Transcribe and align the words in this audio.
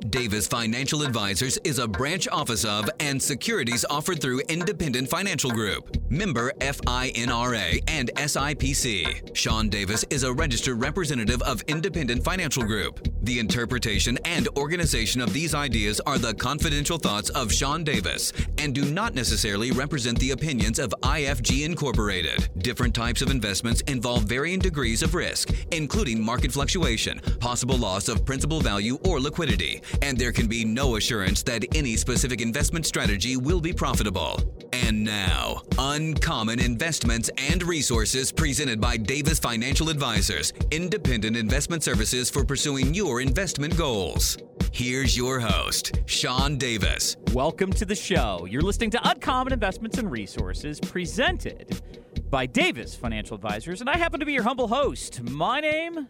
Davis 0.00 0.46
Financial 0.46 1.02
Advisors 1.02 1.58
is 1.58 1.78
a 1.78 1.88
branch 1.88 2.28
office 2.28 2.64
of 2.64 2.88
and 3.00 3.20
securities 3.20 3.84
offered 3.90 4.20
through 4.20 4.40
Independent 4.48 5.08
Financial 5.08 5.50
Group, 5.50 6.05
member 6.10 6.52
FINRA 6.60 7.82
and 7.88 8.10
SIPC. 8.14 9.36
Sean 9.36 9.68
Davis 9.68 10.04
is 10.10 10.22
a 10.22 10.32
registered 10.32 10.80
representative 10.80 11.42
of 11.42 11.62
Independent 11.68 12.24
Financial 12.24 12.62
Group. 12.62 13.06
The 13.22 13.38
interpretation 13.38 14.18
and 14.24 14.48
organization 14.56 15.20
of 15.20 15.32
these 15.32 15.54
ideas 15.54 16.00
are 16.00 16.18
the 16.18 16.34
confidential 16.34 16.98
thoughts 16.98 17.30
of 17.30 17.52
Sean 17.52 17.84
Davis 17.84 18.32
and 18.58 18.74
do 18.74 18.84
not 18.84 19.14
necessarily 19.14 19.70
represent 19.72 20.18
the 20.18 20.30
opinions 20.30 20.78
of 20.78 20.94
IFG 21.02 21.64
Incorporated. 21.64 22.48
Different 22.58 22.94
types 22.94 23.22
of 23.22 23.30
investments 23.30 23.80
involve 23.82 24.24
varying 24.24 24.58
degrees 24.58 25.02
of 25.02 25.14
risk, 25.14 25.50
including 25.72 26.22
market 26.22 26.52
fluctuation, 26.52 27.20
possible 27.40 27.76
loss 27.76 28.08
of 28.08 28.24
principal 28.24 28.60
value 28.60 28.98
or 29.04 29.20
liquidity, 29.20 29.82
and 30.02 30.16
there 30.18 30.32
can 30.32 30.46
be 30.46 30.64
no 30.64 30.96
assurance 30.96 31.42
that 31.42 31.64
any 31.74 31.96
specific 31.96 32.40
investment 32.40 32.86
strategy 32.86 33.36
will 33.36 33.60
be 33.60 33.72
profitable. 33.72 34.40
And 34.72 35.04
now, 35.04 35.62
Uncommon 35.96 36.60
Investments 36.60 37.30
and 37.38 37.62
Resources 37.62 38.30
presented 38.30 38.78
by 38.78 38.98
Davis 38.98 39.38
Financial 39.38 39.88
Advisors, 39.88 40.52
independent 40.70 41.38
investment 41.38 41.82
services 41.82 42.28
for 42.28 42.44
pursuing 42.44 42.92
your 42.92 43.22
investment 43.22 43.74
goals. 43.78 44.36
Here's 44.72 45.16
your 45.16 45.40
host, 45.40 45.98
Sean 46.04 46.58
Davis. 46.58 47.16
Welcome 47.32 47.72
to 47.72 47.86
the 47.86 47.94
show. 47.94 48.46
You're 48.50 48.60
listening 48.60 48.90
to 48.90 49.08
Uncommon 49.08 49.54
Investments 49.54 49.96
and 49.96 50.12
Resources 50.12 50.80
presented 50.80 51.80
by 52.28 52.44
Davis 52.44 52.94
Financial 52.94 53.34
Advisors, 53.34 53.80
and 53.80 53.88
I 53.88 53.96
happen 53.96 54.20
to 54.20 54.26
be 54.26 54.34
your 54.34 54.42
humble 54.42 54.68
host. 54.68 55.22
My 55.22 55.60
name 55.60 56.08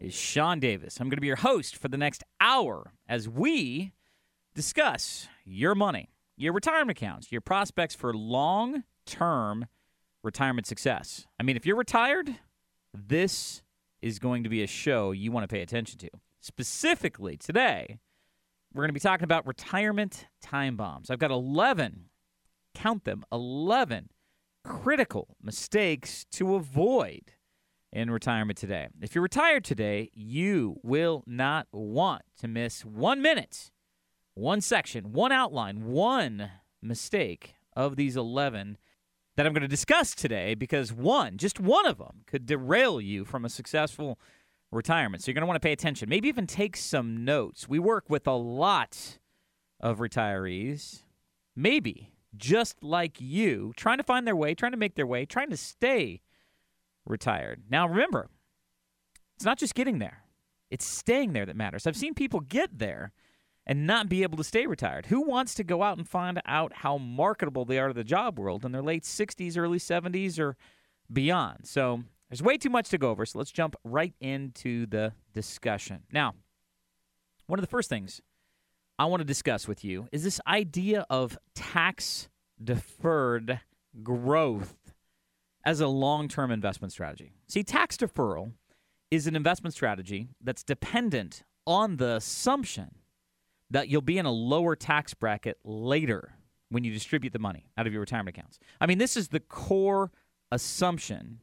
is 0.00 0.14
Sean 0.14 0.58
Davis. 0.58 0.98
I'm 0.98 1.10
going 1.10 1.18
to 1.18 1.20
be 1.20 1.26
your 1.26 1.36
host 1.36 1.76
for 1.76 1.88
the 1.88 1.98
next 1.98 2.24
hour 2.40 2.94
as 3.06 3.28
we 3.28 3.92
discuss 4.54 5.28
your 5.44 5.74
money, 5.74 6.14
your 6.38 6.54
retirement 6.54 6.96
accounts, 6.96 7.30
your 7.30 7.42
prospects 7.42 7.94
for 7.94 8.14
long 8.14 8.84
term 9.08 9.66
retirement 10.22 10.66
success. 10.66 11.26
I 11.40 11.42
mean, 11.42 11.56
if 11.56 11.66
you're 11.66 11.76
retired, 11.76 12.36
this 12.94 13.62
is 14.00 14.18
going 14.18 14.44
to 14.44 14.48
be 14.48 14.62
a 14.62 14.66
show 14.66 15.10
you 15.10 15.32
want 15.32 15.48
to 15.48 15.52
pay 15.52 15.62
attention 15.62 15.98
to. 16.00 16.10
Specifically, 16.40 17.36
today, 17.36 17.98
we're 18.72 18.82
going 18.82 18.90
to 18.90 18.94
be 18.94 19.00
talking 19.00 19.24
about 19.24 19.46
retirement 19.46 20.26
time 20.40 20.76
bombs. 20.76 21.10
I've 21.10 21.18
got 21.18 21.30
11, 21.30 22.04
count 22.74 23.04
them, 23.04 23.24
11 23.32 24.10
critical 24.64 25.36
mistakes 25.42 26.26
to 26.32 26.54
avoid 26.54 27.32
in 27.92 28.10
retirement 28.10 28.58
today. 28.58 28.88
If 29.00 29.14
you're 29.14 29.22
retired 29.22 29.64
today, 29.64 30.10
you 30.12 30.76
will 30.82 31.24
not 31.26 31.66
want 31.72 32.22
to 32.40 32.48
miss 32.48 32.84
one 32.84 33.22
minute, 33.22 33.70
one 34.34 34.60
section, 34.60 35.12
one 35.12 35.32
outline, 35.32 35.86
one 35.86 36.50
mistake 36.82 37.54
of 37.74 37.96
these 37.96 38.16
11 38.16 38.76
that 39.38 39.46
I'm 39.46 39.52
going 39.52 39.62
to 39.62 39.68
discuss 39.68 40.16
today 40.16 40.56
because 40.56 40.92
one, 40.92 41.36
just 41.36 41.60
one 41.60 41.86
of 41.86 41.98
them, 41.98 42.22
could 42.26 42.44
derail 42.44 43.00
you 43.00 43.24
from 43.24 43.44
a 43.44 43.48
successful 43.48 44.18
retirement. 44.72 45.22
So 45.22 45.28
you're 45.28 45.34
going 45.34 45.42
to 45.42 45.46
want 45.46 45.54
to 45.54 45.64
pay 45.64 45.70
attention. 45.70 46.08
Maybe 46.08 46.26
even 46.26 46.48
take 46.48 46.76
some 46.76 47.24
notes. 47.24 47.68
We 47.68 47.78
work 47.78 48.10
with 48.10 48.26
a 48.26 48.32
lot 48.32 49.20
of 49.78 49.98
retirees, 49.98 51.04
maybe 51.54 52.10
just 52.36 52.82
like 52.82 53.20
you, 53.20 53.72
trying 53.76 53.98
to 53.98 54.02
find 54.02 54.26
their 54.26 54.34
way, 54.34 54.56
trying 54.56 54.72
to 54.72 54.76
make 54.76 54.96
their 54.96 55.06
way, 55.06 55.24
trying 55.24 55.50
to 55.50 55.56
stay 55.56 56.20
retired. 57.06 57.62
Now, 57.70 57.86
remember, 57.86 58.30
it's 59.36 59.44
not 59.44 59.56
just 59.56 59.76
getting 59.76 60.00
there, 60.00 60.24
it's 60.68 60.84
staying 60.84 61.32
there 61.32 61.46
that 61.46 61.54
matters. 61.54 61.86
I've 61.86 61.96
seen 61.96 62.14
people 62.14 62.40
get 62.40 62.80
there 62.80 63.12
and 63.68 63.86
not 63.86 64.08
be 64.08 64.22
able 64.22 64.38
to 64.38 64.44
stay 64.44 64.66
retired. 64.66 65.06
Who 65.06 65.20
wants 65.20 65.54
to 65.56 65.64
go 65.64 65.82
out 65.82 65.98
and 65.98 66.08
find 66.08 66.40
out 66.46 66.72
how 66.72 66.96
marketable 66.96 67.66
they 67.66 67.78
are 67.78 67.88
to 67.88 67.94
the 67.94 68.02
job 68.02 68.38
world 68.38 68.64
in 68.64 68.72
their 68.72 68.82
late 68.82 69.02
60s, 69.02 69.58
early 69.58 69.78
70s, 69.78 70.38
or 70.40 70.56
beyond? 71.12 71.66
So, 71.66 72.02
there's 72.30 72.42
way 72.42 72.58
too 72.58 72.70
much 72.70 72.88
to 72.90 72.98
go 72.98 73.10
over, 73.10 73.24
so 73.24 73.38
let's 73.38 73.52
jump 73.52 73.74
right 73.84 74.14
into 74.20 74.86
the 74.86 75.12
discussion. 75.32 76.02
Now, 76.12 76.34
one 77.46 77.58
of 77.58 77.62
the 77.62 77.70
first 77.70 77.88
things 77.88 78.20
I 78.98 79.06
want 79.06 79.20
to 79.20 79.24
discuss 79.24 79.66
with 79.68 79.84
you 79.84 80.08
is 80.12 80.24
this 80.24 80.40
idea 80.46 81.06
of 81.08 81.38
tax 81.54 82.28
deferred 82.62 83.60
growth 84.02 84.76
as 85.64 85.80
a 85.80 85.88
long 85.88 86.28
term 86.28 86.50
investment 86.50 86.92
strategy. 86.92 87.32
See, 87.46 87.62
tax 87.62 87.96
deferral 87.96 88.52
is 89.10 89.26
an 89.26 89.34
investment 89.34 89.74
strategy 89.74 90.28
that's 90.42 90.62
dependent 90.62 91.44
on 91.66 91.96
the 91.96 92.16
assumption 92.16 92.97
that 93.70 93.88
you'll 93.88 94.00
be 94.02 94.18
in 94.18 94.26
a 94.26 94.32
lower 94.32 94.74
tax 94.76 95.14
bracket 95.14 95.58
later 95.64 96.34
when 96.70 96.84
you 96.84 96.92
distribute 96.92 97.32
the 97.32 97.38
money 97.38 97.70
out 97.76 97.86
of 97.86 97.92
your 97.92 98.00
retirement 98.00 98.36
accounts. 98.36 98.58
I 98.80 98.86
mean, 98.86 98.98
this 98.98 99.16
is 99.16 99.28
the 99.28 99.40
core 99.40 100.10
assumption 100.50 101.40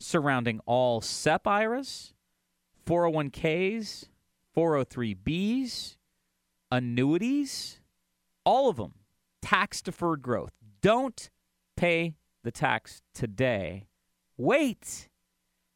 surrounding 0.00 0.60
all 0.66 1.00
SEP 1.00 1.46
IRAs, 1.46 2.14
401ks, 2.86 4.08
403bs, 4.56 5.96
annuities, 6.70 7.80
all 8.44 8.68
of 8.68 8.76
them, 8.76 8.94
tax 9.42 9.82
deferred 9.82 10.22
growth. 10.22 10.52
Don't 10.80 11.30
pay 11.76 12.14
the 12.44 12.50
tax 12.50 13.02
today. 13.14 13.88
Wait. 14.36 15.08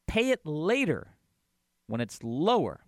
Pay 0.07 0.31
it 0.31 0.45
later 0.45 1.15
when 1.87 2.01
it's 2.01 2.19
lower. 2.23 2.81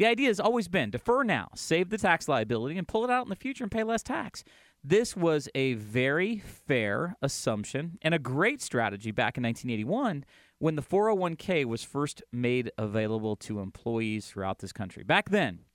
The 0.00 0.06
idea 0.06 0.28
has 0.28 0.40
always 0.40 0.66
been 0.66 0.88
defer 0.88 1.24
now, 1.24 1.50
save 1.54 1.90
the 1.90 1.98
tax 1.98 2.26
liability, 2.26 2.78
and 2.78 2.88
pull 2.88 3.04
it 3.04 3.10
out 3.10 3.26
in 3.26 3.28
the 3.28 3.36
future 3.36 3.64
and 3.64 3.70
pay 3.70 3.82
less 3.82 4.02
tax. 4.02 4.44
This 4.82 5.14
was 5.14 5.46
a 5.54 5.74
very 5.74 6.38
fair 6.38 7.16
assumption 7.20 7.98
and 8.00 8.14
a 8.14 8.18
great 8.18 8.62
strategy 8.62 9.10
back 9.10 9.36
in 9.36 9.42
1981 9.42 10.24
when 10.58 10.74
the 10.74 10.80
401k 10.80 11.66
was 11.66 11.84
first 11.84 12.22
made 12.32 12.72
available 12.78 13.36
to 13.36 13.60
employees 13.60 14.26
throughout 14.26 14.60
this 14.60 14.72
country. 14.72 15.04
Back 15.04 15.28
then, 15.28 15.66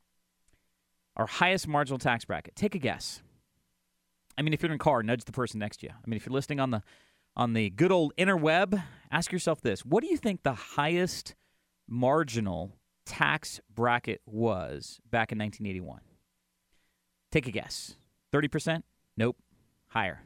our 1.15 1.27
highest 1.27 1.67
marginal 1.67 1.99
tax 1.99 2.25
bracket, 2.25 2.55
take 2.55 2.73
a 2.73 2.79
guess. 2.79 3.21
I 4.39 4.41
mean, 4.41 4.55
if 4.55 4.63
you're 4.63 4.71
in 4.71 4.75
a 4.75 4.79
car, 4.79 5.03
nudge 5.03 5.25
the 5.25 5.33
person 5.33 5.59
next 5.59 5.81
to 5.81 5.85
you. 5.85 5.91
I 5.93 6.09
mean, 6.09 6.17
if 6.17 6.25
you're 6.25 6.33
listening 6.33 6.59
on 6.59 6.71
the 6.71 6.81
on 7.35 7.53
the 7.53 7.69
good 7.69 7.91
old 7.91 8.11
interweb, 8.17 8.81
ask 9.11 9.31
yourself 9.31 9.61
this: 9.61 9.85
What 9.85 10.01
do 10.01 10.09
you 10.09 10.17
think 10.17 10.41
the 10.41 10.53
highest 10.53 11.35
marginal 11.87 12.79
tax 13.05 13.59
bracket 13.73 14.21
was 14.25 14.99
back 15.09 15.31
in 15.31 15.37
1981? 15.39 16.01
Take 17.31 17.47
a 17.47 17.51
guess. 17.51 17.95
30%? 18.33 18.83
Nope. 19.17 19.37
Higher. 19.89 20.21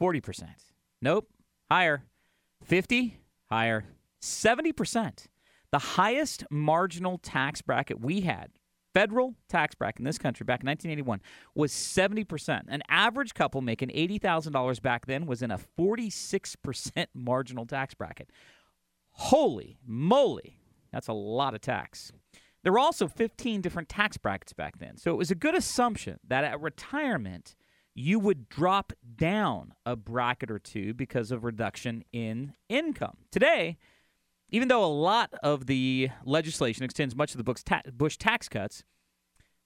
40%? 0.00 0.48
Nope. 1.02 1.28
Higher. 1.70 2.04
50? 2.64 3.18
Higher. 3.48 3.84
70%. 4.20 5.26
The 5.72 5.78
highest 5.78 6.44
marginal 6.50 7.18
tax 7.18 7.62
bracket 7.62 8.00
we 8.00 8.22
had, 8.22 8.50
federal 8.92 9.36
tax 9.48 9.74
bracket 9.74 10.00
in 10.00 10.04
this 10.04 10.18
country 10.18 10.44
back 10.44 10.62
in 10.62 10.66
1981, 10.66 11.20
was 11.54 11.72
70%. 11.72 12.64
An 12.68 12.82
average 12.88 13.34
couple 13.34 13.60
making 13.60 13.90
$80,000 13.90 14.82
back 14.82 15.06
then 15.06 15.26
was 15.26 15.42
in 15.42 15.50
a 15.50 15.60
46% 15.78 17.06
marginal 17.14 17.66
tax 17.66 17.94
bracket. 17.94 18.30
Holy 19.10 19.78
moly. 19.86 20.59
That's 20.92 21.08
a 21.08 21.12
lot 21.12 21.54
of 21.54 21.60
tax. 21.60 22.12
There 22.62 22.72
were 22.72 22.78
also 22.78 23.08
15 23.08 23.60
different 23.60 23.88
tax 23.88 24.16
brackets 24.16 24.52
back 24.52 24.78
then. 24.78 24.96
So 24.96 25.12
it 25.12 25.16
was 25.16 25.30
a 25.30 25.34
good 25.34 25.54
assumption 25.54 26.18
that 26.26 26.44
at 26.44 26.60
retirement, 26.60 27.56
you 27.94 28.18
would 28.18 28.48
drop 28.48 28.92
down 29.16 29.74
a 29.86 29.96
bracket 29.96 30.50
or 30.50 30.58
two 30.58 30.94
because 30.94 31.30
of 31.30 31.44
reduction 31.44 32.04
in 32.12 32.52
income. 32.68 33.16
Today, 33.30 33.78
even 34.50 34.68
though 34.68 34.84
a 34.84 34.86
lot 34.86 35.32
of 35.42 35.66
the 35.66 36.10
legislation 36.24 36.84
extends 36.84 37.16
much 37.16 37.34
of 37.34 37.44
the 37.44 37.92
Bush 37.92 38.16
tax 38.16 38.48
cuts, 38.48 38.84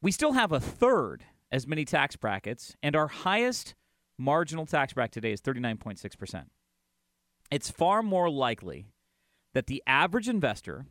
we 0.00 0.12
still 0.12 0.32
have 0.32 0.52
a 0.52 0.60
third 0.60 1.25
as 1.50 1.66
many 1.66 1.84
tax 1.84 2.16
brackets, 2.16 2.76
and 2.82 2.96
our 2.96 3.08
highest 3.08 3.75
marginal 4.19 4.66
tax 4.66 4.93
bracket 4.93 5.12
today 5.12 5.32
is 5.32 5.40
39.6%. 5.40 6.44
It's 7.50 7.70
far 7.70 8.02
more 8.02 8.28
likely 8.31 8.87
that 9.52 9.66
the 9.66 9.82
average 9.87 10.28
investor 10.28 10.87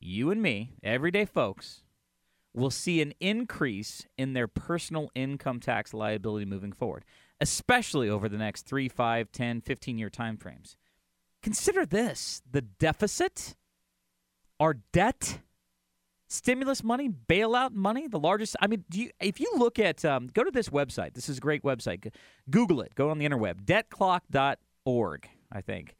you 0.00 0.30
and 0.30 0.42
me, 0.42 0.72
everyday 0.82 1.24
folks, 1.24 1.82
will 2.54 2.70
see 2.70 3.00
an 3.00 3.12
increase 3.20 4.06
in 4.16 4.32
their 4.32 4.48
personal 4.48 5.10
income 5.14 5.60
tax 5.60 5.94
liability 5.94 6.44
moving 6.44 6.72
forward, 6.72 7.04
especially 7.40 8.08
over 8.08 8.28
the 8.28 8.38
next 8.38 8.66
3, 8.66 8.88
5, 8.88 9.32
10, 9.32 9.60
15 9.60 9.98
year 9.98 10.10
time 10.10 10.36
frames. 10.36 10.76
Consider 11.42 11.86
this 11.86 12.42
the 12.50 12.62
deficit, 12.62 13.54
our 14.58 14.74
debt, 14.92 15.40
stimulus 16.26 16.82
money, 16.82 17.08
bailout 17.08 17.72
money, 17.72 18.08
the 18.08 18.18
largest. 18.18 18.56
I 18.60 18.66
mean, 18.66 18.84
you, 18.92 19.10
if 19.20 19.40
you 19.40 19.52
look 19.56 19.78
at, 19.78 20.04
um, 20.04 20.28
go 20.32 20.42
to 20.42 20.50
this 20.50 20.68
website. 20.68 21.14
This 21.14 21.28
is 21.28 21.38
a 21.38 21.40
great 21.40 21.62
website. 21.62 22.12
Google 22.50 22.80
it. 22.80 22.94
Go 22.94 23.10
on 23.10 23.18
the 23.18 23.28
interweb, 23.28 23.64
debtclock.org, 23.64 25.28
I 25.52 25.60
think. 25.60 25.94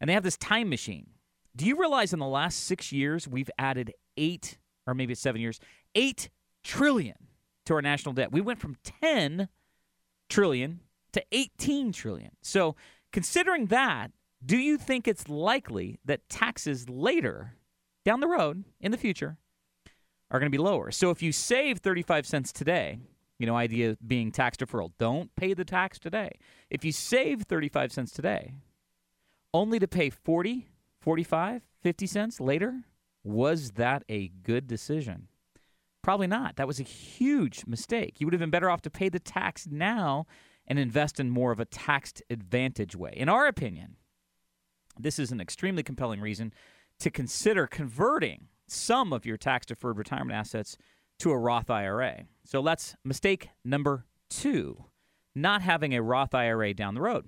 And 0.00 0.08
they 0.08 0.14
have 0.14 0.22
this 0.22 0.36
time 0.36 0.68
machine 0.70 1.08
do 1.58 1.66
you 1.66 1.76
realize 1.76 2.12
in 2.12 2.20
the 2.20 2.26
last 2.26 2.64
six 2.66 2.92
years 2.92 3.26
we've 3.26 3.50
added 3.58 3.92
eight, 4.16 4.58
or 4.86 4.94
maybe 4.94 5.12
it's 5.12 5.20
seven 5.20 5.40
years, 5.40 5.58
eight 5.96 6.30
trillion 6.62 7.16
to 7.66 7.74
our 7.74 7.82
national 7.82 8.14
debt. 8.14 8.30
We 8.30 8.40
went 8.40 8.60
from 8.60 8.76
10 9.02 9.48
trillion 10.28 10.80
to 11.12 11.22
18 11.32 11.90
trillion. 11.92 12.30
So, 12.42 12.76
considering 13.12 13.66
that, 13.66 14.12
do 14.44 14.56
you 14.56 14.78
think 14.78 15.08
it's 15.08 15.28
likely 15.28 15.98
that 16.04 16.28
taxes 16.28 16.88
later 16.88 17.54
down 18.04 18.20
the 18.20 18.28
road 18.28 18.62
in 18.80 18.92
the 18.92 18.96
future 18.96 19.36
are 20.30 20.38
going 20.38 20.50
to 20.50 20.56
be 20.56 20.62
lower? 20.62 20.92
So, 20.92 21.10
if 21.10 21.22
you 21.22 21.32
save 21.32 21.78
35 21.78 22.24
cents 22.24 22.52
today, 22.52 23.00
you 23.40 23.46
know, 23.46 23.56
idea 23.56 23.96
being 24.06 24.30
tax 24.30 24.56
deferral, 24.58 24.92
don't 24.96 25.34
pay 25.34 25.54
the 25.54 25.64
tax 25.64 25.98
today. 25.98 26.38
If 26.70 26.84
you 26.84 26.92
save 26.92 27.42
35 27.42 27.90
cents 27.90 28.12
today, 28.12 28.54
only 29.52 29.80
to 29.80 29.88
pay 29.88 30.10
40, 30.10 30.68
45, 31.00 31.62
50 31.82 32.06
cents 32.06 32.40
later, 32.40 32.82
was 33.24 33.72
that 33.72 34.04
a 34.08 34.28
good 34.42 34.66
decision? 34.66 35.28
Probably 36.02 36.26
not. 36.26 36.56
That 36.56 36.66
was 36.66 36.80
a 36.80 36.84
huge 36.84 37.64
mistake. 37.66 38.20
You 38.20 38.26
would 38.26 38.32
have 38.32 38.40
been 38.40 38.50
better 38.50 38.70
off 38.70 38.82
to 38.82 38.90
pay 38.90 39.08
the 39.08 39.18
tax 39.18 39.66
now 39.70 40.26
and 40.66 40.78
invest 40.78 41.18
in 41.18 41.30
more 41.30 41.52
of 41.52 41.60
a 41.60 41.64
taxed 41.64 42.22
advantage 42.30 42.94
way. 42.94 43.12
In 43.16 43.28
our 43.28 43.46
opinion, 43.46 43.96
this 44.98 45.18
is 45.18 45.32
an 45.32 45.40
extremely 45.40 45.82
compelling 45.82 46.20
reason 46.20 46.52
to 47.00 47.10
consider 47.10 47.66
converting 47.66 48.48
some 48.66 49.12
of 49.12 49.24
your 49.24 49.36
tax 49.36 49.66
deferred 49.66 49.98
retirement 49.98 50.36
assets 50.36 50.76
to 51.18 51.30
a 51.30 51.38
Roth 51.38 51.70
IRA. 51.70 52.24
So 52.44 52.62
that's 52.62 52.96
mistake 53.04 53.48
number 53.64 54.04
two 54.30 54.84
not 55.34 55.62
having 55.62 55.94
a 55.94 56.02
Roth 56.02 56.34
IRA 56.34 56.74
down 56.74 56.94
the 56.94 57.00
road. 57.00 57.26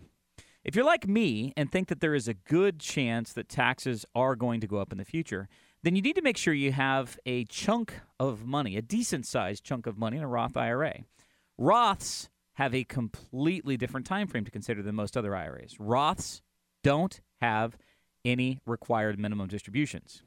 If 0.63 0.77
you're 0.77 0.85
like 0.85 1.09
me 1.09 1.55
and 1.57 1.73
think 1.73 1.89
that 1.89 2.01
there 2.01 2.15
is 2.15 2.29
a 2.29 2.35
good 2.35 2.81
chance 2.81 3.33
that 3.33 3.49
taxes 3.49 4.05
are 4.15 4.37
going 4.37 4.61
to 4.61 4.67
go 4.67 4.77
up 4.77 4.93
in 4.93 4.99
the 4.99 5.05
future, 5.05 5.49
then 5.83 5.97
you 5.97 6.03
need 6.03 6.17
to 6.17 6.23
make 6.23 6.37
sure 6.37 6.53
you 6.53 6.73
have 6.73 7.19
a 7.25 7.45
chunk 7.47 7.95
of 8.19 8.47
money, 8.47 8.77
a 8.77 8.83
decent 8.83 9.27
sized 9.27 9.65
chunk 9.65 9.87
of 9.87 9.97
money 9.97 10.19
in 10.19 10.23
a 10.23 10.29
Roth 10.29 10.57
IRA. 10.57 11.05
Roths 11.59 12.29
have 12.55 12.75
a 12.75 12.85
completely 12.85 13.79
different 13.79 14.07
time 14.07 14.27
frame 14.27 14.45
to 14.45 14.51
consider 14.51 14.83
than 14.83 14.95
most 14.95 15.17
other 15.17 15.35
IRAs. 15.35 15.77
Roths 15.79 16.43
don't 16.83 17.23
have 17.41 17.79
any 18.23 18.61
required 18.67 19.19
minimum 19.19 19.49
distributions. 19.49 20.23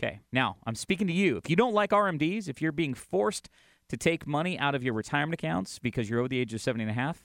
Okay, 0.00 0.20
now 0.32 0.56
I'm 0.66 0.74
speaking 0.74 1.06
to 1.06 1.12
you. 1.12 1.36
If 1.36 1.50
you 1.50 1.56
don't 1.56 1.74
like 1.74 1.90
RMDs, 1.90 2.48
if 2.48 2.62
you're 2.62 2.72
being 2.72 2.94
forced 2.94 3.50
to 3.90 3.98
take 3.98 4.26
money 4.26 4.58
out 4.58 4.74
of 4.74 4.82
your 4.82 4.94
retirement 4.94 5.34
accounts 5.34 5.78
because 5.78 6.08
you're 6.08 6.20
over 6.20 6.28
the 6.28 6.38
age 6.38 6.54
of 6.54 6.62
70 6.62 6.84
and 6.84 6.90
a 6.90 6.94
half, 6.94 7.22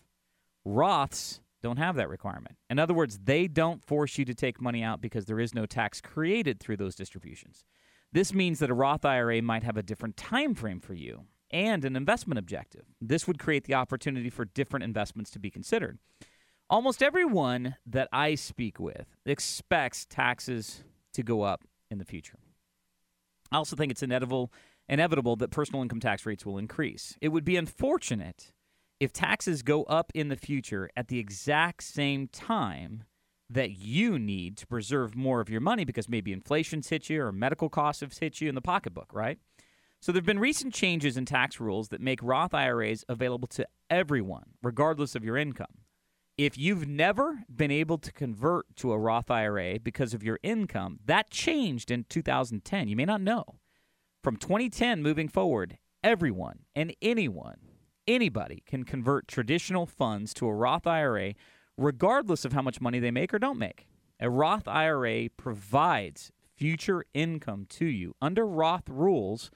Roths 0.65 1.39
don't 1.61 1.77
have 1.77 1.95
that 1.95 2.09
requirement. 2.09 2.57
In 2.69 2.79
other 2.79 2.93
words, 2.93 3.19
they 3.23 3.47
don't 3.47 3.83
force 3.83 4.17
you 4.17 4.25
to 4.25 4.33
take 4.33 4.61
money 4.61 4.83
out 4.83 5.01
because 5.01 5.25
there 5.25 5.39
is 5.39 5.53
no 5.53 5.65
tax 5.65 6.01
created 6.01 6.59
through 6.59 6.77
those 6.77 6.95
distributions. 6.95 7.65
This 8.11 8.33
means 8.33 8.59
that 8.59 8.69
a 8.69 8.73
Roth 8.73 9.05
IRA 9.05 9.41
might 9.41 9.63
have 9.63 9.77
a 9.77 9.83
different 9.83 10.17
time 10.17 10.53
frame 10.53 10.79
for 10.79 10.93
you 10.93 11.25
and 11.49 11.85
an 11.85 11.95
investment 11.95 12.39
objective. 12.39 12.83
This 12.99 13.27
would 13.27 13.39
create 13.39 13.65
the 13.65 13.73
opportunity 13.73 14.29
for 14.29 14.45
different 14.45 14.83
investments 14.83 15.31
to 15.31 15.39
be 15.39 15.49
considered. 15.49 15.97
Almost 16.69 17.03
everyone 17.03 17.75
that 17.85 18.07
I 18.11 18.35
speak 18.35 18.79
with 18.79 19.17
expects 19.25 20.05
taxes 20.05 20.83
to 21.13 21.23
go 21.23 21.41
up 21.41 21.63
in 21.89 21.97
the 21.97 22.05
future. 22.05 22.39
I 23.51 23.57
also 23.57 23.75
think 23.75 23.91
it's 23.91 24.03
inevitable 24.03 24.51
inevitable 24.87 25.37
that 25.37 25.51
personal 25.51 25.81
income 25.81 25.99
tax 25.99 26.25
rates 26.25 26.45
will 26.45 26.57
increase. 26.57 27.17
It 27.21 27.29
would 27.29 27.45
be 27.45 27.55
unfortunate 27.55 28.51
if 29.01 29.11
taxes 29.11 29.63
go 29.63 29.81
up 29.85 30.11
in 30.13 30.27
the 30.27 30.35
future 30.35 30.87
at 30.95 31.07
the 31.07 31.17
exact 31.17 31.81
same 31.81 32.27
time 32.27 33.03
that 33.49 33.71
you 33.71 34.19
need 34.19 34.55
to 34.55 34.67
preserve 34.67 35.15
more 35.15 35.41
of 35.41 35.49
your 35.49 35.59
money 35.59 35.83
because 35.83 36.07
maybe 36.07 36.31
inflation's 36.31 36.87
hit 36.87 37.09
you 37.09 37.19
or 37.23 37.31
medical 37.31 37.67
costs 37.67 38.01
have 38.01 38.15
hit 38.15 38.39
you 38.39 38.47
in 38.47 38.53
the 38.53 38.61
pocketbook, 38.61 39.11
right? 39.11 39.39
So 40.01 40.11
there 40.11 40.19
have 40.19 40.27
been 40.27 40.37
recent 40.37 40.75
changes 40.75 41.17
in 41.17 41.25
tax 41.25 41.59
rules 41.59 41.89
that 41.89 41.99
make 41.99 42.21
Roth 42.21 42.53
IRAs 42.53 43.03
available 43.09 43.47
to 43.49 43.67
everyone, 43.89 44.51
regardless 44.61 45.15
of 45.15 45.25
your 45.25 45.35
income. 45.35 45.79
If 46.37 46.55
you've 46.55 46.87
never 46.87 47.39
been 47.53 47.71
able 47.71 47.97
to 47.97 48.11
convert 48.11 48.67
to 48.77 48.91
a 48.91 48.99
Roth 48.99 49.31
IRA 49.31 49.79
because 49.79 50.13
of 50.13 50.21
your 50.21 50.37
income, 50.43 50.99
that 51.05 51.31
changed 51.31 51.89
in 51.89 52.05
2010. 52.07 52.87
You 52.87 52.95
may 52.95 53.05
not 53.05 53.21
know. 53.21 53.55
From 54.23 54.37
2010 54.37 55.01
moving 55.01 55.27
forward, 55.27 55.79
everyone 56.03 56.59
and 56.75 56.95
anyone 57.01 57.70
anybody 58.07 58.63
can 58.65 58.83
convert 58.83 59.27
traditional 59.27 59.85
funds 59.85 60.33
to 60.35 60.47
a 60.47 60.53
Roth 60.53 60.87
IRA 60.87 61.33
regardless 61.77 62.45
of 62.45 62.53
how 62.53 62.61
much 62.61 62.81
money 62.81 62.99
they 62.99 63.11
make 63.11 63.33
or 63.33 63.39
don't 63.39 63.57
make. 63.57 63.87
A 64.19 64.29
Roth 64.29 64.67
IRA 64.67 65.29
provides 65.35 66.31
future 66.55 67.05
income 67.13 67.65
to 67.69 67.85
you 67.85 68.13
under 68.21 68.45
Roth 68.45 68.87
rules 68.87 69.49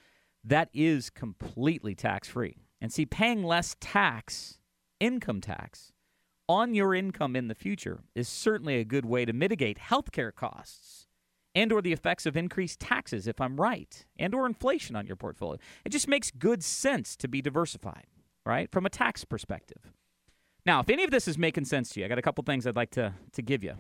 that 0.44 0.70
is 0.74 1.10
completely 1.10 1.96
tax 1.96 2.28
free. 2.28 2.58
And 2.82 2.92
see, 2.92 3.06
paying 3.06 3.44
less 3.44 3.76
tax, 3.80 4.60
income 5.00 5.42
tax, 5.42 5.92
on 6.48 6.74
your 6.74 6.94
income 6.94 7.36
in 7.36 7.48
the 7.48 7.56
future 7.56 8.04
is 8.14 8.28
certainly 8.28 8.76
a 8.80 8.86
good 8.86 9.06
way 9.06 9.26
to 9.26 9.34
mitigate 9.34 9.80
healthcare 9.80 10.34
costs 10.34 11.08
and 11.56 11.72
or 11.72 11.82
the 11.82 11.94
effects 11.94 12.26
of 12.26 12.38
increased 12.38 12.80
taxes 12.80 13.28
if 13.28 13.40
I'm 13.42 13.60
right 13.60 14.06
and 14.18 14.36
or 14.36 14.46
inflation 14.46 14.96
on 14.96 15.08
your 15.08 15.16
portfolio. 15.16 15.60
It 15.84 15.90
just 15.90 16.08
makes 16.08 16.30
good 16.30 16.64
sense 16.64 17.16
to 17.18 17.28
be 17.28 17.42
diversified 17.42 18.06
right? 18.46 18.72
From 18.72 18.86
a 18.86 18.90
tax 18.90 19.26
perspective. 19.26 19.92
Now, 20.66 20.80
if 20.80 20.90
any 20.90 21.04
of 21.04 21.12
this 21.12 21.28
is 21.28 21.38
making 21.38 21.66
sense 21.66 21.90
to 21.90 22.00
you, 22.00 22.06
I 22.06 22.10
got 22.10 22.18
a 22.18 22.24
couple 22.24 22.44
things 22.44 22.66
I'd 22.66 22.76
like 22.76 22.92
to, 22.92 23.14
to 23.34 23.42
give 23.42 23.64
you. 23.64 23.76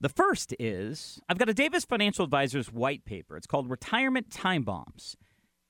The 0.00 0.08
first 0.08 0.54
is 0.58 1.20
I've 1.28 1.38
got 1.38 1.48
a 1.48 1.54
Davis 1.54 1.84
Financial 1.84 2.24
Advisors 2.24 2.72
white 2.72 3.04
paper. 3.04 3.36
It's 3.36 3.46
called 3.46 3.70
Retirement 3.70 4.30
Time 4.30 4.62
Bombs. 4.64 5.16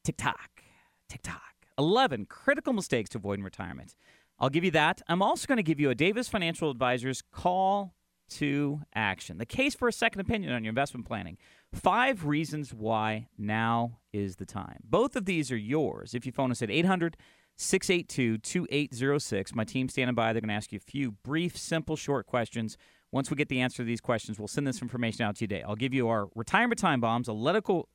Tick 0.05 0.17
tock, 0.17 0.62
tick 1.08 1.23
tock. 1.23 1.40
11 1.79 2.26
critical 2.26 2.73
mistakes 2.73 3.11
to 3.11 3.19
avoid 3.19 3.38
in 3.38 3.44
retirement. 3.44 3.94
I'll 4.38 4.50
give 4.50 4.64
you 4.64 4.70
that. 4.73 5.02
I'm 5.06 5.23
also 5.23 5.46
going 5.46 5.58
to 5.58 5.62
give 5.62 5.78
you 5.78 5.90
a 5.90 5.94
Davis 5.94 6.28
Financial 6.28 6.70
Advisors 6.70 7.23
call 7.31 7.94
to 8.31 8.81
action. 8.94 9.38
The 9.38 9.46
case 9.46 9.75
for 9.75 9.88
a 9.88 9.93
second 9.93 10.20
opinion 10.20 10.52
on 10.52 10.64
your 10.64 10.70
investment 10.70 11.06
planning. 11.06 11.37
Five 11.73 12.25
reasons 12.25 12.73
why 12.73 13.28
now 13.38 13.99
is 14.12 14.37
the 14.37 14.46
time. 14.46 14.78
Both 14.85 15.17
of 15.17 15.26
these 15.26 15.52
are 15.52 15.56
yours 15.56 16.14
if 16.14 16.25
you 16.26 16.32
phone 16.32 16.50
us 16.50 16.62
at 16.62 16.70
800 16.70 17.17
682 17.56 18.38
2806. 18.38 19.54
My 19.54 19.64
team's 19.64 19.93
standing 19.93 20.14
by. 20.14 20.32
They're 20.32 20.40
going 20.40 20.49
to 20.49 20.54
ask 20.54 20.72
you 20.72 20.78
a 20.78 20.90
few 20.90 21.12
brief, 21.12 21.56
simple, 21.56 21.96
short 21.96 22.26
questions. 22.26 22.76
Once 23.10 23.31
we 23.31 23.37
get 23.37 23.49
the 23.49 23.60
answer 23.60 23.78
to 23.78 23.84
these 23.84 24.00
questions, 24.00 24.38
we'll 24.38 24.49
send 24.49 24.66
this 24.66 24.81
information 24.81 25.25
out 25.25 25.37
to 25.37 25.44
you 25.44 25.49
today. 25.49 25.62
I'll 25.62 25.76
give 25.76 25.93
you 25.93 26.08
our 26.08 26.28
retirement 26.34 26.78
time 26.78 27.00
bombs, 27.00 27.28
analytical, 27.28 27.88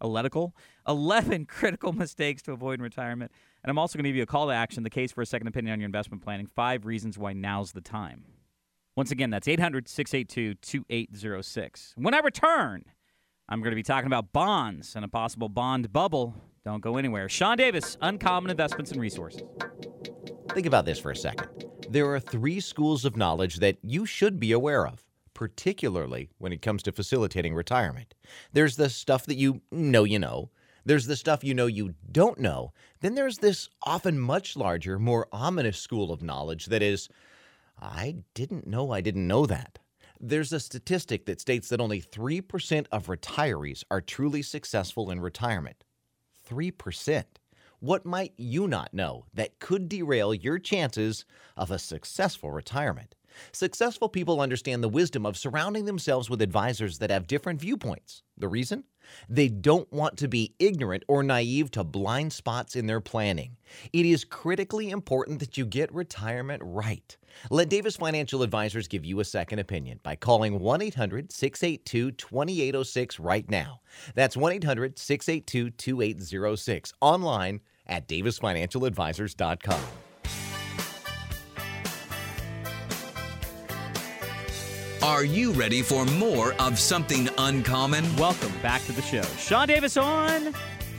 analytical, 0.00 0.54
11 0.88 1.46
critical 1.46 1.92
mistakes 1.92 2.42
to 2.42 2.52
avoid 2.52 2.78
in 2.78 2.82
retirement. 2.82 3.32
And 3.62 3.70
I'm 3.70 3.78
also 3.78 3.98
going 3.98 4.04
to 4.04 4.10
give 4.10 4.16
you 4.16 4.22
a 4.22 4.26
call 4.26 4.46
to 4.46 4.52
action, 4.52 4.82
the 4.84 4.90
case 4.90 5.12
for 5.12 5.22
a 5.22 5.26
second 5.26 5.48
opinion 5.48 5.72
on 5.72 5.80
your 5.80 5.86
investment 5.86 6.22
planning, 6.22 6.46
five 6.46 6.86
reasons 6.86 7.18
why 7.18 7.32
now's 7.32 7.72
the 7.72 7.80
time. 7.80 8.24
Once 8.96 9.10
again, 9.10 9.30
that's 9.30 9.46
800 9.46 9.88
682 9.88 10.54
2806. 10.54 11.94
When 11.96 12.14
I 12.14 12.18
return, 12.18 12.84
I'm 13.48 13.60
going 13.60 13.70
to 13.70 13.76
be 13.76 13.82
talking 13.82 14.06
about 14.06 14.32
bonds 14.32 14.94
and 14.94 15.04
a 15.04 15.08
possible 15.08 15.48
bond 15.48 15.92
bubble 15.92 16.34
don't 16.68 16.82
go 16.82 16.98
anywhere. 16.98 17.28
Sean 17.28 17.56
Davis, 17.56 17.96
Uncommon 18.02 18.50
Investments 18.50 18.90
and 18.92 19.00
Resources. 19.00 19.42
Think 20.52 20.66
about 20.66 20.84
this 20.84 20.98
for 20.98 21.10
a 21.10 21.16
second. 21.16 21.48
There 21.88 22.12
are 22.12 22.20
three 22.20 22.60
schools 22.60 23.06
of 23.06 23.16
knowledge 23.16 23.56
that 23.56 23.78
you 23.82 24.04
should 24.04 24.38
be 24.38 24.52
aware 24.52 24.86
of, 24.86 25.02
particularly 25.32 26.28
when 26.36 26.52
it 26.52 26.60
comes 26.60 26.82
to 26.82 26.92
facilitating 26.92 27.54
retirement. 27.54 28.14
There's 28.52 28.76
the 28.76 28.90
stuff 28.90 29.24
that 29.26 29.38
you 29.38 29.62
know 29.70 30.04
you 30.04 30.18
know. 30.18 30.50
There's 30.84 31.06
the 31.06 31.16
stuff 31.16 31.42
you 31.42 31.54
know 31.54 31.66
you 31.66 31.94
don't 32.10 32.38
know. 32.38 32.72
Then 33.00 33.14
there's 33.14 33.38
this 33.38 33.70
often 33.82 34.18
much 34.18 34.54
larger, 34.54 34.98
more 34.98 35.26
ominous 35.32 35.78
school 35.78 36.12
of 36.12 36.22
knowledge 36.22 36.66
that 36.66 36.82
is, 36.82 37.08
I 37.80 38.16
didn't 38.34 38.66
know 38.66 38.90
I 38.90 39.00
didn't 39.00 39.26
know 39.26 39.46
that. 39.46 39.78
There's 40.20 40.52
a 40.52 40.60
statistic 40.60 41.24
that 41.26 41.40
states 41.40 41.68
that 41.68 41.80
only 41.80 42.02
3% 42.02 42.86
of 42.92 43.06
retirees 43.06 43.84
are 43.90 44.00
truly 44.00 44.42
successful 44.42 45.10
in 45.10 45.20
retirement. 45.20 45.84
3%. 46.48 47.24
What 47.80 48.04
might 48.04 48.32
you 48.36 48.66
not 48.66 48.92
know 48.92 49.26
that 49.34 49.60
could 49.60 49.88
derail 49.88 50.34
your 50.34 50.58
chances 50.58 51.24
of 51.56 51.70
a 51.70 51.78
successful 51.78 52.50
retirement? 52.50 53.14
Successful 53.52 54.08
people 54.08 54.40
understand 54.40 54.82
the 54.82 54.88
wisdom 54.88 55.24
of 55.24 55.36
surrounding 55.36 55.84
themselves 55.84 56.28
with 56.28 56.42
advisors 56.42 56.98
that 56.98 57.10
have 57.10 57.26
different 57.26 57.60
viewpoints. 57.60 58.22
The 58.36 58.48
reason? 58.48 58.84
They 59.28 59.48
don't 59.48 59.90
want 59.92 60.16
to 60.18 60.28
be 60.28 60.54
ignorant 60.58 61.04
or 61.08 61.22
naive 61.22 61.70
to 61.72 61.84
blind 61.84 62.32
spots 62.32 62.76
in 62.76 62.86
their 62.86 63.00
planning. 63.00 63.56
It 63.92 64.06
is 64.06 64.24
critically 64.24 64.90
important 64.90 65.40
that 65.40 65.56
you 65.56 65.66
get 65.66 65.92
retirement 65.94 66.62
right. 66.64 67.16
Let 67.50 67.68
Davis 67.68 67.96
Financial 67.96 68.42
Advisors 68.42 68.88
give 68.88 69.04
you 69.04 69.20
a 69.20 69.24
second 69.24 69.58
opinion 69.58 70.00
by 70.02 70.16
calling 70.16 70.58
1 70.58 70.82
800 70.82 71.32
682 71.32 72.12
2806 72.12 73.20
right 73.20 73.48
now. 73.48 73.80
That's 74.14 74.36
1 74.36 74.52
800 74.52 74.98
682 74.98 75.70
2806 75.70 76.92
online 77.00 77.60
at 77.86 78.08
davisfinancialadvisors.com. 78.08 80.07
Are 85.08 85.24
you 85.24 85.52
ready 85.52 85.80
for 85.80 86.04
more 86.04 86.52
of 86.60 86.78
something 86.78 87.30
uncommon? 87.38 88.04
Welcome 88.16 88.52
back 88.60 88.84
to 88.84 88.92
the 88.92 89.00
show. 89.00 89.22
Sean 89.38 89.66
Davis 89.66 89.96
on 89.96 90.52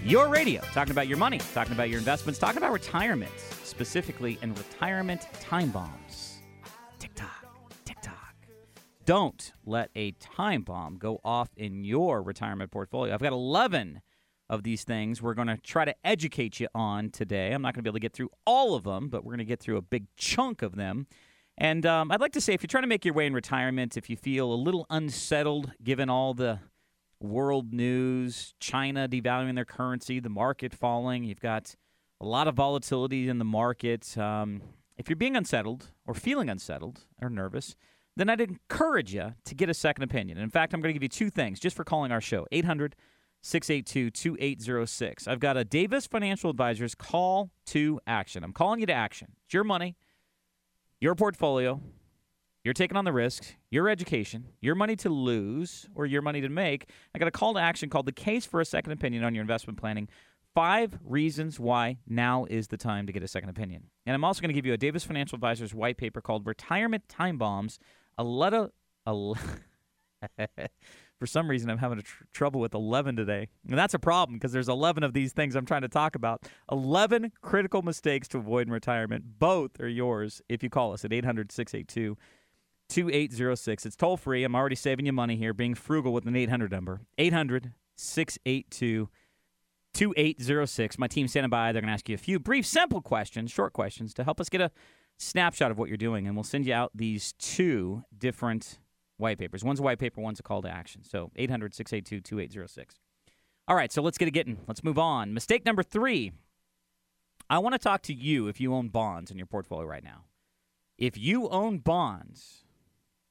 your 0.04 0.30
radio, 0.30 0.62
talking 0.74 0.90
about 0.90 1.08
your 1.08 1.20
money, 1.20 1.38
talking 1.54 1.74
about 1.74 1.90
your 1.90 2.00
investments, 2.00 2.40
talking 2.40 2.58
about 2.58 2.72
retirement, 2.72 3.32
specifically 3.64 4.40
in 4.42 4.56
retirement 4.56 5.28
time 5.40 5.70
bombs. 5.70 6.40
Tick 6.98 7.14
tock. 7.14 7.46
Don't 9.06 9.54
let 9.64 9.92
a 9.96 10.14
time 10.14 10.64
bomb 10.64 10.98
go 10.98 11.22
off 11.24 11.50
in 11.56 11.84
your 11.84 12.24
retirement 12.24 12.72
portfolio. 12.72 13.14
I've 13.14 13.22
got 13.22 13.32
11 13.32 14.02
of 14.50 14.64
these 14.64 14.84
things 14.84 15.22
we're 15.22 15.36
going 15.36 15.50
to 15.50 15.58
try 15.58 15.86
to 15.86 15.94
educate 16.04 16.60
you 16.60 16.68
on 16.74 17.12
today. 17.12 17.52
I'm 17.52 17.62
not 17.62 17.76
going 17.76 17.84
to 17.84 17.84
be 17.84 17.90
able 17.90 17.98
to 17.98 18.02
get 18.02 18.14
through 18.14 18.32
all 18.48 18.74
of 18.74 18.86
them, 18.86 19.10
but 19.10 19.24
we're 19.24 19.34
going 19.34 19.38
to 19.38 19.46
get 19.46 19.60
through 19.60 19.78
a 19.78 19.84
big 19.84 20.08
chunk 20.18 20.64
of 20.64 20.78
them. 20.78 21.06
And 21.60 21.86
um, 21.86 22.10
I'd 22.10 22.22
like 22.22 22.32
to 22.34 22.42
say 22.42 22.54
if 22.54 22.64
you're 22.64 22.70
trying 22.70 22.84
to 22.84 22.88
make 22.88 23.04
your 23.04 23.14
way 23.14 23.26
in 23.26 23.34
retirement, 23.34 23.98
if 23.98 24.10
you 24.10 24.16
feel 24.16 24.52
a 24.52 24.56
little 24.56 24.86
unsettled 24.90 25.74
given 25.84 26.10
all 26.10 26.34
the 26.34 26.60
world 27.20 27.74
news, 27.74 28.54
China 28.62 29.10
devaluing 29.10 29.56
their 29.56 29.66
currency, 29.66 30.22
the 30.22 30.30
market 30.30 30.74
falling, 30.74 31.26
you've 31.26 31.42
got 31.42 31.76
a 32.22 32.26
lot 32.26 32.48
of 32.48 32.56
volatility 32.56 33.28
in 33.28 33.40
the 33.40 33.46
market. 33.46 34.18
Um, 34.18 34.62
if 34.98 35.10
you're 35.10 35.18
being 35.18 35.36
unsettled 35.36 35.88
or 36.08 36.14
feeling 36.14 36.50
unsettled 36.50 37.06
or 37.22 37.30
nervous, 37.30 37.76
then 38.16 38.30
I'd 38.30 38.40
encourage 38.40 39.14
you 39.14 39.34
to 39.44 39.56
get 39.56 39.70
a 39.70 39.74
second 39.74 40.04
opinion. 40.04 40.38
In 40.38 40.50
fact, 40.50 40.74
I'm 40.74 40.80
going 40.80 40.94
to 40.94 40.98
give 40.98 41.04
you 41.04 41.10
two 41.10 41.30
things 41.30 41.60
just 41.60 41.76
for 41.76 41.84
calling 41.84 42.14
our 42.14 42.22
show 42.22 42.48
800 42.54 42.96
682 43.42 44.12
2806. 44.12 45.28
I've 45.28 45.40
got 45.40 45.58
a 45.58 45.66
Davis 45.66 46.08
Financial 46.08 46.50
Advisors 46.50 46.96
call 46.96 47.52
to 47.68 48.00
action. 48.08 48.44
I'm 48.44 48.54
calling 48.54 48.80
you 48.80 48.86
to 48.86 48.94
action. 48.94 49.34
It's 49.46 49.54
your 49.54 49.64
money, 49.64 49.96
your 51.00 51.16
portfolio. 51.16 51.82
You're 52.64 52.74
taking 52.74 52.98
on 52.98 53.06
the 53.06 53.14
risk, 53.14 53.56
your 53.72 53.88
education, 53.88 54.50
your 54.60 54.76
money 54.76 54.96
to 54.98 55.10
lose 55.10 55.88
or 55.96 56.06
your 56.06 56.22
money 56.22 56.42
to 56.42 56.50
make. 56.50 56.90
I 57.16 57.20
got 57.20 57.28
a 57.28 57.32
call 57.32 57.54
to 57.54 57.60
action 57.60 57.90
called 57.90 58.06
The 58.06 58.12
Case 58.12 58.46
for 58.46 58.60
a 58.60 58.66
Second 58.66 58.92
Opinion 58.92 59.24
on 59.24 59.34
Your 59.34 59.42
Investment 59.42 59.80
Planning. 59.80 60.10
Five 60.54 61.00
reasons 61.06 61.58
why 61.60 61.98
now 62.06 62.46
is 62.46 62.68
the 62.68 62.76
time 62.76 63.08
to 63.08 63.14
get 63.14 63.24
a 63.24 63.28
second 63.28 63.50
opinion. 63.50 63.84
And 64.06 64.14
I'm 64.14 64.26
also 64.26 64.42
going 64.42 64.50
to 64.50 64.54
give 64.54 64.66
you 64.66 64.74
a 64.74 64.78
Davis 64.78 65.06
Financial 65.06 65.36
Advisors 65.36 65.74
white 65.74 65.98
paper 65.98 66.22
called 66.22 66.46
Retirement 66.46 67.08
Time 67.08 67.38
Bombs, 67.38 67.80
a 68.18 68.24
letter. 68.24 68.72
A 69.06 69.34
For 71.20 71.28
some 71.28 71.50
reason, 71.50 71.70
I'm 71.70 71.80
having 71.80 72.00
tr- 72.02 72.24
trouble 72.32 72.62
with 72.62 72.74
11 72.74 73.18
today. 73.18 73.50
And 73.68 73.78
that's 73.78 73.94
a 73.94 74.00
problem 74.00 74.38
because 74.38 74.54
there's 74.54 74.70
11 74.70 75.04
of 75.04 75.14
these 75.14 75.34
things 75.34 75.56
I'm 75.56 75.66
trying 75.66 75.82
to 75.82 75.90
talk 75.90 76.16
about. 76.16 76.48
11 76.72 77.34
critical 77.42 77.82
mistakes 77.82 78.28
to 78.30 78.38
avoid 78.38 78.68
in 78.68 78.74
retirement. 78.74 79.38
Both 79.38 79.80
are 79.82 79.88
yours 79.88 80.42
if 80.48 80.64
you 80.64 80.70
call 80.70 80.94
us 80.94 81.04
at 81.04 81.12
800 81.12 81.52
682 81.52 82.18
2806. 82.88 83.86
It's 83.86 83.96
toll 83.96 84.18
free. 84.18 84.44
I'm 84.44 84.56
already 84.56 84.76
saving 84.76 85.06
you 85.06 85.14
money 85.14 85.36
here, 85.36 85.54
being 85.54 85.76
frugal 85.76 86.14
with 86.14 86.26
an 86.26 86.36
800 86.36 86.72
number. 86.72 87.02
800 87.18 87.74
682 87.98 89.10
2806. 89.94 90.98
My 90.98 91.08
team's 91.08 91.32
standing 91.32 91.50
by. 91.50 91.72
They're 91.72 91.82
going 91.82 91.90
to 91.90 91.94
ask 91.94 92.08
you 92.08 92.16
a 92.16 92.18
few 92.18 92.40
brief, 92.40 92.66
simple 92.66 93.02
questions, 93.02 93.52
short 93.52 93.74
questions 93.74 94.14
to 94.14 94.24
help 94.24 94.40
us 94.40 94.48
get 94.48 94.62
a 94.62 94.72
snapshot 95.18 95.70
of 95.70 95.78
what 95.78 95.90
you're 95.90 95.98
doing. 95.98 96.28
And 96.28 96.36
we'll 96.36 96.44
send 96.44 96.66
you 96.66 96.74
out 96.74 96.92
these 96.96 97.34
two 97.34 98.04
different 98.18 98.80
white 99.20 99.38
papers. 99.38 99.64
One's 99.64 99.80
a 99.80 99.84
white 99.84 100.00
paper, 100.00 100.22
one's 100.22 100.40
a 100.40 100.44
call 100.44 100.62
to 100.62 100.70
action. 100.70 101.04
So 101.04 101.32
800 101.36 101.74
682 101.74 102.22
2806. 102.22 102.96
All 103.68 103.76
right, 103.76 103.92
so 103.92 104.02
let's 104.02 104.18
get 104.18 104.28
it 104.28 104.32
getting. 104.32 104.60
Let's 104.68 104.84
move 104.84 104.98
on. 104.98 105.34
Mistake 105.34 105.66
number 105.66 105.84
three. 105.84 106.32
I 107.50 107.60
want 107.60 107.74
to 107.74 107.80
talk 107.80 108.02
to 108.04 108.14
you 108.14 108.48
if 108.48 108.60
you 108.60 108.74
own 108.74 108.90
bonds 108.90 109.32
in 109.32 109.38
your 109.38 109.48
portfolio 109.48 109.88
right 109.88 110.04
now. 110.04 110.24
If 110.98 111.18
you 111.18 111.50
own 111.50 111.80
bonds, 111.80 112.66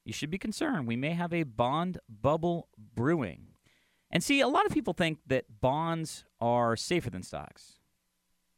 you 0.05 0.13
should 0.13 0.29
be 0.29 0.37
concerned. 0.37 0.87
We 0.87 0.95
may 0.95 1.11
have 1.11 1.33
a 1.33 1.43
bond 1.43 1.99
bubble 2.09 2.67
brewing. 2.95 3.47
And 4.11 4.23
see, 4.23 4.41
a 4.41 4.47
lot 4.47 4.65
of 4.65 4.71
people 4.71 4.93
think 4.93 5.19
that 5.27 5.61
bonds 5.61 6.25
are 6.41 6.75
safer 6.75 7.09
than 7.09 7.23
stocks. 7.23 7.73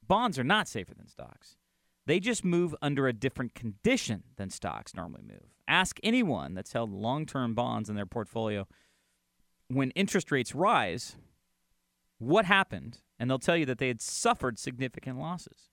Bonds 0.08 0.40
are 0.40 0.44
not 0.44 0.68
safer 0.68 0.94
than 0.94 1.08
stocks. 1.08 1.58
They 2.12 2.20
just 2.20 2.44
move 2.44 2.76
under 2.82 3.08
a 3.08 3.14
different 3.14 3.56
condition 3.56 4.24
than 4.36 4.50
stocks 4.50 4.94
normally 4.94 5.22
move. 5.26 5.46
Ask 5.66 5.98
anyone 6.04 6.54
that's 6.54 6.74
held 6.74 6.92
long 6.92 7.26
term 7.26 7.56
bonds 7.56 7.90
in 7.90 7.96
their 7.96 8.06
portfolio 8.06 8.68
when 9.70 9.92
interest 9.92 10.30
rates 10.30 10.54
rise, 10.54 11.16
what 12.18 12.44
happened? 12.44 12.98
And 13.18 13.30
they'll 13.30 13.40
tell 13.40 13.56
you 13.56 13.66
that 13.66 13.78
they 13.78 13.88
had 13.88 14.02
suffered 14.02 14.60
significant 14.60 15.20
losses. 15.20 15.70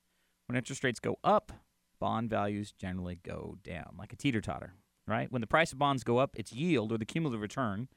When 0.47 0.54
interest 0.54 0.85
rates 0.85 1.00
go 1.00 1.16
up, 1.25 1.50
bond 1.99 2.30
values 2.30 2.71
generally 2.71 3.18
go 3.21 3.57
down, 3.64 3.97
like 3.99 4.12
a 4.12 4.16
teeter 4.16 4.40
totter, 4.40 4.75
right? 5.09 5.33
When 5.33 5.40
the 5.40 5.49
price 5.49 5.73
of 5.73 5.80
bonds 5.80 6.04
go 6.04 6.18
up, 6.18 6.37
its 6.37 6.52
yield 6.52 6.92
or 6.92 6.99
the 6.99 7.04
cumulative 7.04 7.42
return 7.42 7.88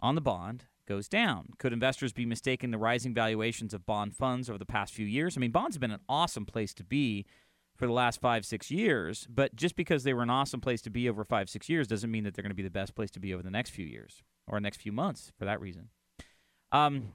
on 0.00 0.14
the 0.14 0.22
bond 0.22 0.64
goes 0.88 1.06
down. 1.06 1.48
Could 1.58 1.74
investors 1.74 2.14
be 2.14 2.24
mistaking 2.24 2.70
the 2.70 2.78
rising 2.78 3.12
valuations 3.12 3.74
of 3.74 3.84
bond 3.84 4.16
funds 4.16 4.48
over 4.48 4.58
the 4.58 4.64
past 4.64 4.94
few 4.94 5.04
years? 5.04 5.36
I 5.36 5.40
mean, 5.40 5.50
bonds 5.50 5.76
have 5.76 5.82
been 5.82 5.90
an 5.90 6.00
awesome 6.08 6.46
place 6.46 6.72
to 6.74 6.84
be 6.84 7.26
for 7.76 7.86
the 7.86 7.92
last 7.92 8.20
five, 8.20 8.44
six 8.44 8.70
years. 8.70 9.26
But 9.28 9.54
just 9.56 9.76
because 9.76 10.04
they 10.04 10.14
were 10.14 10.22
an 10.22 10.30
awesome 10.30 10.60
place 10.60 10.80
to 10.82 10.90
be 10.90 11.08
over 11.08 11.24
five, 11.24 11.48
six 11.48 11.68
years 11.68 11.86
doesn't 11.86 12.10
mean 12.10 12.24
that 12.24 12.34
they're 12.34 12.42
going 12.42 12.50
to 12.50 12.56
be 12.56 12.62
the 12.62 12.70
best 12.70 12.94
place 12.94 13.10
to 13.12 13.20
be 13.20 13.34
over 13.34 13.42
the 13.42 13.50
next 13.50 13.70
few 13.70 13.86
years 13.86 14.22
or 14.46 14.60
next 14.60 14.80
few 14.80 14.92
months 14.92 15.32
for 15.38 15.44
that 15.44 15.60
reason. 15.60 15.88
Um, 16.72 17.14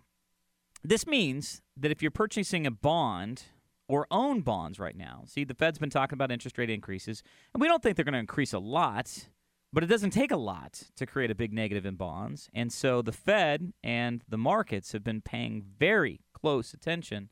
this 0.84 1.06
means 1.06 1.62
that 1.78 1.92
if 1.92 2.02
you're 2.02 2.12
purchasing 2.12 2.66
a 2.66 2.72
bond 2.72 3.44
or 3.88 4.08
own 4.12 4.42
bonds 4.42 4.80
right 4.80 4.96
now, 4.96 5.24
see, 5.26 5.44
the 5.44 5.54
Fed's 5.54 5.80
been 5.80 5.90
talking 5.90 6.16
about 6.16 6.32
interest 6.32 6.58
rate 6.58 6.70
increases, 6.70 7.24
and 7.54 7.62
we 7.62 7.68
don't 7.68 7.84
think 7.84 7.96
they're 7.96 8.06
going 8.06 8.14
to 8.14 8.20
increase 8.20 8.54
a 8.54 8.60
lot, 8.60 9.30
but 9.74 9.84
it 9.84 9.88
doesn't 9.88 10.12
take 10.12 10.32
a 10.32 10.38
lot 10.38 10.84
to 10.96 11.06
create 11.06 11.32
a 11.32 11.36
big 11.36 11.54
negative 11.54 11.86
in 11.86 11.96
bonds. 11.96 12.50
And 12.54 12.72
so 12.72 13.02
the 13.02 13.12
Fed 13.12 13.74
and 13.84 14.24
the 14.28 14.38
markets 14.38 14.94
have 14.94 15.04
been 15.04 15.22
paying 15.22 15.64
very 15.78 16.22
close 16.34 16.74
attention 16.74 17.30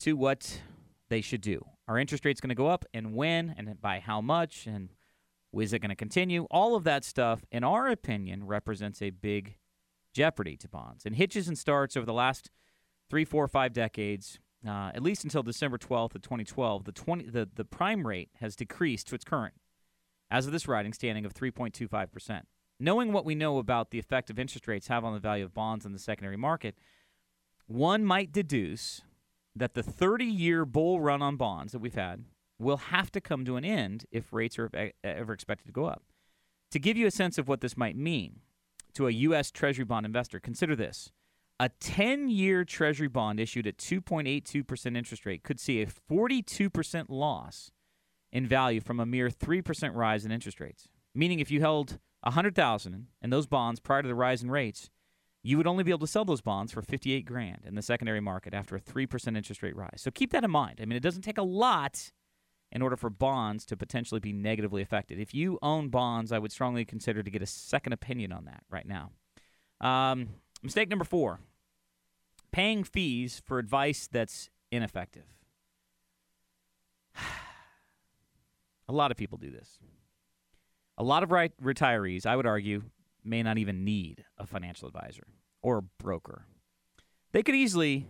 to 0.00 0.16
what 0.16 0.60
they 1.08 1.20
should 1.20 1.40
do. 1.40 1.64
Are 1.88 1.98
interest 1.98 2.26
rates 2.26 2.40
going 2.40 2.50
to 2.50 2.54
go 2.54 2.66
up 2.66 2.84
and 2.92 3.14
when 3.14 3.54
and 3.56 3.80
by 3.80 3.98
how 3.98 4.20
much 4.20 4.66
and 4.66 4.90
is 5.58 5.72
it 5.72 5.78
going 5.78 5.88
to 5.88 5.96
continue? 5.96 6.46
All 6.50 6.76
of 6.76 6.84
that 6.84 7.02
stuff, 7.02 7.44
in 7.50 7.64
our 7.64 7.88
opinion, 7.88 8.46
represents 8.46 9.00
a 9.00 9.08
big 9.08 9.56
jeopardy 10.12 10.56
to 10.58 10.68
bonds. 10.68 11.06
And 11.06 11.16
hitches 11.16 11.48
and 11.48 11.56
starts 11.56 11.96
over 11.96 12.04
the 12.04 12.12
last 12.12 12.50
three, 13.08 13.24
four, 13.24 13.48
five 13.48 13.72
decades, 13.72 14.38
uh, 14.66 14.90
at 14.94 15.02
least 15.02 15.24
until 15.24 15.42
December 15.42 15.78
12th 15.78 16.14
of 16.14 16.22
2012, 16.22 16.84
the, 16.84 16.92
20, 16.92 17.30
the, 17.30 17.48
the 17.54 17.64
prime 17.64 18.06
rate 18.06 18.28
has 18.40 18.54
decreased 18.54 19.08
to 19.08 19.14
its 19.14 19.24
current, 19.24 19.54
as 20.30 20.44
of 20.44 20.52
this 20.52 20.68
writing, 20.68 20.92
standing 20.92 21.24
of 21.24 21.32
3.25%. 21.32 22.42
Knowing 22.78 23.12
what 23.12 23.24
we 23.24 23.34
know 23.34 23.58
about 23.58 23.90
the 23.90 23.98
effect 23.98 24.28
of 24.28 24.38
interest 24.38 24.68
rates 24.68 24.88
have 24.88 25.04
on 25.04 25.14
the 25.14 25.18
value 25.18 25.44
of 25.44 25.54
bonds 25.54 25.86
in 25.86 25.92
the 25.92 25.98
secondary 25.98 26.36
market, 26.36 26.76
one 27.66 28.04
might 28.04 28.32
deduce 28.32 29.02
that 29.58 29.74
the 29.74 29.82
30 29.82 30.24
year 30.24 30.64
bull 30.64 31.00
run 31.00 31.22
on 31.22 31.36
bonds 31.36 31.72
that 31.72 31.80
we've 31.80 31.94
had 31.94 32.24
will 32.58 32.76
have 32.76 33.10
to 33.12 33.20
come 33.20 33.44
to 33.44 33.56
an 33.56 33.64
end 33.64 34.04
if 34.10 34.32
rates 34.32 34.58
are 34.58 34.70
ever 35.04 35.32
expected 35.32 35.66
to 35.66 35.72
go 35.72 35.86
up. 35.86 36.02
To 36.72 36.78
give 36.78 36.96
you 36.96 37.06
a 37.06 37.10
sense 37.10 37.38
of 37.38 37.48
what 37.48 37.60
this 37.60 37.76
might 37.76 37.96
mean 37.96 38.40
to 38.94 39.06
a 39.06 39.12
U.S. 39.12 39.50
Treasury 39.50 39.84
bond 39.84 40.04
investor, 40.04 40.40
consider 40.40 40.74
this. 40.74 41.10
A 41.60 41.68
10 41.80 42.28
year 42.28 42.64
Treasury 42.64 43.08
bond 43.08 43.40
issued 43.40 43.66
at 43.66 43.78
2.82% 43.78 44.96
interest 44.96 45.26
rate 45.26 45.42
could 45.42 45.58
see 45.58 45.82
a 45.82 45.86
42% 45.86 47.06
loss 47.08 47.70
in 48.32 48.46
value 48.46 48.80
from 48.80 49.00
a 49.00 49.06
mere 49.06 49.28
3% 49.28 49.94
rise 49.94 50.24
in 50.24 50.30
interest 50.30 50.60
rates. 50.60 50.88
Meaning, 51.14 51.40
if 51.40 51.50
you 51.50 51.60
held 51.60 51.98
100000 52.22 53.06
in 53.22 53.30
those 53.30 53.46
bonds 53.46 53.80
prior 53.80 54.02
to 54.02 54.08
the 54.08 54.14
rise 54.14 54.42
in 54.42 54.50
rates, 54.50 54.90
you 55.48 55.56
would 55.56 55.66
only 55.66 55.82
be 55.82 55.90
able 55.90 56.00
to 56.00 56.06
sell 56.06 56.26
those 56.26 56.42
bonds 56.42 56.72
for 56.72 56.82
58 56.82 57.24
grand 57.24 57.62
in 57.64 57.74
the 57.74 57.80
secondary 57.80 58.20
market 58.20 58.52
after 58.52 58.76
a 58.76 58.80
3% 58.80 59.34
interest 59.34 59.62
rate 59.62 59.74
rise. 59.74 59.94
So 59.96 60.10
keep 60.10 60.30
that 60.32 60.44
in 60.44 60.50
mind. 60.50 60.78
I 60.78 60.84
mean, 60.84 60.94
it 60.94 61.02
doesn't 61.02 61.22
take 61.22 61.38
a 61.38 61.42
lot 61.42 62.12
in 62.70 62.82
order 62.82 62.96
for 62.96 63.08
bonds 63.08 63.64
to 63.64 63.76
potentially 63.76 64.20
be 64.20 64.34
negatively 64.34 64.82
affected. 64.82 65.18
If 65.18 65.32
you 65.32 65.58
own 65.62 65.88
bonds, 65.88 66.32
I 66.32 66.38
would 66.38 66.52
strongly 66.52 66.84
consider 66.84 67.22
to 67.22 67.30
get 67.30 67.40
a 67.40 67.46
second 67.46 67.94
opinion 67.94 68.30
on 68.30 68.44
that 68.44 68.62
right 68.68 68.86
now. 68.86 69.12
Um, 69.80 70.28
mistake 70.62 70.90
number 70.90 71.06
four 71.06 71.40
paying 72.52 72.84
fees 72.84 73.40
for 73.42 73.58
advice 73.58 74.06
that's 74.06 74.50
ineffective. 74.70 75.24
a 78.86 78.92
lot 78.92 79.10
of 79.10 79.16
people 79.16 79.38
do 79.38 79.50
this. 79.50 79.78
A 80.98 81.02
lot 81.02 81.22
of 81.22 81.30
right- 81.32 81.56
retirees, 81.62 82.26
I 82.26 82.36
would 82.36 82.44
argue, 82.46 82.82
may 83.28 83.42
not 83.42 83.58
even 83.58 83.84
need 83.84 84.24
a 84.36 84.46
financial 84.46 84.88
advisor 84.88 85.26
or 85.62 85.78
a 85.78 86.02
broker. 86.02 86.46
They 87.32 87.42
could 87.42 87.54
easily 87.54 88.08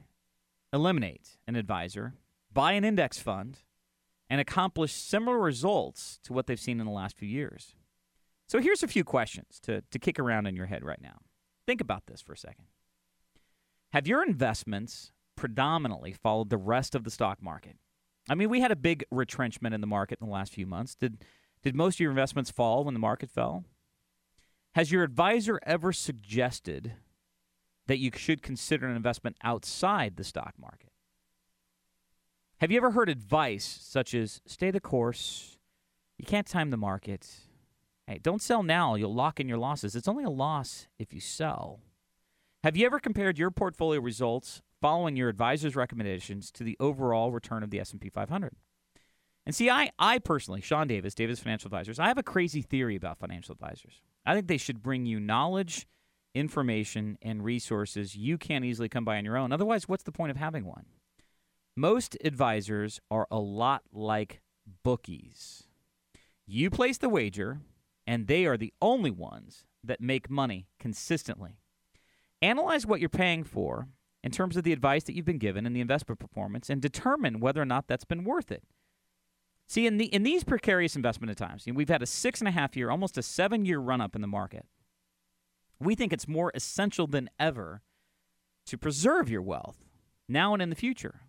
eliminate 0.72 1.38
an 1.46 1.56
advisor, 1.56 2.14
buy 2.52 2.72
an 2.72 2.84
index 2.84 3.18
fund, 3.18 3.58
and 4.30 4.40
accomplish 4.40 4.92
similar 4.92 5.38
results 5.38 6.18
to 6.24 6.32
what 6.32 6.46
they've 6.46 6.60
seen 6.60 6.80
in 6.80 6.86
the 6.86 6.92
last 6.92 7.16
few 7.16 7.28
years. 7.28 7.74
So 8.46 8.60
here's 8.60 8.82
a 8.82 8.88
few 8.88 9.04
questions 9.04 9.58
to, 9.64 9.82
to 9.90 9.98
kick 9.98 10.18
around 10.18 10.46
in 10.46 10.56
your 10.56 10.66
head 10.66 10.84
right 10.84 11.00
now. 11.00 11.18
Think 11.66 11.80
about 11.80 12.06
this 12.06 12.20
for 12.20 12.32
a 12.32 12.38
second. 12.38 12.66
Have 13.92 14.06
your 14.06 14.22
investments 14.22 15.12
predominantly 15.36 16.12
followed 16.12 16.50
the 16.50 16.56
rest 16.56 16.94
of 16.94 17.04
the 17.04 17.10
stock 17.10 17.42
market? 17.42 17.76
I 18.28 18.34
mean, 18.34 18.50
we 18.50 18.60
had 18.60 18.70
a 18.70 18.76
big 18.76 19.04
retrenchment 19.10 19.74
in 19.74 19.80
the 19.80 19.86
market 19.86 20.18
in 20.20 20.26
the 20.26 20.32
last 20.32 20.52
few 20.52 20.66
months. 20.66 20.94
Did 20.94 21.24
did 21.62 21.74
most 21.74 21.96
of 21.96 22.00
your 22.00 22.10
investments 22.10 22.50
fall 22.50 22.84
when 22.84 22.94
the 22.94 23.00
market 23.00 23.30
fell? 23.30 23.64
Has 24.78 24.92
your 24.92 25.02
advisor 25.02 25.58
ever 25.64 25.92
suggested 25.92 26.92
that 27.88 27.98
you 27.98 28.12
should 28.14 28.42
consider 28.42 28.86
an 28.86 28.94
investment 28.94 29.36
outside 29.42 30.14
the 30.14 30.22
stock 30.22 30.54
market. 30.56 30.92
Have 32.58 32.70
you 32.70 32.76
ever 32.76 32.92
heard 32.92 33.08
advice 33.08 33.64
such 33.82 34.14
as 34.14 34.40
stay 34.46 34.70
the 34.70 34.78
course, 34.78 35.58
you 36.16 36.24
can't 36.24 36.46
time 36.46 36.70
the 36.70 36.76
market, 36.76 37.28
hey, 38.06 38.20
don't 38.22 38.40
sell 38.40 38.62
now, 38.62 38.94
you'll 38.94 39.12
lock 39.12 39.40
in 39.40 39.48
your 39.48 39.58
losses. 39.58 39.96
It's 39.96 40.06
only 40.06 40.22
a 40.22 40.30
loss 40.30 40.86
if 40.96 41.12
you 41.12 41.18
sell. 41.18 41.80
Have 42.62 42.76
you 42.76 42.86
ever 42.86 43.00
compared 43.00 43.36
your 43.36 43.50
portfolio 43.50 44.00
results 44.00 44.62
following 44.80 45.16
your 45.16 45.28
advisor's 45.28 45.74
recommendations 45.74 46.52
to 46.52 46.62
the 46.62 46.76
overall 46.78 47.32
return 47.32 47.64
of 47.64 47.70
the 47.70 47.80
S&P 47.80 48.10
500? 48.10 48.54
And 49.44 49.56
see, 49.56 49.70
I, 49.70 49.90
I 49.98 50.20
personally, 50.20 50.60
Sean 50.60 50.86
Davis, 50.86 51.16
Davis 51.16 51.40
Financial 51.40 51.66
Advisors, 51.66 51.98
I 51.98 52.06
have 52.06 52.18
a 52.18 52.22
crazy 52.22 52.62
theory 52.62 52.94
about 52.94 53.18
financial 53.18 53.52
advisors. 53.54 54.02
I 54.28 54.34
think 54.34 54.46
they 54.46 54.58
should 54.58 54.82
bring 54.82 55.06
you 55.06 55.18
knowledge, 55.18 55.88
information, 56.34 57.16
and 57.22 57.42
resources 57.42 58.14
you 58.14 58.36
can't 58.36 58.62
easily 58.62 58.90
come 58.90 59.02
by 59.02 59.16
on 59.16 59.24
your 59.24 59.38
own. 59.38 59.52
Otherwise, 59.52 59.88
what's 59.88 60.02
the 60.02 60.12
point 60.12 60.30
of 60.30 60.36
having 60.36 60.66
one? 60.66 60.84
Most 61.74 62.14
advisors 62.22 63.00
are 63.10 63.26
a 63.30 63.38
lot 63.38 63.84
like 63.90 64.42
bookies. 64.84 65.62
You 66.46 66.68
place 66.68 66.98
the 66.98 67.08
wager, 67.08 67.60
and 68.06 68.26
they 68.26 68.44
are 68.44 68.58
the 68.58 68.74
only 68.82 69.10
ones 69.10 69.64
that 69.82 70.02
make 70.02 70.28
money 70.28 70.66
consistently. 70.78 71.56
Analyze 72.42 72.84
what 72.84 73.00
you're 73.00 73.08
paying 73.08 73.44
for 73.44 73.88
in 74.22 74.30
terms 74.30 74.58
of 74.58 74.62
the 74.62 74.74
advice 74.74 75.04
that 75.04 75.14
you've 75.14 75.24
been 75.24 75.38
given 75.38 75.64
and 75.64 75.74
the 75.74 75.80
investment 75.80 76.20
performance 76.20 76.68
and 76.68 76.82
determine 76.82 77.40
whether 77.40 77.62
or 77.62 77.64
not 77.64 77.88
that's 77.88 78.04
been 78.04 78.24
worth 78.24 78.52
it. 78.52 78.62
See, 79.68 79.86
in 79.86 79.98
the 79.98 80.06
in 80.06 80.22
these 80.22 80.44
precarious 80.44 80.96
investment 80.96 81.36
times, 81.36 81.66
you 81.66 81.72
know, 81.74 81.76
we've 81.76 81.90
had 81.90 82.02
a 82.02 82.06
six 82.06 82.40
and 82.40 82.48
a 82.48 82.52
half 82.52 82.74
year, 82.74 82.90
almost 82.90 83.18
a 83.18 83.22
seven 83.22 83.66
year 83.66 83.78
run 83.78 84.00
up 84.00 84.14
in 84.16 84.22
the 84.22 84.26
market. 84.26 84.64
We 85.78 85.94
think 85.94 86.12
it's 86.12 86.26
more 86.26 86.50
essential 86.54 87.06
than 87.06 87.28
ever 87.38 87.82
to 88.66 88.78
preserve 88.78 89.28
your 89.28 89.42
wealth 89.42 89.84
now 90.26 90.54
and 90.54 90.62
in 90.62 90.70
the 90.70 90.76
future. 90.76 91.20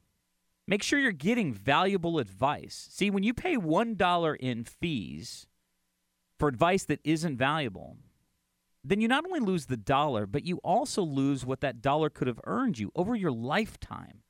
Make 0.66 0.84
sure 0.84 1.00
you're 1.00 1.12
getting 1.12 1.54
valuable 1.54 2.18
advice. 2.18 2.88
See, 2.92 3.10
when 3.10 3.24
you 3.24 3.34
pay 3.34 3.58
one 3.58 3.96
dollar 3.96 4.36
in 4.36 4.64
fees 4.64 5.46
for 6.38 6.48
advice 6.48 6.86
that 6.86 7.02
isn't 7.04 7.38
valuable, 7.38 7.98
then 8.86 9.02
you 9.02 9.10
not 9.10 9.26
only 9.26 9.42
lose 9.42 9.66
the 9.66 9.76
dollar, 9.76 10.26
but 10.26 10.46
you 10.46 10.58
also 10.64 11.02
lose 11.02 11.46
what 11.46 11.60
that 11.60 11.82
dollar 11.82 12.10
could 12.10 12.28
have 12.28 12.40
earned 12.46 12.80
you 12.80 12.92
over 12.96 13.16
your 13.16 13.32
lifetime. 13.32 14.22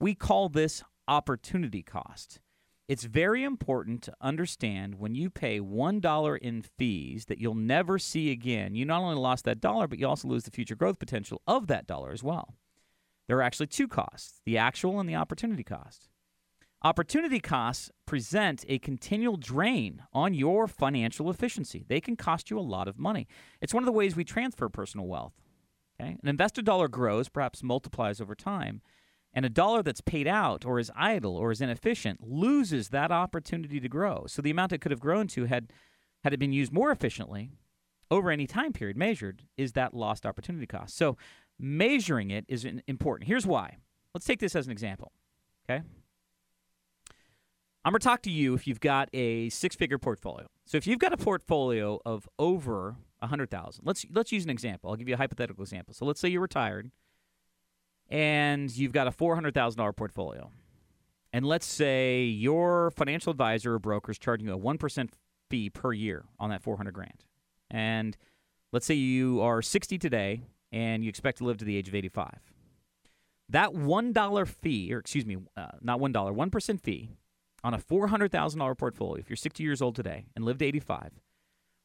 We 0.00 0.14
call 0.14 0.48
this 0.48 0.82
opportunity 1.06 1.82
cost. 1.82 2.40
It's 2.88 3.04
very 3.04 3.44
important 3.44 4.02
to 4.04 4.14
understand 4.18 4.94
when 4.94 5.14
you 5.14 5.28
pay 5.28 5.60
$1 5.60 6.38
in 6.38 6.62
fees 6.62 7.26
that 7.26 7.38
you'll 7.38 7.54
never 7.54 7.98
see 7.98 8.30
again, 8.30 8.74
you 8.74 8.86
not 8.86 9.02
only 9.02 9.16
lost 9.16 9.44
that 9.44 9.60
dollar, 9.60 9.86
but 9.86 9.98
you 9.98 10.08
also 10.08 10.26
lose 10.26 10.44
the 10.44 10.50
future 10.50 10.74
growth 10.74 10.98
potential 10.98 11.42
of 11.46 11.66
that 11.66 11.86
dollar 11.86 12.12
as 12.12 12.22
well. 12.22 12.54
There 13.26 13.36
are 13.36 13.42
actually 13.42 13.66
two 13.66 13.88
costs 13.88 14.40
the 14.46 14.56
actual 14.56 14.98
and 14.98 15.06
the 15.06 15.16
opportunity 15.16 15.62
cost. 15.62 16.08
Opportunity 16.82 17.40
costs 17.40 17.90
present 18.06 18.64
a 18.68 18.78
continual 18.78 19.36
drain 19.36 20.04
on 20.14 20.32
your 20.32 20.66
financial 20.66 21.28
efficiency. 21.28 21.84
They 21.86 22.00
can 22.00 22.16
cost 22.16 22.50
you 22.50 22.58
a 22.58 22.60
lot 22.60 22.88
of 22.88 22.98
money. 22.98 23.28
It's 23.60 23.74
one 23.74 23.82
of 23.82 23.86
the 23.86 23.92
ways 23.92 24.16
we 24.16 24.24
transfer 24.24 24.68
personal 24.70 25.06
wealth. 25.06 25.34
Okay? 26.00 26.16
An 26.22 26.28
invested 26.28 26.64
dollar 26.64 26.88
grows, 26.88 27.28
perhaps 27.28 27.62
multiplies 27.62 28.18
over 28.18 28.34
time 28.34 28.80
and 29.38 29.46
a 29.46 29.48
dollar 29.48 29.84
that's 29.84 30.00
paid 30.00 30.26
out 30.26 30.64
or 30.64 30.80
is 30.80 30.90
idle 30.96 31.36
or 31.36 31.52
is 31.52 31.60
inefficient 31.60 32.28
loses 32.28 32.88
that 32.88 33.12
opportunity 33.12 33.78
to 33.78 33.88
grow. 33.88 34.24
So 34.26 34.42
the 34.42 34.50
amount 34.50 34.72
it 34.72 34.80
could 34.80 34.90
have 34.90 34.98
grown 34.98 35.28
to 35.28 35.44
had 35.44 35.72
had 36.24 36.32
it 36.32 36.40
been 36.40 36.52
used 36.52 36.72
more 36.72 36.90
efficiently 36.90 37.52
over 38.10 38.32
any 38.32 38.48
time 38.48 38.72
period 38.72 38.96
measured 38.96 39.44
is 39.56 39.74
that 39.74 39.94
lost 39.94 40.26
opportunity 40.26 40.66
cost. 40.66 40.96
So 40.96 41.16
measuring 41.56 42.32
it 42.32 42.46
is 42.48 42.66
important. 42.88 43.28
Here's 43.28 43.46
why. 43.46 43.76
Let's 44.12 44.26
take 44.26 44.40
this 44.40 44.56
as 44.56 44.66
an 44.66 44.72
example. 44.72 45.12
Okay? 45.70 45.84
I'm 47.84 47.92
going 47.92 48.00
to 48.00 48.04
talk 48.04 48.22
to 48.22 48.32
you 48.32 48.54
if 48.54 48.66
you've 48.66 48.80
got 48.80 49.08
a 49.12 49.50
six-figure 49.50 49.98
portfolio. 49.98 50.48
So 50.66 50.78
if 50.78 50.84
you've 50.88 50.98
got 50.98 51.12
a 51.12 51.16
portfolio 51.16 52.00
of 52.04 52.28
over 52.40 52.96
100,000. 53.20 53.84
Let's 53.84 54.04
let's 54.12 54.32
use 54.32 54.42
an 54.42 54.50
example. 54.50 54.90
I'll 54.90 54.96
give 54.96 55.08
you 55.08 55.14
a 55.14 55.18
hypothetical 55.18 55.62
example. 55.62 55.94
So 55.94 56.04
let's 56.06 56.20
say 56.20 56.28
you're 56.28 56.40
retired 56.40 56.90
and 58.08 58.74
you've 58.76 58.92
got 58.92 59.06
a 59.06 59.10
$400,000 59.10 59.96
portfolio. 59.96 60.50
And 61.32 61.44
let's 61.44 61.66
say 61.66 62.22
your 62.22 62.90
financial 62.92 63.30
advisor 63.30 63.74
or 63.74 63.78
broker 63.78 64.12
is 64.12 64.18
charging 64.18 64.48
you 64.48 64.54
a 64.54 64.58
1% 64.58 65.10
fee 65.50 65.70
per 65.70 65.92
year 65.92 66.24
on 66.38 66.50
that 66.50 66.62
400 66.62 66.92
grand. 66.92 67.24
And 67.70 68.16
let's 68.72 68.86
say 68.86 68.94
you 68.94 69.42
are 69.42 69.60
60 69.60 69.98
today 69.98 70.42
and 70.72 71.04
you 71.04 71.08
expect 71.08 71.38
to 71.38 71.44
live 71.44 71.58
to 71.58 71.64
the 71.64 71.76
age 71.76 71.88
of 71.88 71.94
85. 71.94 72.52
That 73.50 73.72
$1 73.72 74.48
fee, 74.48 74.92
or 74.92 74.98
excuse 74.98 75.24
me, 75.24 75.38
uh, 75.56 75.68
not 75.80 76.00
$1, 76.00 76.12
1% 76.12 76.80
fee 76.80 77.08
on 77.64 77.74
a 77.74 77.78
$400,000 77.78 78.78
portfolio, 78.78 79.20
if 79.20 79.30
you're 79.30 79.36
60 79.36 79.62
years 79.62 79.82
old 79.82 79.96
today 79.96 80.26
and 80.36 80.44
live 80.44 80.58
to 80.58 80.66
85, 80.66 81.12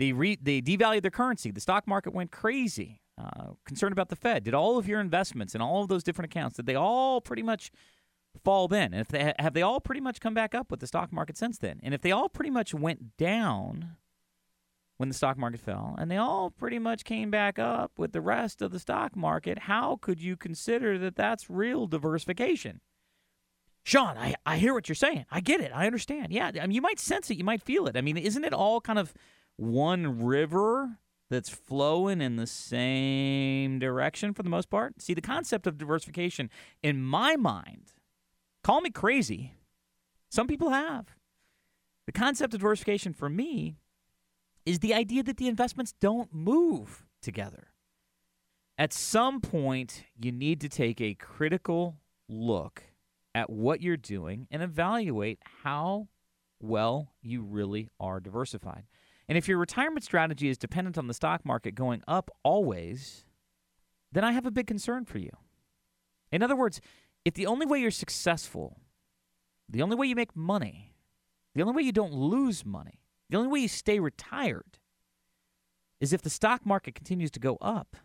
They, 0.00 0.10
re- 0.10 0.40
they 0.42 0.60
devalued 0.60 1.02
their 1.02 1.12
currency. 1.12 1.52
The 1.52 1.60
stock 1.60 1.86
market 1.86 2.12
went 2.12 2.32
crazy. 2.32 3.00
Uh, 3.16 3.52
concerned 3.64 3.92
about 3.92 4.08
the 4.08 4.16
Fed. 4.16 4.42
Did 4.42 4.54
all 4.54 4.76
of 4.76 4.88
your 4.88 4.98
investments 4.98 5.54
in 5.54 5.60
all 5.60 5.82
of 5.82 5.88
those 5.88 6.02
different 6.02 6.32
accounts, 6.32 6.56
did 6.56 6.66
they 6.66 6.74
all 6.74 7.20
pretty 7.20 7.44
much 7.44 7.70
fall 8.42 8.66
then? 8.66 8.92
And 8.92 9.00
if 9.02 9.06
they 9.06 9.32
have 9.38 9.54
they 9.54 9.62
all 9.62 9.78
pretty 9.78 10.00
much 10.00 10.18
come 10.18 10.34
back 10.34 10.52
up 10.52 10.68
with 10.68 10.80
the 10.80 10.88
stock 10.88 11.12
market 11.12 11.36
since 11.36 11.56
then? 11.56 11.78
And 11.84 11.94
if 11.94 12.00
they 12.00 12.10
all 12.10 12.28
pretty 12.28 12.50
much 12.50 12.74
went 12.74 13.16
down 13.16 13.94
when 14.96 15.08
the 15.08 15.14
stock 15.14 15.38
market 15.38 15.60
fell, 15.60 15.94
and 15.96 16.10
they 16.10 16.16
all 16.16 16.50
pretty 16.50 16.80
much 16.80 17.04
came 17.04 17.30
back 17.30 17.60
up 17.60 17.92
with 17.96 18.10
the 18.10 18.20
rest 18.20 18.62
of 18.62 18.72
the 18.72 18.80
stock 18.80 19.14
market, 19.14 19.60
how 19.60 19.96
could 20.02 20.20
you 20.20 20.36
consider 20.36 20.98
that 20.98 21.14
that's 21.14 21.48
real 21.48 21.86
diversification? 21.86 22.80
Sean, 23.86 24.18
I, 24.18 24.34
I 24.44 24.56
hear 24.56 24.74
what 24.74 24.88
you're 24.88 24.96
saying. 24.96 25.26
I 25.30 25.38
get 25.38 25.60
it. 25.60 25.70
I 25.72 25.86
understand. 25.86 26.32
Yeah, 26.32 26.50
I 26.60 26.66
mean, 26.66 26.72
you 26.72 26.82
might 26.82 26.98
sense 26.98 27.30
it. 27.30 27.36
You 27.36 27.44
might 27.44 27.62
feel 27.62 27.86
it. 27.86 27.96
I 27.96 28.00
mean, 28.00 28.16
isn't 28.16 28.44
it 28.44 28.52
all 28.52 28.80
kind 28.80 28.98
of 28.98 29.14
one 29.54 30.24
river 30.24 30.98
that's 31.30 31.48
flowing 31.48 32.20
in 32.20 32.34
the 32.34 32.48
same 32.48 33.78
direction 33.78 34.34
for 34.34 34.42
the 34.42 34.50
most 34.50 34.70
part? 34.70 35.00
See, 35.00 35.14
the 35.14 35.20
concept 35.20 35.68
of 35.68 35.78
diversification, 35.78 36.50
in 36.82 37.00
my 37.00 37.36
mind, 37.36 37.92
call 38.64 38.80
me 38.80 38.90
crazy. 38.90 39.54
Some 40.30 40.48
people 40.48 40.70
have. 40.70 41.14
The 42.06 42.12
concept 42.12 42.54
of 42.54 42.58
diversification 42.58 43.12
for 43.12 43.28
me 43.28 43.76
is 44.64 44.80
the 44.80 44.94
idea 44.94 45.22
that 45.22 45.36
the 45.36 45.46
investments 45.46 45.94
don't 46.00 46.34
move 46.34 47.06
together. 47.22 47.68
At 48.76 48.92
some 48.92 49.40
point, 49.40 50.02
you 50.20 50.32
need 50.32 50.60
to 50.62 50.68
take 50.68 51.00
a 51.00 51.14
critical 51.14 51.98
look 52.28 52.82
at 53.36 53.50
what 53.50 53.82
you're 53.82 53.98
doing 53.98 54.48
and 54.50 54.62
evaluate 54.62 55.38
how 55.62 56.08
well 56.58 57.12
you 57.20 57.42
really 57.42 57.90
are 58.00 58.18
diversified. 58.18 58.84
And 59.28 59.36
if 59.36 59.46
your 59.46 59.58
retirement 59.58 60.04
strategy 60.04 60.48
is 60.48 60.56
dependent 60.56 60.96
on 60.96 61.06
the 61.06 61.12
stock 61.12 61.44
market 61.44 61.74
going 61.74 62.02
up 62.08 62.30
always, 62.42 63.26
then 64.10 64.24
I 64.24 64.32
have 64.32 64.46
a 64.46 64.50
big 64.50 64.66
concern 64.66 65.04
for 65.04 65.18
you. 65.18 65.28
In 66.32 66.42
other 66.42 66.56
words, 66.56 66.80
if 67.26 67.34
the 67.34 67.46
only 67.46 67.66
way 67.66 67.78
you're 67.78 67.90
successful, 67.90 68.80
the 69.68 69.82
only 69.82 69.96
way 69.96 70.06
you 70.06 70.16
make 70.16 70.34
money, 70.34 70.94
the 71.54 71.60
only 71.60 71.74
way 71.74 71.82
you 71.82 71.92
don't 71.92 72.14
lose 72.14 72.64
money, 72.64 73.02
the 73.28 73.36
only 73.36 73.50
way 73.50 73.60
you 73.60 73.68
stay 73.68 74.00
retired 74.00 74.78
is 76.00 76.14
if 76.14 76.22
the 76.22 76.30
stock 76.30 76.64
market 76.64 76.94
continues 76.94 77.32
to 77.32 77.40
go 77.40 77.58
up, 77.60 77.98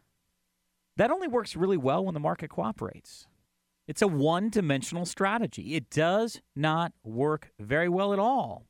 that 0.98 1.10
only 1.10 1.30
works 1.30 1.56
really 1.56 1.78
well 1.78 2.04
when 2.04 2.14
the 2.14 2.20
market 2.20 2.50
cooperates. 2.50 3.28
It's 3.92 4.02
a 4.02 4.08
one 4.08 4.50
dimensional 4.50 5.06
strategy. 5.06 5.76
It 5.76 5.90
does 5.90 6.40
not 6.56 6.94
work 7.04 7.52
very 7.60 7.90
well 7.90 8.14
at 8.14 8.20
all 8.20 8.66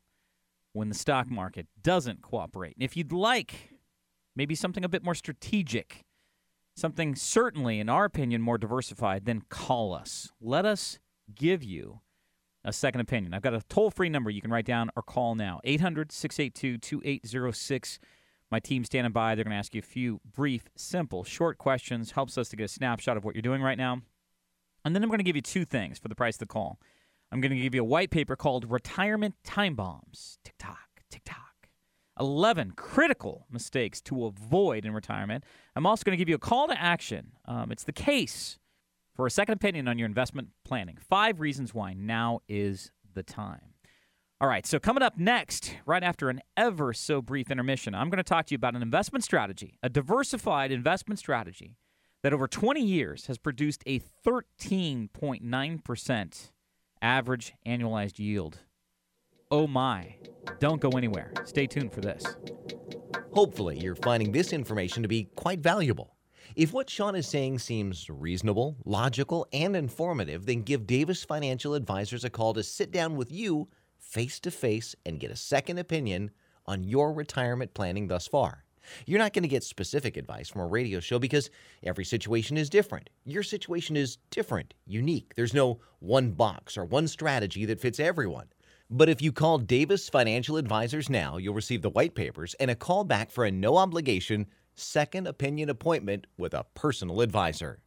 when 0.74 0.90
the 0.90 0.96
stock 0.96 1.30
market 1.30 1.68
doesn't 1.80 2.24
cooperate. 2.24 2.74
And 2.76 2.82
if 2.82 2.98
you'd 2.98 3.12
like 3.12 3.70
maybe 4.36 4.56
something 4.56 4.84
a 4.84 4.90
bit 4.90 5.04
more 5.04 5.14
strategic, 5.14 6.06
something 6.76 7.14
certainly, 7.14 7.80
in 7.80 7.88
our 7.88 8.04
opinion, 8.04 8.42
more 8.42 8.58
diversified, 8.58 9.26
then 9.26 9.44
call 9.48 9.94
us. 9.94 10.32
Let 10.42 10.66
us 10.66 10.98
give 11.36 11.64
you 11.64 12.00
a 12.66 12.74
second 12.74 13.02
opinion. 13.02 13.36
I've 13.36 13.44
got 13.44 13.54
a 13.54 13.62
toll 13.70 13.92
free 13.92 14.10
number 14.10 14.32
you 14.32 14.42
can 14.42 14.50
write 14.50 14.66
down 14.66 14.90
or 14.96 15.04
call 15.04 15.36
now 15.36 15.60
800 15.64 16.12
682 16.12 16.80
2806. 16.80 18.00
My 18.50 18.60
team's 18.60 18.88
standing 18.88 19.14
by. 19.14 19.36
They're 19.36 19.44
going 19.44 19.52
to 19.52 19.60
ask 19.60 19.76
you 19.76 19.80
a 19.80 19.84
few 19.84 20.20
brief, 20.34 20.64
simple, 20.76 21.24
short 21.24 21.60
questions. 21.60 22.14
Helps 22.14 22.40
us 22.40 22.50
to 22.50 22.56
get 22.56 22.64
a 22.64 22.68
snapshot 22.68 23.18
of 23.18 23.24
what 23.24 23.36
you're 23.36 23.44
doing 23.44 23.62
right 23.62 23.78
now. 23.78 24.02
And 24.84 24.96
then 24.96 25.04
I'm 25.04 25.10
going 25.10 25.20
to 25.20 25.24
give 25.24 25.36
you 25.36 25.42
two 25.42 25.66
things 25.66 26.00
for 26.00 26.08
the 26.08 26.16
price 26.16 26.36
of 26.36 26.40
the 26.40 26.46
call. 26.48 26.80
I'm 27.32 27.40
going 27.40 27.52
to 27.52 27.62
give 27.62 27.76
you 27.76 27.82
a 27.82 27.86
white 27.86 28.12
paper 28.12 28.36
called 28.36 28.70
Retirement 28.70 29.36
Time 29.44 29.76
Bombs. 29.76 30.38
Tick 30.44 30.56
tock, 30.60 31.04
tick 31.10 31.22
tock. 31.24 31.70
11 32.20 32.72
critical 32.72 33.48
mistakes 33.50 34.02
to 34.02 34.26
avoid 34.26 34.86
in 34.86 34.94
retirement. 34.94 35.44
I'm 35.76 35.86
also 35.86 36.04
going 36.04 36.18
to 36.18 36.18
give 36.18 36.30
you 36.30 36.36
a 36.36 36.40
call 36.40 36.68
to 36.68 36.80
action. 36.80 37.32
Um, 37.46 37.72
it's 37.72 37.84
the 37.84 37.94
case 37.94 38.60
for 39.16 39.26
a 39.26 39.32
second 39.32 39.54
opinion 39.54 39.88
on 39.88 39.98
your 39.98 40.08
investment 40.08 40.50
planning. 40.66 40.98
Five 41.00 41.40
reasons 41.40 41.74
why 41.74 41.94
now 41.94 42.42
is 42.48 42.92
the 43.14 43.24
time. 43.24 43.74
All 44.42 44.48
right, 44.48 44.66
so 44.66 44.80
coming 44.80 45.04
up 45.04 45.18
next, 45.18 45.76
right 45.86 46.04
after 46.04 46.30
an 46.30 46.42
ever 46.58 46.94
so 46.94 47.22
brief 47.22 47.52
intermission, 47.52 47.94
I'm 47.94 48.10
going 48.10 48.18
to 48.18 48.24
talk 48.24 48.48
to 48.48 48.54
you 48.54 48.56
about 48.56 48.76
an 48.76 48.82
investment 48.82 49.24
strategy, 49.24 49.78
a 49.84 49.90
diversified 49.90 50.72
investment 50.72 51.20
strategy 51.20 51.78
that 52.24 52.34
over 52.34 52.48
20 52.48 52.82
years 52.82 53.28
has 53.28 53.38
produced 53.38 53.84
a 53.86 54.02
13.9% 54.26 56.50
average 57.02 57.54
annualized 57.66 58.20
yield. 58.20 58.60
Oh 59.50 59.68
my. 59.68 60.16
Don't 60.60 60.82
go 60.82 60.90
anywhere. 60.92 61.32
Stay 61.46 61.68
tuned 61.68 61.94
for 61.94 62.02
this. 62.02 62.36
Hopefully, 63.34 63.80
you're 63.80 63.96
finding 63.96 64.32
this 64.32 64.54
information 64.54 65.04
to 65.04 65.10
be 65.10 65.26
quite 65.36 65.60
valuable. 65.60 66.16
If 66.56 66.74
what 66.74 66.90
Sean 66.90 67.16
is 67.16 67.28
saying 67.28 67.60
seems 67.60 68.10
reasonable, 68.10 68.76
logical, 68.86 69.48
and 69.54 69.76
informative, 69.76 70.46
then 70.46 70.64
give 70.64 70.86
Davis 70.86 71.24
Financial 71.24 71.76
Advisors 71.76 72.26
a 72.26 72.30
call 72.30 72.54
to 72.54 72.64
sit 72.64 72.92
down 72.92 73.16
with 73.16 73.32
you 73.32 73.70
face 73.98 74.40
to 74.42 74.52
face 74.52 74.96
and 75.06 75.20
get 75.20 75.32
a 75.32 75.36
second 75.36 75.78
opinion 75.78 76.32
on 76.66 76.84
your 76.84 77.14
retirement 77.14 77.74
planning 77.74 78.08
thus 78.08 78.28
far. 78.28 78.66
You're 79.06 79.20
not 79.20 79.34
going 79.34 79.44
to 79.44 79.50
get 79.50 79.64
specific 79.64 80.18
advice 80.18 80.50
from 80.50 80.62
a 80.62 80.68
radio 80.68 81.00
show 81.00 81.20
because 81.20 81.50
every 81.84 82.06
situation 82.06 82.58
is 82.58 82.70
different. 82.70 83.10
Your 83.26 83.44
situation 83.44 83.96
is 83.96 84.18
different, 84.30 84.74
unique. 84.86 85.34
There's 85.36 85.54
no 85.54 85.80
one 86.00 86.32
box 86.32 86.78
or 86.78 86.86
one 86.86 87.08
strategy 87.08 87.66
that 87.66 87.80
fits 87.80 88.00
everyone. 88.00 88.48
But 88.90 89.08
if 89.08 89.22
you 89.22 89.32
call 89.32 89.58
Davis 89.58 90.10
Financial 90.10 90.58
Advisors 90.58 91.10
now, 91.10 91.38
you'll 91.38 91.54
receive 91.54 91.82
the 91.82 91.90
white 91.90 92.14
papers 92.14 92.56
and 92.60 92.70
a 92.70 92.76
call 92.76 93.04
back 93.04 93.32
for 93.32 93.46
a 93.46 93.52
no 93.52 93.78
obligation 93.78 94.48
second 94.76 95.28
opinion 95.28 95.70
appointment 95.70 96.28
with 96.38 96.54
a 96.54 96.66
personal 96.76 97.22
advisor. 97.22 97.80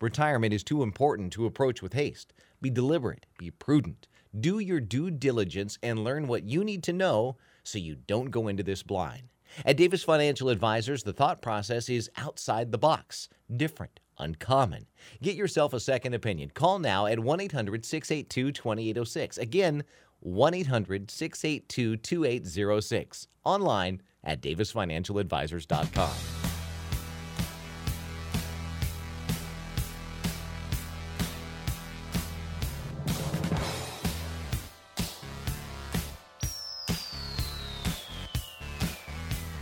Retirement 0.00 0.54
is 0.54 0.62
too 0.62 0.82
important 0.82 1.32
to 1.32 1.46
approach 1.46 1.82
with 1.82 1.94
haste. 1.94 2.32
Be 2.60 2.70
deliberate, 2.70 3.26
be 3.38 3.50
prudent, 3.50 4.06
do 4.38 4.60
your 4.60 4.80
due 4.80 5.10
diligence, 5.10 5.78
and 5.82 6.04
learn 6.04 6.28
what 6.28 6.44
you 6.44 6.62
need 6.62 6.82
to 6.84 6.92
know 6.92 7.36
so 7.64 7.78
you 7.78 7.96
don't 7.96 8.30
go 8.30 8.48
into 8.48 8.62
this 8.62 8.82
blind. 8.82 9.31
At 9.64 9.76
Davis 9.76 10.02
Financial 10.02 10.48
Advisors, 10.48 11.02
the 11.02 11.12
thought 11.12 11.42
process 11.42 11.88
is 11.88 12.10
outside 12.16 12.72
the 12.72 12.78
box, 12.78 13.28
different, 13.54 14.00
uncommon. 14.18 14.86
Get 15.22 15.36
yourself 15.36 15.72
a 15.72 15.80
second 15.80 16.14
opinion. 16.14 16.50
Call 16.54 16.78
now 16.78 17.06
at 17.06 17.18
1 17.18 17.40
800 17.40 17.84
682 17.84 18.52
2806. 18.52 19.38
Again, 19.38 19.84
1 20.20 20.54
800 20.54 21.10
682 21.10 21.96
2806. 21.96 23.28
Online 23.44 24.02
at 24.24 24.40
davisfinancialadvisors.com. 24.40 26.41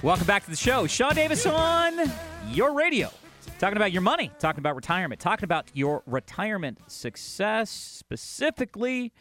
Welcome 0.02 0.26
back 0.26 0.44
to 0.44 0.50
the 0.50 0.56
show. 0.56 0.86
Sean 0.86 1.14
Davis 1.14 1.44
on 1.44 2.10
your 2.48 2.72
radio. 2.72 3.10
Talking 3.58 3.76
about 3.76 3.92
your 3.92 4.00
money, 4.00 4.30
talking 4.38 4.60
about 4.60 4.74
retirement, 4.74 5.20
talking 5.20 5.44
about 5.44 5.66
your 5.74 6.02
retirement 6.06 6.78
success, 6.86 7.68
specifically 7.68 9.12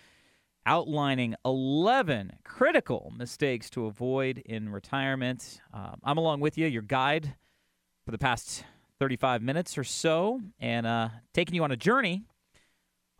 outlining 0.66 1.36
11 1.44 2.32
critical 2.46 3.12
mistakes 3.18 3.70
to 3.72 3.88
avoid 3.88 4.38
in 4.46 4.70
retirement. 4.70 5.60
Um, 5.74 6.00
I'm 6.02 6.18
along 6.18 6.40
with 6.40 6.58
you, 6.58 6.66
your 6.66 6.82
guide 6.82 7.36
for 8.06 8.12
the 8.12 8.18
past 8.18 8.64
35 9.00 9.42
minutes 9.42 9.78
or 9.78 9.84
so, 9.84 10.40
and 10.62 10.88
uh, 10.88 11.10
taking 11.34 11.56
you 11.56 11.64
on 11.66 11.72
a 11.74 11.78
journey 11.78 12.24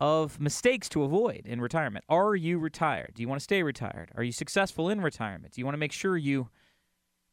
of 0.00 0.40
mistakes 0.40 0.88
to 0.88 1.02
avoid 1.02 1.42
in 1.44 1.60
retirement. 1.60 2.06
Are 2.08 2.34
you 2.34 2.58
retired? 2.58 3.12
Do 3.16 3.20
you 3.20 3.28
want 3.28 3.38
to 3.38 3.44
stay 3.44 3.62
retired? 3.62 4.12
Are 4.16 4.22
you 4.22 4.32
successful 4.32 4.88
in 4.88 5.02
retirement? 5.02 5.52
Do 5.52 5.60
you 5.60 5.66
want 5.66 5.74
to 5.74 5.78
make 5.78 5.92
sure 5.92 6.16
you 6.16 6.48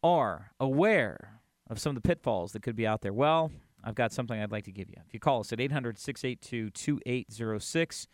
are 0.03 0.51
aware 0.59 1.41
of 1.69 1.79
some 1.79 1.95
of 1.95 2.01
the 2.01 2.07
pitfalls 2.07 2.51
that 2.53 2.61
could 2.61 2.75
be 2.75 2.87
out 2.87 3.01
there? 3.01 3.13
Well, 3.13 3.51
I've 3.83 3.95
got 3.95 4.11
something 4.11 4.39
I'd 4.39 4.51
like 4.51 4.65
to 4.65 4.71
give 4.71 4.89
you. 4.89 4.97
If 5.05 5.13
you 5.13 5.19
call 5.19 5.39
us 5.41 5.53
at 5.53 5.59
800 5.59 5.97
682 5.97 6.71
2806, 6.71 8.07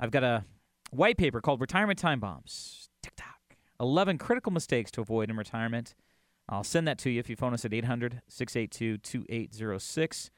I've 0.00 0.10
got 0.10 0.24
a 0.24 0.44
white 0.90 1.16
paper 1.16 1.40
called 1.40 1.60
Retirement 1.60 1.98
Time 1.98 2.20
Bombs. 2.20 2.88
Tick 3.02 3.14
tock. 3.16 3.56
11 3.80 4.18
critical 4.18 4.52
mistakes 4.52 4.90
to 4.92 5.00
avoid 5.00 5.30
in 5.30 5.36
retirement. 5.36 5.94
I'll 6.48 6.64
send 6.64 6.86
that 6.88 6.98
to 6.98 7.10
you 7.10 7.20
if 7.20 7.30
you 7.30 7.36
phone 7.36 7.54
us 7.54 7.64
at 7.64 7.72
800 7.72 8.22
682 8.28 8.98
2806. 8.98 10.30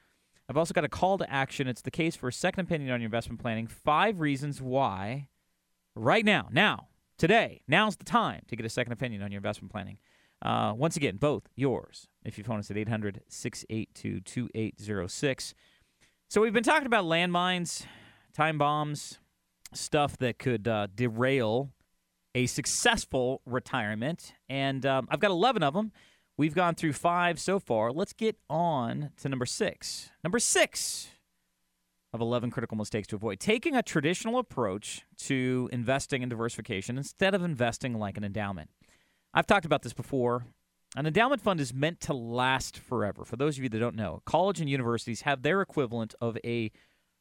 I've 0.48 0.56
also 0.56 0.72
got 0.72 0.84
a 0.84 0.88
call 0.88 1.18
to 1.18 1.30
action. 1.30 1.66
It's 1.66 1.82
the 1.82 1.90
case 1.90 2.14
for 2.14 2.28
a 2.28 2.32
second 2.32 2.66
opinion 2.66 2.92
on 2.92 3.00
your 3.00 3.06
investment 3.06 3.40
planning. 3.40 3.66
Five 3.66 4.20
reasons 4.20 4.62
why, 4.62 5.28
right 5.96 6.24
now, 6.24 6.48
now, 6.52 6.88
today, 7.18 7.62
now's 7.66 7.96
the 7.96 8.04
time 8.04 8.42
to 8.46 8.56
get 8.56 8.64
a 8.64 8.68
second 8.68 8.92
opinion 8.92 9.22
on 9.22 9.32
your 9.32 9.38
investment 9.38 9.72
planning. 9.72 9.98
Uh, 10.42 10.72
once 10.76 10.96
again, 10.96 11.16
both 11.16 11.48
yours 11.56 12.08
if 12.24 12.36
you 12.38 12.44
phone 12.44 12.58
us 12.58 12.70
at 12.70 12.76
800 12.76 13.22
682 13.28 14.20
2806. 14.20 15.54
So, 16.28 16.40
we've 16.40 16.52
been 16.52 16.62
talking 16.62 16.86
about 16.86 17.04
landmines, 17.04 17.86
time 18.34 18.58
bombs, 18.58 19.18
stuff 19.72 20.16
that 20.18 20.38
could 20.38 20.68
uh, 20.68 20.88
derail 20.94 21.70
a 22.34 22.46
successful 22.46 23.40
retirement. 23.46 24.34
And 24.48 24.84
um, 24.84 25.08
I've 25.10 25.20
got 25.20 25.30
11 25.30 25.62
of 25.62 25.74
them. 25.74 25.92
We've 26.36 26.54
gone 26.54 26.74
through 26.74 26.92
five 26.92 27.40
so 27.40 27.58
far. 27.58 27.90
Let's 27.92 28.12
get 28.12 28.36
on 28.50 29.10
to 29.22 29.28
number 29.28 29.46
six. 29.46 30.10
Number 30.22 30.38
six 30.38 31.08
of 32.12 32.20
11 32.20 32.50
critical 32.50 32.76
mistakes 32.76 33.08
to 33.08 33.16
avoid 33.16 33.40
taking 33.40 33.74
a 33.74 33.82
traditional 33.82 34.38
approach 34.38 35.02
to 35.16 35.68
investing 35.72 36.22
in 36.22 36.28
diversification 36.28 36.98
instead 36.98 37.34
of 37.34 37.42
investing 37.42 37.98
like 37.98 38.18
an 38.18 38.24
endowment. 38.24 38.68
I've 39.36 39.46
talked 39.46 39.66
about 39.66 39.82
this 39.82 39.92
before. 39.92 40.46
An 40.96 41.06
endowment 41.06 41.42
fund 41.42 41.60
is 41.60 41.74
meant 41.74 42.00
to 42.00 42.14
last 42.14 42.78
forever. 42.78 43.22
For 43.22 43.36
those 43.36 43.58
of 43.58 43.62
you 43.62 43.68
that 43.68 43.78
don't 43.78 43.94
know, 43.94 44.22
college 44.24 44.60
and 44.60 44.70
universities 44.70 45.20
have 45.22 45.42
their 45.42 45.60
equivalent 45.60 46.14
of 46.22 46.38
a 46.42 46.72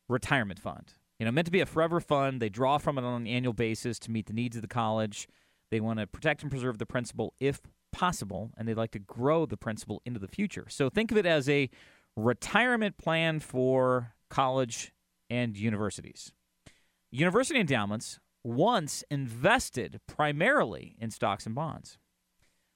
retirement 0.08 0.58
fund. 0.58 0.94
You 1.20 1.26
know, 1.26 1.32
meant 1.34 1.48
to 1.48 1.52
be 1.52 1.60
a 1.60 1.66
forever 1.66 2.00
fund. 2.00 2.42
They 2.42 2.48
draw 2.48 2.78
from 2.78 2.98
it 2.98 3.04
on 3.04 3.24
an 3.24 3.28
annual 3.28 3.52
basis 3.52 4.00
to 4.00 4.12
meet 4.12 4.28
the 4.28 4.34
needs 4.34 4.56
of 4.56 4.62
the 4.62 4.70
college. 4.70 5.28
They 5.72 5.82
want 5.82 6.00
to 6.00 6.08
protect 6.08 6.42
and 6.42 6.50
preserve 6.50 6.78
the 6.78 6.86
principal 6.86 7.34
if 7.42 7.60
possible, 7.92 8.52
and 8.58 8.66
they'd 8.66 8.78
like 8.78 8.92
to 8.92 9.00
grow 9.00 9.46
the 9.46 9.58
principal 9.58 10.02
into 10.06 10.20
the 10.22 10.30
future. 10.30 10.68
So 10.70 10.90
think 10.90 11.12
of 11.12 11.18
it 11.18 11.26
as 11.26 11.50
a 11.50 11.70
retirement 12.16 12.98
plan 12.98 13.42
for 13.42 14.14
college 14.30 14.94
and 15.30 15.58
universities. 15.58 16.32
University 17.12 17.60
endowments 17.60 18.22
once 18.42 19.04
invested 19.12 20.00
primarily 20.08 20.96
in 20.98 21.12
stocks 21.12 21.46
and 21.46 21.54
bonds. 21.54 21.98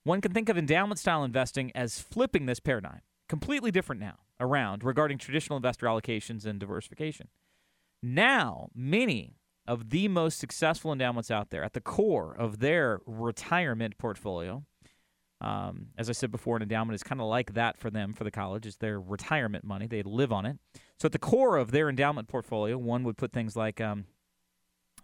One 0.10 0.22
can 0.22 0.34
think 0.34 0.50
of 0.50 0.58
endowment 0.58 0.98
style 0.98 1.24
investing 1.24 1.72
as 1.76 2.00
flipping 2.00 2.48
this 2.48 2.60
paradigm, 2.60 3.02
completely 3.28 3.70
different 3.70 4.02
now, 4.02 4.16
around 4.40 4.84
regarding 4.84 5.20
traditional 5.20 5.56
investor 5.56 5.86
allocations 5.86 6.48
and 6.48 6.60
diversification. 6.60 7.28
Now, 8.02 8.70
many 8.74 9.36
of 9.68 9.92
the 9.92 10.08
most 10.08 10.40
successful 10.40 10.92
endowments 10.92 11.30
out 11.30 11.52
there, 11.52 11.64
at 11.64 11.74
the 11.74 11.80
core 11.80 12.36
of 12.36 12.58
their 12.58 13.02
retirement 13.06 14.00
portfolio, 14.00 14.64
um, 15.42 15.90
as 15.96 16.10
I 16.10 16.14
said 16.14 16.32
before, 16.32 16.56
an 16.56 16.64
endowment 16.64 16.96
is 16.96 17.04
kind 17.04 17.22
of 17.22 17.28
like 17.28 17.54
that 17.54 17.78
for 17.78 17.92
them 17.92 18.14
for 18.14 18.24
the 18.24 18.32
college. 18.32 18.66
It's 18.66 18.78
their 18.78 19.00
retirement 19.00 19.64
money. 19.64 19.86
They 19.86 20.02
live 20.02 20.32
on 20.32 20.44
it. 20.48 20.58
So 20.98 21.06
at 21.06 21.12
the 21.12 21.20
core 21.20 21.56
of 21.58 21.70
their 21.70 21.88
endowment 21.88 22.28
portfolio, 22.28 22.80
one 22.80 23.04
would 23.04 23.16
put 23.16 23.32
things 23.32 23.56
like 23.56 23.80
um, 23.80 24.06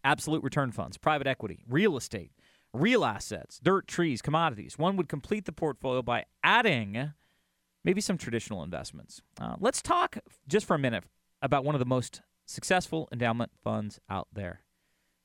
absolute 0.03 0.43
return 0.43 0.71
funds, 0.71 0.97
private 0.97 1.27
equity, 1.27 1.59
real 1.69 1.95
estate, 1.95 2.31
real 2.75 3.05
assets, 3.05 3.59
dirt, 3.61 3.87
trees, 3.87 4.21
commodities. 4.21 4.77
One 4.77 4.97
would 4.97 5.09
complete 5.09 5.45
the 5.45 5.51
portfolio 5.51 6.01
by 6.01 6.25
adding 6.43 7.13
maybe 7.83 8.01
some 8.01 8.17
traditional 8.17 8.63
investments. 8.63 9.21
Uh, 9.39 9.55
let's 9.59 9.81
talk 9.81 10.17
just 10.47 10.65
for 10.65 10.75
a 10.75 10.79
minute 10.79 11.03
about 11.41 11.63
one 11.63 11.75
of 11.75 11.79
the 11.79 11.85
most 11.85 12.21
successful 12.45 13.07
endowment 13.11 13.51
funds 13.63 13.99
out 14.09 14.27
there 14.33 14.61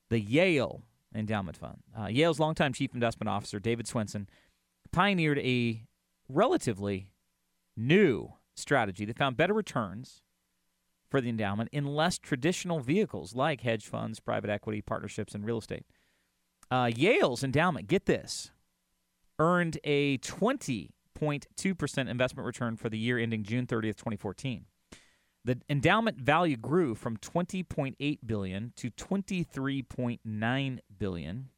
the 0.09 0.21
Yale 0.21 0.83
Endowment 1.15 1.57
Fund. 1.57 1.79
Uh, 1.97 2.07
Yale's 2.07 2.41
longtime 2.41 2.73
chief 2.73 2.93
investment 2.95 3.29
officer, 3.29 3.61
David 3.61 3.87
Swensen, 3.87 4.27
pioneered 4.91 5.39
a 5.39 5.85
relatively 6.29 7.13
new 7.77 8.33
strategy 8.57 9.05
that 9.05 9.17
found 9.17 9.37
better 9.37 9.55
returns 9.55 10.23
for 11.11 11.21
the 11.21 11.29
endowment 11.29 11.69
in 11.73 11.87
less 11.87 12.19
traditional 12.19 12.81
vehicles 12.81 13.35
like 13.35 13.63
hedge 13.63 13.87
funds, 13.87 14.21
private 14.21 14.51
equity, 14.51 14.81
partnerships, 14.81 15.35
and 15.35 15.45
real 15.45 15.59
estate. 15.59 15.85
Uh, 16.71 16.91
Yale's 16.95 17.43
endowment, 17.43 17.89
get 17.89 18.07
this, 18.07 18.51
earned 19.39 19.79
a 19.85 20.19
20.2% 20.19 22.09
investment 22.09 22.47
return 22.47 22.77
for 22.77 22.89
the 22.89 22.99
year 22.99 23.19
ending 23.19 23.43
June 23.43 23.67
30th, 23.67 23.97
2014. 23.97 24.67
The 25.45 25.61
endowment 25.69 26.19
value 26.19 26.57
grew 26.57 26.95
from 26.95 27.17
20.8 27.17 28.19
billion 28.25 28.73
to 28.77 28.91
23.9 28.91 30.79
billion 30.99 31.49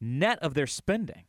net 0.00 0.38
of 0.40 0.54
their 0.54 0.66
spending. 0.66 1.24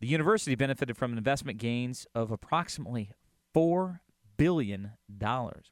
The 0.00 0.08
university 0.08 0.56
benefited 0.56 0.96
from 0.96 1.16
investment 1.16 1.58
gains 1.58 2.06
of 2.14 2.32
approximately 2.32 3.12
$4 3.54 4.00
billion. 4.36 4.92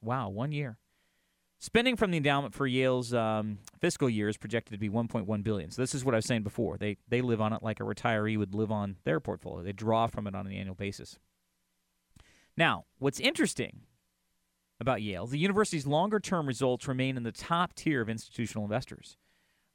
Wow, 0.00 0.28
one 0.28 0.52
year. 0.52 0.78
Spending 1.62 1.94
from 1.94 2.10
the 2.10 2.16
endowment 2.16 2.54
for 2.54 2.66
Yale's 2.66 3.12
um, 3.12 3.58
fiscal 3.80 4.08
year 4.08 4.30
is 4.30 4.38
projected 4.38 4.72
to 4.72 4.78
be 4.78 4.88
1.1 4.88 5.42
billion. 5.42 5.70
So 5.70 5.82
this 5.82 5.94
is 5.94 6.02
what 6.02 6.14
I 6.14 6.18
was 6.18 6.24
saying 6.24 6.42
before. 6.42 6.78
They 6.78 6.96
they 7.08 7.20
live 7.20 7.42
on 7.42 7.52
it 7.52 7.62
like 7.62 7.80
a 7.80 7.82
retiree 7.82 8.38
would 8.38 8.54
live 8.54 8.72
on 8.72 8.96
their 9.04 9.20
portfolio. 9.20 9.62
They 9.62 9.72
draw 9.72 10.06
from 10.06 10.26
it 10.26 10.34
on 10.34 10.46
an 10.46 10.54
annual 10.54 10.74
basis. 10.74 11.18
Now, 12.56 12.86
what's 12.98 13.20
interesting 13.20 13.82
about 14.80 15.02
Yale, 15.02 15.26
the 15.26 15.38
university's 15.38 15.86
longer-term 15.86 16.46
results 16.46 16.88
remain 16.88 17.18
in 17.18 17.24
the 17.24 17.32
top 17.32 17.74
tier 17.74 18.00
of 18.00 18.08
institutional 18.08 18.64
investors. 18.64 19.18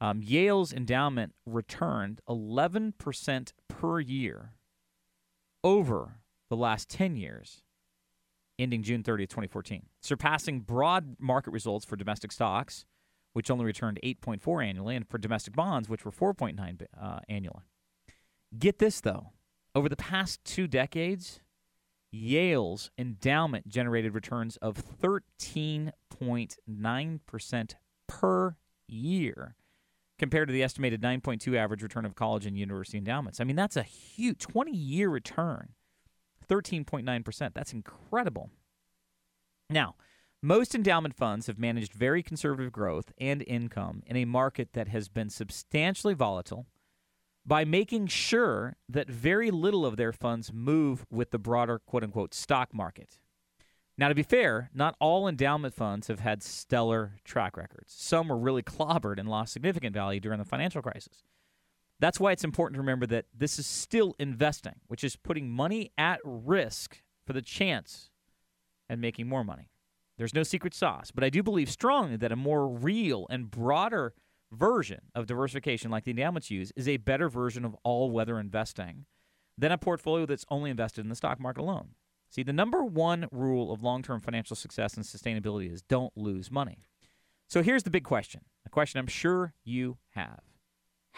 Um, 0.02 0.22
Yale's 0.24 0.74
endowment 0.74 1.36
returned 1.46 2.20
11% 2.28 3.54
per 3.68 4.00
year 4.00 4.54
over 5.64 6.20
the 6.50 6.56
last 6.56 6.90
10 6.90 7.16
years, 7.16 7.62
ending 8.58 8.84
June 8.84 9.04
30th, 9.04 9.30
2014, 9.30 9.88
surpassing 10.02 10.62
broad 10.62 11.18
market 11.20 11.52
results 11.52 11.86
for 11.86 11.96
domestic 11.96 12.32
stocks, 12.32 12.86
which 13.34 13.52
only 13.52 13.66
returned 13.66 14.00
8.4 14.04 14.66
annually, 14.66 14.96
and 14.96 15.08
for 15.08 15.18
domestic 15.18 15.56
bonds, 15.56 15.90
which 15.90 16.06
were 16.06 16.12
4.9 16.12 16.86
uh, 17.00 17.20
annually. 17.28 17.64
Get 18.58 18.80
this, 18.80 19.02
though. 19.02 19.32
Over 19.74 19.90
the 19.90 19.98
past 19.98 20.44
two 20.46 20.68
decades, 20.68 21.42
Yale's 22.12 22.92
endowment 22.98 23.68
generated 23.68 24.14
returns 24.14 24.58
of 24.58 24.76
13.9% 25.02 27.76
per 28.08 28.56
year 28.88 29.56
compared 30.18 30.48
to 30.48 30.54
the 30.54 30.64
estimated 30.64 31.02
9.2 31.02 31.58
average 31.58 31.84
return 31.84 32.06
of 32.06 32.16
college 32.16 32.46
and 32.46 32.58
university 32.58 32.98
endowments. 32.98 33.42
I 33.42 33.44
mean, 33.44 33.58
that's 33.58 33.76
a 33.76 33.84
huge 33.84 34.40
20 34.40 34.72
year 34.72 35.10
return. 35.10 35.74
13.9%. 36.48 37.54
That's 37.54 37.74
incredible. 37.74 38.50
Now, 39.70 39.96
most 40.42 40.76
endowment 40.76 41.16
funds 41.16 41.48
have 41.48 41.58
managed 41.58 41.94
very 41.94 42.22
conservative 42.22 42.72
growth 42.72 43.12
and 43.18 43.44
income 43.48 44.04
in 44.06 44.16
a 44.16 44.26
market 44.26 44.74
that 44.74 44.88
has 44.90 45.10
been 45.10 45.30
substantially 45.30 46.14
volatile 46.14 46.68
by 47.46 47.64
making 47.66 48.08
sure 48.08 48.76
that 48.90 49.10
very 49.10 49.52
little 49.52 49.86
of 49.86 49.98
their 49.98 50.12
funds 50.12 50.52
move 50.54 51.06
with 51.10 51.32
the 51.32 51.40
broader 51.40 51.80
quote 51.80 52.04
unquote 52.04 52.34
stock 52.34 52.74
market. 52.74 53.18
Now, 53.98 54.10
to 54.10 54.16
be 54.16 54.24
fair, 54.24 54.70
not 54.74 54.96
all 55.00 55.28
endowment 55.28 55.74
funds 55.74 56.08
have 56.08 56.20
had 56.20 56.44
stellar 56.44 57.14
track 57.24 57.56
records. 57.56 57.94
Some 57.98 58.28
were 58.28 58.38
really 58.38 58.62
clobbered 58.64 59.20
and 59.20 59.30
lost 59.30 59.54
significant 59.54 59.94
value 59.94 60.20
during 60.20 60.40
the 60.40 60.46
financial 60.46 60.82
crisis. 60.82 61.24
That's 62.00 62.20
why 62.20 62.32
it's 62.32 62.44
important 62.44 62.76
to 62.76 62.82
remember 62.82 63.06
that 63.08 63.26
this 63.34 63.58
is 63.58 63.66
still 63.66 64.16
investing, 64.20 64.76
which 64.88 65.04
is 65.04 65.16
putting 65.16 65.50
money 65.50 65.92
at 65.98 66.20
risk 66.24 67.02
for 67.26 67.34
the 67.34 67.42
chance 67.42 68.10
at 68.90 69.00
making 69.00 69.28
more 69.28 69.44
money. 69.44 69.70
There's 70.18 70.34
no 70.34 70.44
secret 70.44 70.74
sauce, 70.74 71.12
but 71.12 71.24
I 71.24 71.30
do 71.30 71.44
believe 71.44 71.70
strongly 71.70 72.18
that 72.18 72.32
a 72.32 72.38
more 72.38 72.68
real 72.68 73.28
and 73.30 73.50
broader 73.50 74.14
version 74.52 75.02
of 75.14 75.26
diversification, 75.26 75.92
like 75.92 76.04
the 76.06 76.12
endowments 76.12 76.52
use, 76.52 76.72
is 76.76 76.88
a 76.88 76.98
better 76.98 77.30
version 77.30 77.66
of 77.66 77.76
all 77.84 78.12
weather 78.12 78.40
investing 78.40 79.06
than 79.58 79.72
a 79.72 79.78
portfolio 79.78 80.26
that's 80.26 80.46
only 80.50 80.70
invested 80.70 81.02
in 81.02 81.10
the 81.10 81.16
stock 81.16 81.40
market 81.40 81.62
alone. 81.62 81.90
See, 82.30 82.44
the 82.44 82.54
number 82.54 82.84
one 82.84 83.28
rule 83.32 83.72
of 83.72 83.84
long 83.84 84.04
term 84.04 84.20
financial 84.20 84.56
success 84.56 84.96
and 84.96 85.06
sustainability 85.06 85.72
is 85.72 85.82
don't 85.82 86.16
lose 86.18 86.52
money. 86.52 86.84
So 87.48 87.62
here's 87.62 87.84
the 87.84 87.90
big 87.90 88.04
question 88.04 88.42
a 88.66 88.70
question 88.70 89.00
I'm 89.00 89.08
sure 89.08 89.54
you 89.64 89.98
have. 90.12 90.42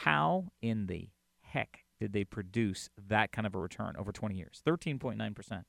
How 0.01 0.51
in 0.61 0.85
the 0.85 1.09
heck 1.41 1.85
did 1.99 2.13
they 2.13 2.23
produce 2.23 2.87
that 3.07 3.31
kind 3.31 3.47
of 3.47 3.55
a 3.55 3.57
return 3.57 3.95
over 3.97 4.11
20 4.11 4.35
years? 4.35 4.61
13.9%. 4.65 5.63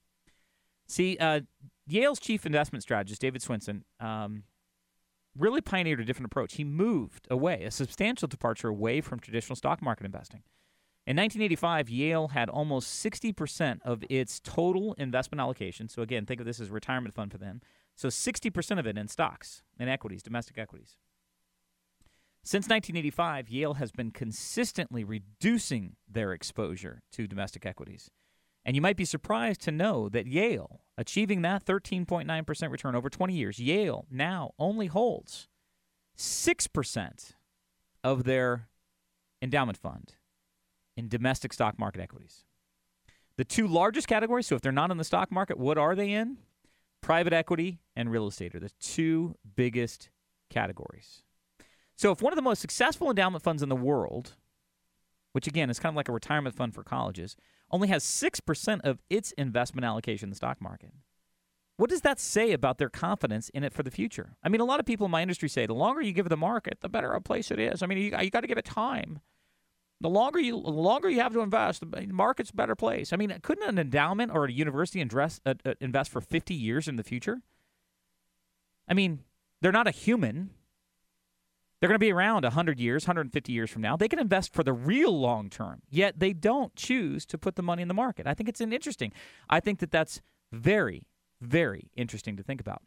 See, 0.87 1.17
uh, 1.19 1.41
Yale's 1.87 2.21
chief 2.21 2.45
investment 2.45 2.83
strategist, 2.83 3.23
David 3.23 3.41
Swensen, 3.41 3.85
um, 4.01 4.43
really 5.35 5.63
pioneered 5.63 6.01
a 6.01 6.05
different 6.05 6.27
approach. 6.27 6.55
He 6.55 6.65
moved 6.65 7.27
away, 7.31 7.65
a 7.65 7.71
substantial 7.71 8.29
departure 8.29 8.69
away 8.69 9.01
from 9.01 9.19
traditional 9.19 9.57
stock 9.57 9.81
market 9.81 10.05
investing. 10.05 10.43
In 11.07 11.17
1985, 11.17 11.89
Yale 11.89 12.29
had 12.29 12.51
almost 12.51 13.03
60% 13.03 13.81
of 13.83 14.05
its 14.11 14.41
total 14.41 14.93
investment 14.95 15.41
allocation. 15.41 15.89
So, 15.89 16.03
again, 16.03 16.27
think 16.27 16.39
of 16.39 16.45
this 16.45 16.61
as 16.61 16.69
retirement 16.69 17.15
fund 17.15 17.33
for 17.33 17.39
them. 17.39 17.63
So, 17.97 18.09
60% 18.09 18.79
of 18.79 18.87
it 18.87 18.99
in 18.99 19.09
stocks 19.09 19.63
in 19.79 19.89
equities, 19.89 20.23
domestic 20.23 20.59
equities. 20.59 20.99
Since 22.49 22.65
1985, 22.65 23.51
Yale 23.51 23.75
has 23.75 23.93
been 23.93 24.11
consistently 24.11 25.05
reducing 25.05 25.97
their 26.11 26.33
exposure 26.33 27.03
to 27.13 27.27
domestic 27.27 27.67
equities. 27.67 28.11
And 28.65 28.75
you 28.75 28.81
might 28.81 28.97
be 28.97 29.05
surprised 29.05 29.61
to 29.65 29.71
know 29.71 30.09
that 30.09 30.27
Yale, 30.27 30.81
achieving 30.97 31.43
that 31.43 31.67
13.9% 31.67 32.71
return 32.71 32.95
over 32.95 33.11
20 33.11 33.35
years, 33.35 33.59
Yale 33.59 34.07
now 34.11 34.53
only 34.59 34.87
holds 34.87 35.47
6% 36.17 37.33
of 38.03 38.25
their 38.25 38.69
endowment 39.43 39.77
fund 39.77 40.15
in 40.97 41.07
domestic 41.07 41.53
stock 41.53 41.79
market 41.79 42.01
equities. 42.01 42.47
The 43.37 43.45
two 43.45 43.67
largest 43.67 44.09
categories, 44.09 44.47
so 44.47 44.55
if 44.55 44.63
they're 44.63 44.73
not 44.73 44.91
in 44.91 44.97
the 44.97 45.05
stock 45.05 45.31
market, 45.31 45.59
what 45.59 45.77
are 45.77 45.95
they 45.95 46.13
in? 46.13 46.39
Private 47.03 47.35
equity 47.35 47.81
and 47.95 48.11
real 48.11 48.27
estate 48.27 48.55
are 48.55 48.61
the 48.61 48.73
two 48.81 49.35
biggest 49.55 50.09
categories. 50.49 51.25
So 51.99 52.13
if 52.13 52.23
one 52.23 52.33
of 52.33 52.37
the 52.37 52.43
most 52.43 52.61
successful 52.61 53.11
endowment 53.11 53.43
funds 53.43 53.61
in 53.61 53.69
the 53.69 53.77
world, 53.77 54.37
which 55.33 55.49
again 55.49 55.69
is 55.69 55.81
kind 55.81 55.93
of 55.93 55.97
like 55.97 56.09
a 56.09 56.13
retirement 56.13 56.55
fund 56.55 56.73
for 56.73 56.85
colleges, 56.85 57.37
only 57.73 57.89
has 57.89 58.05
6% 58.05 58.81
of 58.83 59.01
its 59.11 59.33
investment 59.33 59.85
allocation 59.85 60.27
in 60.27 60.31
the 60.31 60.37
stock 60.37 60.61
market. 60.61 60.93
What 61.77 61.91
does 61.91 62.03
that 62.03 62.21
say 62.21 62.53
about 62.53 62.79
their 62.79 62.89
confidence 62.89 63.49
in 63.49 63.65
it 63.65 63.73
for 63.73 63.83
the 63.83 63.91
future? 63.91 64.37
I 64.45 64.49
mean, 64.49 64.61
a 64.61 64.65
lot 64.65 64.79
of 64.79 64.87
people 64.87 65.07
in 65.07 65.11
my 65.11 65.23
industry 65.23 65.49
say 65.49 65.67
the 65.67 65.75
longer 65.75 66.01
you 66.01 66.13
give 66.13 66.29
the 66.29 66.37
market, 66.37 66.79
the 66.83 66.89
better 66.89 67.11
a 67.11 67.21
place 67.21 67.51
it 67.51 67.59
is. 67.59 67.83
I 67.83 67.87
mean, 67.87 67.99
you, 67.99 68.17
you 68.17 68.31
got 68.31 68.43
to 68.43 68.47
give 68.47 68.59
it 68.59 68.65
time. 68.65 69.19
The 70.01 70.09
longer 70.09 70.39
you 70.39 70.53
the 70.53 70.71
longer 70.71 71.11
you 71.11 71.19
have 71.21 71.33
to 71.33 71.41
invest, 71.41 71.83
the 71.91 72.07
market's 72.07 72.51
a 72.51 72.55
better 72.55 72.77
place. 72.77 73.13
I 73.13 73.17
mean, 73.17 73.37
couldn't 73.43 73.69
an 73.69 73.79
endowment 73.79 74.31
or 74.33 74.45
a 74.45 74.53
university 74.53 75.03
uh, 75.03 75.29
uh, 75.45 75.75
invest 75.81 76.13
for 76.13 76.21
50 76.21 76.55
years 76.55 76.87
in 76.87 76.95
the 76.95 77.03
future? 77.03 77.43
I 78.89 78.95
mean, 78.95 79.25
they're 79.61 79.73
not 79.73 79.89
a 79.89 79.93
human. 79.93 80.51
They're 81.81 81.89
going 81.89 81.95
to 81.95 82.05
be 82.05 82.13
around 82.13 82.43
100 82.43 82.81
years, 82.81 83.05
150 83.07 83.53
years 83.53 83.71
from 83.71 83.83
now. 83.83 83.97
They 83.97 84.09
can 84.09 84.19
invest 84.19 84.53
for 84.53 84.65
the 84.65 84.73
real 84.73 85.19
long 85.19 85.49
term, 85.49 85.83
yet 85.89 86.19
they 86.19 86.33
don't 86.33 86.75
choose 86.75 87.25
to 87.27 87.39
put 87.39 87.55
the 87.57 87.63
money 87.63 87.83
in 87.83 87.89
the 87.89 87.95
market. 87.95 88.27
I 88.27 88.35
think 88.35 88.49
it's 88.49 88.61
an 88.61 88.73
interesting. 88.73 89.13
I 89.49 89.61
think 89.61 89.79
that 89.79 89.91
that's 89.93 90.21
very, 90.53 91.07
very 91.41 91.91
interesting 91.95 92.37
to 92.37 92.43
think 92.43 92.61
about. 92.61 92.83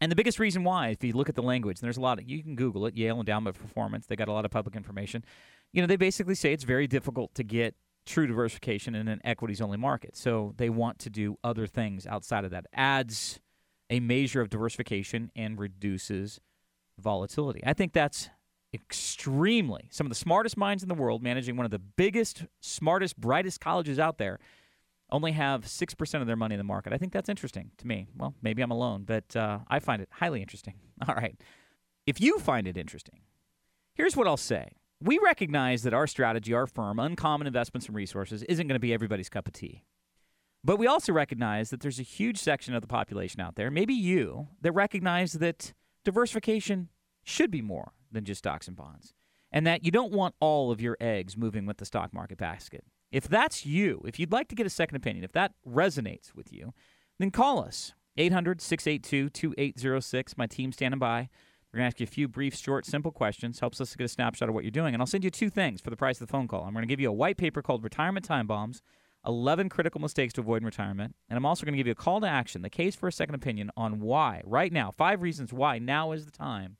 And 0.00 0.10
the 0.10 0.16
biggest 0.16 0.38
reason 0.38 0.64
why, 0.64 0.88
if 0.88 1.04
you 1.04 1.12
look 1.12 1.28
at 1.28 1.34
the 1.34 1.42
language, 1.42 1.78
and 1.78 1.82
there's 1.82 1.98
a 1.98 2.00
lot 2.00 2.18
of, 2.18 2.28
you 2.28 2.42
can 2.42 2.54
Google 2.54 2.86
it, 2.86 2.96
Yale 2.96 3.18
Endowment 3.18 3.58
Performance, 3.58 4.06
they 4.06 4.16
got 4.16 4.28
a 4.28 4.32
lot 4.32 4.44
of 4.44 4.50
public 4.50 4.76
information. 4.76 5.24
You 5.72 5.82
know, 5.82 5.86
they 5.86 5.96
basically 5.96 6.34
say 6.34 6.52
it's 6.52 6.64
very 6.64 6.86
difficult 6.86 7.34
to 7.34 7.44
get 7.44 7.74
true 8.06 8.26
diversification 8.26 8.94
in 8.94 9.08
an 9.08 9.20
equities 9.24 9.60
only 9.60 9.76
market. 9.76 10.16
So 10.16 10.54
they 10.56 10.70
want 10.70 10.98
to 11.00 11.10
do 11.10 11.36
other 11.44 11.66
things 11.66 12.06
outside 12.06 12.44
of 12.44 12.50
that. 12.52 12.66
Adds 12.72 13.40
a 13.90 14.00
measure 14.00 14.40
of 14.40 14.48
diversification 14.48 15.30
and 15.36 15.58
reduces 15.58 16.40
volatility. 17.02 17.60
I 17.64 17.72
think 17.72 17.92
that's 17.92 18.30
extremely 18.72 19.88
some 19.90 20.06
of 20.06 20.10
the 20.10 20.16
smartest 20.16 20.56
minds 20.56 20.82
in 20.82 20.88
the 20.88 20.94
world 20.94 21.22
managing 21.22 21.56
one 21.56 21.64
of 21.64 21.72
the 21.72 21.78
biggest, 21.78 22.44
smartest, 22.60 23.20
brightest 23.20 23.60
colleges 23.60 23.98
out 23.98 24.18
there 24.18 24.38
only 25.12 25.32
have 25.32 25.64
6% 25.64 26.20
of 26.20 26.26
their 26.26 26.36
money 26.36 26.54
in 26.54 26.58
the 26.58 26.64
market. 26.64 26.92
I 26.92 26.98
think 26.98 27.12
that's 27.12 27.28
interesting 27.28 27.72
to 27.78 27.86
me. 27.86 28.06
Well, 28.16 28.34
maybe 28.42 28.62
I'm 28.62 28.70
alone, 28.70 29.02
but 29.04 29.34
uh, 29.34 29.58
I 29.68 29.80
find 29.80 30.00
it 30.00 30.08
highly 30.12 30.40
interesting. 30.40 30.74
All 31.08 31.14
right. 31.14 31.36
If 32.06 32.20
you 32.20 32.38
find 32.38 32.66
it 32.66 32.76
interesting, 32.76 33.20
here's 33.94 34.16
what 34.16 34.26
I'll 34.26 34.36
say. 34.36 34.72
We 35.02 35.18
recognize 35.18 35.82
that 35.82 35.94
our 35.94 36.06
strategy, 36.06 36.52
our 36.52 36.66
firm, 36.66 36.98
Uncommon 36.98 37.46
Investments 37.46 37.86
and 37.86 37.96
Resources, 37.96 38.42
isn't 38.44 38.66
going 38.66 38.76
to 38.76 38.80
be 38.80 38.92
everybody's 38.92 39.28
cup 39.28 39.48
of 39.48 39.54
tea. 39.54 39.82
But 40.62 40.76
we 40.76 40.86
also 40.86 41.12
recognize 41.12 41.70
that 41.70 41.80
there's 41.80 41.98
a 41.98 42.04
huge 42.04 42.36
section 42.36 42.74
of 42.74 42.82
the 42.82 42.88
population 42.88 43.40
out 43.40 43.56
there, 43.56 43.70
maybe 43.70 43.94
you, 43.94 44.48
that 44.60 44.72
recognize 44.72 45.32
that 45.34 45.72
diversification 46.04 46.88
should 47.24 47.50
be 47.50 47.62
more 47.62 47.92
than 48.10 48.24
just 48.24 48.38
stocks 48.38 48.68
and 48.68 48.76
bonds, 48.76 49.14
and 49.52 49.66
that 49.66 49.84
you 49.84 49.90
don't 49.90 50.12
want 50.12 50.34
all 50.40 50.70
of 50.70 50.80
your 50.80 50.96
eggs 51.00 51.36
moving 51.36 51.66
with 51.66 51.78
the 51.78 51.84
stock 51.84 52.12
market 52.12 52.38
basket. 52.38 52.84
If 53.10 53.28
that's 53.28 53.66
you, 53.66 54.02
if 54.06 54.18
you'd 54.18 54.32
like 54.32 54.48
to 54.48 54.54
get 54.54 54.66
a 54.66 54.70
second 54.70 54.96
opinion, 54.96 55.24
if 55.24 55.32
that 55.32 55.52
resonates 55.66 56.34
with 56.34 56.52
you, 56.52 56.72
then 57.18 57.30
call 57.30 57.62
us 57.62 57.92
800 58.16 58.60
682 58.60 59.30
2806. 59.30 60.36
My 60.36 60.46
team's 60.46 60.76
standing 60.76 60.98
by. 60.98 61.28
We're 61.72 61.78
going 61.78 61.84
to 61.84 61.94
ask 61.94 62.00
you 62.00 62.04
a 62.04 62.08
few 62.08 62.26
brief, 62.26 62.56
short, 62.56 62.84
simple 62.84 63.12
questions. 63.12 63.60
Helps 63.60 63.80
us 63.80 63.92
to 63.92 63.98
get 63.98 64.04
a 64.04 64.08
snapshot 64.08 64.48
of 64.48 64.54
what 64.54 64.64
you're 64.64 64.72
doing. 64.72 64.92
And 64.92 65.00
I'll 65.00 65.06
send 65.06 65.22
you 65.22 65.30
two 65.30 65.50
things 65.50 65.80
for 65.80 65.90
the 65.90 65.96
price 65.96 66.20
of 66.20 66.26
the 66.26 66.32
phone 66.32 66.48
call. 66.48 66.64
I'm 66.64 66.72
going 66.72 66.82
to 66.82 66.88
give 66.88 66.98
you 66.98 67.08
a 67.08 67.12
white 67.12 67.36
paper 67.36 67.62
called 67.62 67.84
Retirement 67.84 68.24
Time 68.24 68.48
Bombs 68.48 68.82
11 69.26 69.68
Critical 69.68 70.00
Mistakes 70.00 70.32
to 70.34 70.40
Avoid 70.40 70.62
in 70.62 70.66
Retirement. 70.66 71.14
And 71.28 71.36
I'm 71.36 71.46
also 71.46 71.64
going 71.64 71.74
to 71.74 71.76
give 71.76 71.86
you 71.86 71.92
a 71.92 71.96
call 71.96 72.20
to 72.20 72.26
action, 72.26 72.62
the 72.62 72.70
case 72.70 72.94
for 72.94 73.08
a 73.08 73.12
second 73.12 73.34
opinion 73.34 73.70
on 73.76 74.00
why, 74.00 74.42
right 74.44 74.72
now, 74.72 74.92
five 74.96 75.22
reasons 75.22 75.52
why 75.52 75.78
now 75.78 76.12
is 76.12 76.24
the 76.24 76.30
time 76.30 76.76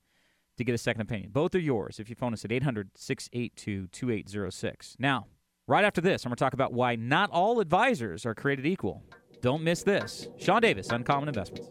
to 0.57 0.63
get 0.63 0.75
a 0.75 0.77
second 0.77 1.01
opinion. 1.01 1.31
Both 1.31 1.55
are 1.55 1.59
yours 1.59 1.99
if 1.99 2.09
you 2.09 2.15
phone 2.15 2.33
us 2.33 2.45
at 2.45 2.51
800 2.51 2.91
682 2.95 3.87
2806. 3.87 4.95
Now, 4.99 5.27
right 5.67 5.85
after 5.85 6.01
this, 6.01 6.25
I'm 6.25 6.29
going 6.29 6.37
to 6.37 6.43
talk 6.43 6.53
about 6.53 6.73
why 6.73 6.95
not 6.95 7.29
all 7.31 7.59
advisors 7.59 8.25
are 8.25 8.35
created 8.35 8.65
equal. 8.65 9.03
Don't 9.41 9.63
miss 9.63 9.83
this. 9.83 10.27
Sean 10.37 10.61
Davis, 10.61 10.89
Uncommon 10.89 11.27
Investments. 11.27 11.69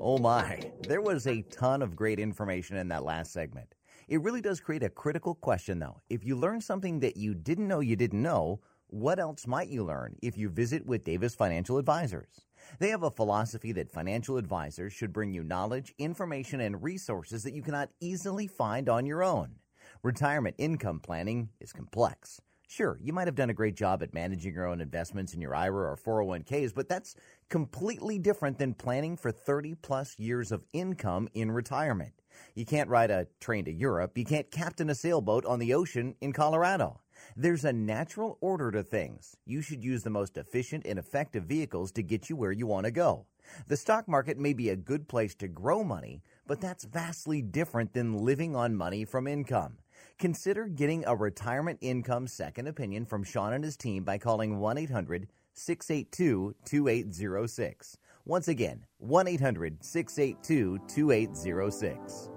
Oh 0.00 0.18
my, 0.18 0.70
there 0.86 1.00
was 1.00 1.26
a 1.26 1.42
ton 1.50 1.80
of 1.80 1.96
great 1.96 2.18
information 2.18 2.76
in 2.76 2.88
that 2.88 3.04
last 3.04 3.32
segment. 3.32 3.74
It 4.06 4.20
really 4.20 4.42
does 4.42 4.60
create 4.60 4.82
a 4.82 4.90
critical 4.90 5.34
question, 5.34 5.78
though. 5.78 6.00
If 6.10 6.24
you 6.24 6.36
learn 6.36 6.60
something 6.60 7.00
that 7.00 7.16
you 7.16 7.34
didn't 7.34 7.68
know 7.68 7.80
you 7.80 7.96
didn't 7.96 8.20
know, 8.20 8.60
what 8.94 9.18
else 9.18 9.44
might 9.48 9.66
you 9.66 9.82
learn 9.82 10.14
if 10.22 10.38
you 10.38 10.48
visit 10.48 10.86
with 10.86 11.02
Davis 11.02 11.34
Financial 11.34 11.78
Advisors? 11.78 12.46
They 12.78 12.90
have 12.90 13.02
a 13.02 13.10
philosophy 13.10 13.72
that 13.72 13.90
financial 13.90 14.36
advisors 14.36 14.92
should 14.92 15.12
bring 15.12 15.32
you 15.32 15.42
knowledge, 15.42 15.92
information, 15.98 16.60
and 16.60 16.80
resources 16.80 17.42
that 17.42 17.54
you 17.54 17.60
cannot 17.60 17.90
easily 18.00 18.46
find 18.46 18.88
on 18.88 19.04
your 19.04 19.24
own. 19.24 19.56
Retirement 20.04 20.54
income 20.58 21.00
planning 21.00 21.48
is 21.60 21.72
complex. 21.72 22.40
Sure, 22.68 22.96
you 23.02 23.12
might 23.12 23.26
have 23.26 23.34
done 23.34 23.50
a 23.50 23.54
great 23.54 23.74
job 23.74 24.00
at 24.00 24.14
managing 24.14 24.54
your 24.54 24.68
own 24.68 24.80
investments 24.80 25.34
in 25.34 25.40
your 25.40 25.56
IRA 25.56 25.90
or 25.90 25.96
401ks, 25.96 26.72
but 26.72 26.88
that's 26.88 27.16
completely 27.48 28.20
different 28.20 28.58
than 28.58 28.74
planning 28.74 29.16
for 29.16 29.32
30 29.32 29.74
plus 29.74 30.16
years 30.20 30.52
of 30.52 30.62
income 30.72 31.28
in 31.34 31.50
retirement. 31.50 32.12
You 32.54 32.64
can't 32.64 32.88
ride 32.88 33.10
a 33.10 33.26
train 33.40 33.64
to 33.64 33.72
Europe. 33.72 34.16
You 34.16 34.24
can't 34.24 34.52
captain 34.52 34.88
a 34.88 34.94
sailboat 34.94 35.44
on 35.46 35.58
the 35.58 35.74
ocean 35.74 36.14
in 36.20 36.32
Colorado. 36.32 37.00
There's 37.36 37.64
a 37.64 37.72
natural 37.72 38.38
order 38.40 38.70
to 38.70 38.82
things. 38.82 39.36
You 39.46 39.62
should 39.62 39.82
use 39.82 40.02
the 40.02 40.10
most 40.10 40.36
efficient 40.36 40.86
and 40.86 40.98
effective 40.98 41.44
vehicles 41.44 41.92
to 41.92 42.02
get 42.02 42.30
you 42.30 42.36
where 42.36 42.52
you 42.52 42.66
want 42.66 42.86
to 42.86 42.90
go. 42.90 43.26
The 43.68 43.76
stock 43.76 44.08
market 44.08 44.38
may 44.38 44.52
be 44.52 44.70
a 44.70 44.76
good 44.76 45.08
place 45.08 45.34
to 45.36 45.48
grow 45.48 45.84
money, 45.84 46.22
but 46.46 46.60
that's 46.60 46.84
vastly 46.84 47.42
different 47.42 47.92
than 47.92 48.24
living 48.24 48.56
on 48.56 48.74
money 48.74 49.04
from 49.04 49.26
income. 49.26 49.78
Consider 50.18 50.66
getting 50.66 51.04
a 51.06 51.16
retirement 51.16 51.78
income 51.80 52.26
second 52.26 52.68
opinion 52.68 53.04
from 53.04 53.24
Sean 53.24 53.52
and 53.52 53.64
his 53.64 53.76
team 53.76 54.04
by 54.04 54.18
calling 54.18 54.58
1 54.58 54.78
800 54.78 55.28
682 55.52 56.54
2806. 56.64 57.98
Once 58.24 58.48
again, 58.48 58.84
1 58.98 59.28
800 59.28 59.84
682 59.84 60.78
2806. 60.88 62.30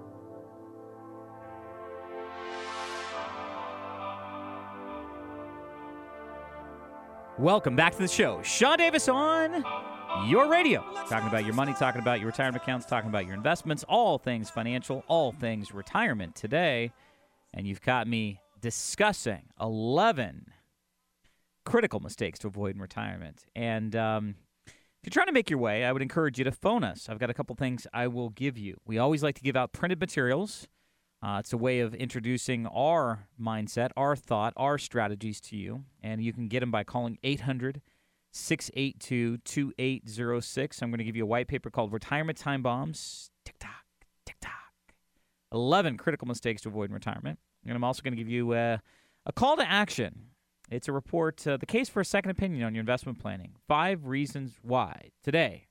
Welcome 7.38 7.76
back 7.76 7.92
to 7.92 7.98
the 7.98 8.08
show. 8.08 8.42
Sean 8.42 8.78
Davis 8.78 9.08
on 9.08 9.64
your 10.26 10.50
radio. 10.50 10.84
Talking 11.08 11.28
about 11.28 11.44
your 11.44 11.54
money, 11.54 11.72
talking 11.72 12.00
about 12.00 12.18
your 12.18 12.26
retirement 12.26 12.60
accounts, 12.60 12.84
talking 12.84 13.08
about 13.08 13.26
your 13.26 13.34
investments, 13.34 13.84
all 13.88 14.18
things 14.18 14.50
financial, 14.50 15.04
all 15.06 15.30
things 15.30 15.72
retirement 15.72 16.34
today. 16.34 16.90
And 17.54 17.64
you've 17.64 17.80
got 17.80 18.08
me 18.08 18.40
discussing 18.60 19.42
11 19.60 20.46
critical 21.64 22.00
mistakes 22.00 22.40
to 22.40 22.48
avoid 22.48 22.74
in 22.74 22.80
retirement. 22.80 23.44
And 23.54 23.94
um, 23.94 24.34
if 24.66 24.74
you're 25.04 25.10
trying 25.10 25.26
to 25.26 25.32
make 25.32 25.48
your 25.48 25.60
way, 25.60 25.84
I 25.84 25.92
would 25.92 26.02
encourage 26.02 26.38
you 26.38 26.44
to 26.44 26.50
phone 26.50 26.82
us. 26.82 27.08
I've 27.08 27.20
got 27.20 27.30
a 27.30 27.34
couple 27.34 27.54
things 27.54 27.86
I 27.94 28.08
will 28.08 28.30
give 28.30 28.58
you. 28.58 28.78
We 28.84 28.98
always 28.98 29.22
like 29.22 29.36
to 29.36 29.42
give 29.42 29.54
out 29.54 29.72
printed 29.72 30.00
materials 30.00 30.66
uh, 31.20 31.38
it's 31.40 31.52
a 31.52 31.56
way 31.56 31.80
of 31.80 31.94
introducing 31.94 32.66
our 32.66 33.26
mindset, 33.40 33.90
our 33.96 34.14
thought, 34.14 34.52
our 34.56 34.78
strategies 34.78 35.40
to 35.40 35.56
you. 35.56 35.84
And 36.02 36.22
you 36.22 36.32
can 36.32 36.48
get 36.48 36.60
them 36.60 36.70
by 36.70 36.84
calling 36.84 37.18
800 37.24 37.82
682 38.30 39.38
2806. 39.38 40.82
I'm 40.82 40.90
going 40.90 40.98
to 40.98 41.04
give 41.04 41.16
you 41.16 41.24
a 41.24 41.26
white 41.26 41.48
paper 41.48 41.70
called 41.70 41.92
Retirement 41.92 42.38
Time 42.38 42.62
Bombs. 42.62 43.30
Tick 43.44 43.56
tock, 43.58 43.84
tick 44.24 44.36
tock. 44.40 44.52
11 45.52 45.96
critical 45.96 46.28
mistakes 46.28 46.62
to 46.62 46.68
avoid 46.68 46.90
in 46.90 46.94
retirement. 46.94 47.38
And 47.66 47.74
I'm 47.74 47.84
also 47.84 48.02
going 48.02 48.12
to 48.12 48.22
give 48.22 48.28
you 48.28 48.54
a, 48.54 48.80
a 49.26 49.32
call 49.32 49.56
to 49.56 49.68
action. 49.68 50.26
It's 50.70 50.86
a 50.86 50.92
report, 50.92 51.44
uh, 51.46 51.56
the 51.56 51.66
case 51.66 51.88
for 51.88 52.00
a 52.00 52.04
second 52.04 52.30
opinion 52.30 52.62
on 52.62 52.74
your 52.74 52.80
investment 52.80 53.18
planning. 53.18 53.54
Five 53.66 54.06
reasons 54.06 54.52
why. 54.62 55.10
Today, 55.24 55.66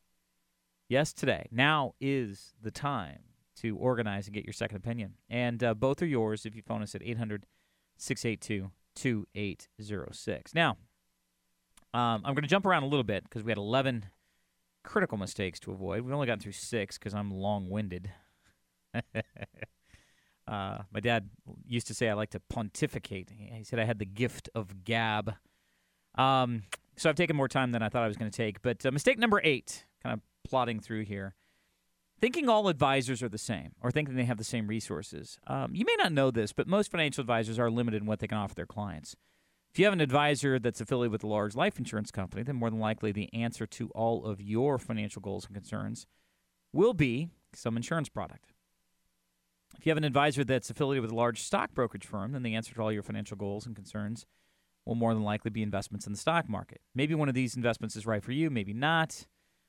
yes, 0.90 1.14
today, 1.14 1.48
now 1.52 1.94
is 2.02 2.56
the 2.62 2.72
time 2.72 3.20
to 3.62 3.76
organize 3.76 4.28
and 4.28 4.34
get 4.34 4.46
your 4.46 4.54
second 4.54 4.78
opinion. 4.78 5.15
And 5.30 5.63
uh, 5.63 5.74
both 5.74 6.02
are 6.02 6.08
yours 6.08 6.46
if 6.46 6.56
you 6.56 6.62
phone 6.62 6.82
us 6.82 6.96
at 6.96 7.02
800 7.04 7.46
682 7.98 8.72
2806. 8.96 10.56
Now, 10.56 10.78
um, 11.93 12.22
I'm 12.26 12.34
going 12.34 12.43
to 12.43 12.48
jump 12.48 12.65
around 12.65 12.84
a 12.84 12.88
little 12.88 13.04
bit 13.04 13.24
because 13.24 13.43
we 13.43 13.52
had 13.52 13.58
11 13.58 14.06
critical 14.84 15.17
mistakes 15.17 15.60
to 15.62 15.72
avoid. 15.72 16.02
We've 16.02 16.13
only 16.13 16.28
gotten 16.28 16.39
through 16.39 16.54
six 16.54 16.98
because 16.98 17.13
I'm 17.13 17.32
long 17.32 17.70
winded. 17.70 18.12
uh, 18.93 19.02
my 20.48 21.00
dad 21.02 21.30
used 21.65 21.88
to 21.88 21.93
say 21.93 22.10
I 22.10 22.13
like 22.13 22.32
to 22.32 22.39
pontificate. 22.39 23.32
He 23.32 23.63
said 23.63 23.80
I 23.80 23.86
had 23.86 24.00
the 24.00 24.06
gift 24.06 24.50
of 24.56 24.84
gab. 24.84 25.34
Um, 26.15 26.63
so 26.96 27.10
I've 27.10 27.15
taken 27.15 27.36
more 27.36 27.48
time 27.48 27.72
than 27.72 27.84
I 27.84 27.89
thought 27.89 28.04
I 28.04 28.08
was 28.08 28.17
going 28.17 28.32
to 28.32 28.36
take. 28.36 28.62
But 28.62 28.86
uh, 28.86 28.91
mistake 28.91 29.20
number 29.20 29.41
eight, 29.43 29.86
kind 30.02 30.13
of 30.13 30.22
plodding 30.50 30.80
through 30.80 31.06
here 31.06 31.36
thinking 32.20 32.50
all 32.50 32.68
advisors 32.68 33.22
are 33.22 33.30
the 33.30 33.38
same 33.38 33.72
or 33.82 33.92
thinking 33.92 34.16
they 34.16 34.26
have 34.26 34.38
the 34.38 34.44
same 34.44 34.68
resources. 34.68 35.40
Um, 35.48 35.74
you 35.76 35.86
may 35.86 35.96
not 35.98 36.12
know 36.12 36.32
this, 36.32 36.54
but 36.54 36.68
most 36.68 36.92
financial 36.92 37.22
advisors 37.22 37.60
are 37.60 37.70
limited 37.70 38.02
in 38.02 38.08
what 38.08 38.20
they 38.20 38.28
can 38.28 38.38
offer 38.38 38.56
their 38.56 38.66
clients. 38.66 39.16
If 39.72 39.80
you 39.80 39.86
have 39.86 39.94
an 39.94 40.02
advisor 40.02 40.58
that's 40.60 40.82
affiliated 40.82 41.12
with 41.12 41.24
a 41.24 41.28
large 41.28 41.56
life 41.56 41.78
insurance 41.78 42.10
company, 42.10 42.44
then 42.44 42.56
more 42.56 42.70
than 42.70 42.80
likely 42.80 43.12
the 43.12 43.32
answer 43.34 43.68
to 43.68 43.90
all 43.90 44.26
of 44.26 44.42
your 44.42 44.80
financial 44.80 45.22
goals 45.22 45.46
and 45.46 45.54
concerns 45.54 46.08
will 46.74 46.94
be 46.94 47.30
some 47.54 47.78
insurance 47.78 48.10
product. 48.10 48.54
If 49.78 49.86
you 49.86 49.92
have 49.92 49.98
an 49.98 50.04
advisor 50.04 50.44
that's 50.44 50.70
affiliated 50.70 51.04
with 51.04 51.12
a 51.12 51.16
large 51.16 51.42
stock 51.42 51.74
brokerage 51.74 52.06
firm, 52.06 52.32
then 52.32 52.44
the 52.44 52.56
answer 52.56 52.74
to 52.74 52.82
all 52.82 52.92
your 52.92 53.04
financial 53.04 53.38
goals 53.38 53.65
and 53.65 53.76
concerns 53.76 54.26
will 54.86 54.96
more 54.96 55.13
than 55.13 55.24
likely 55.24 55.52
be 55.52 55.62
investments 55.62 56.08
in 56.08 56.13
the 56.13 56.18
stock 56.18 56.50
market. 56.50 56.82
Maybe 56.96 57.13
one 57.13 57.30
of 57.30 57.36
these 57.36 57.56
investments 57.56 57.96
is 57.96 58.06
right 58.06 58.24
for 58.24 58.32
you, 58.32 58.50
maybe 58.50 58.74
not. 58.74 59.28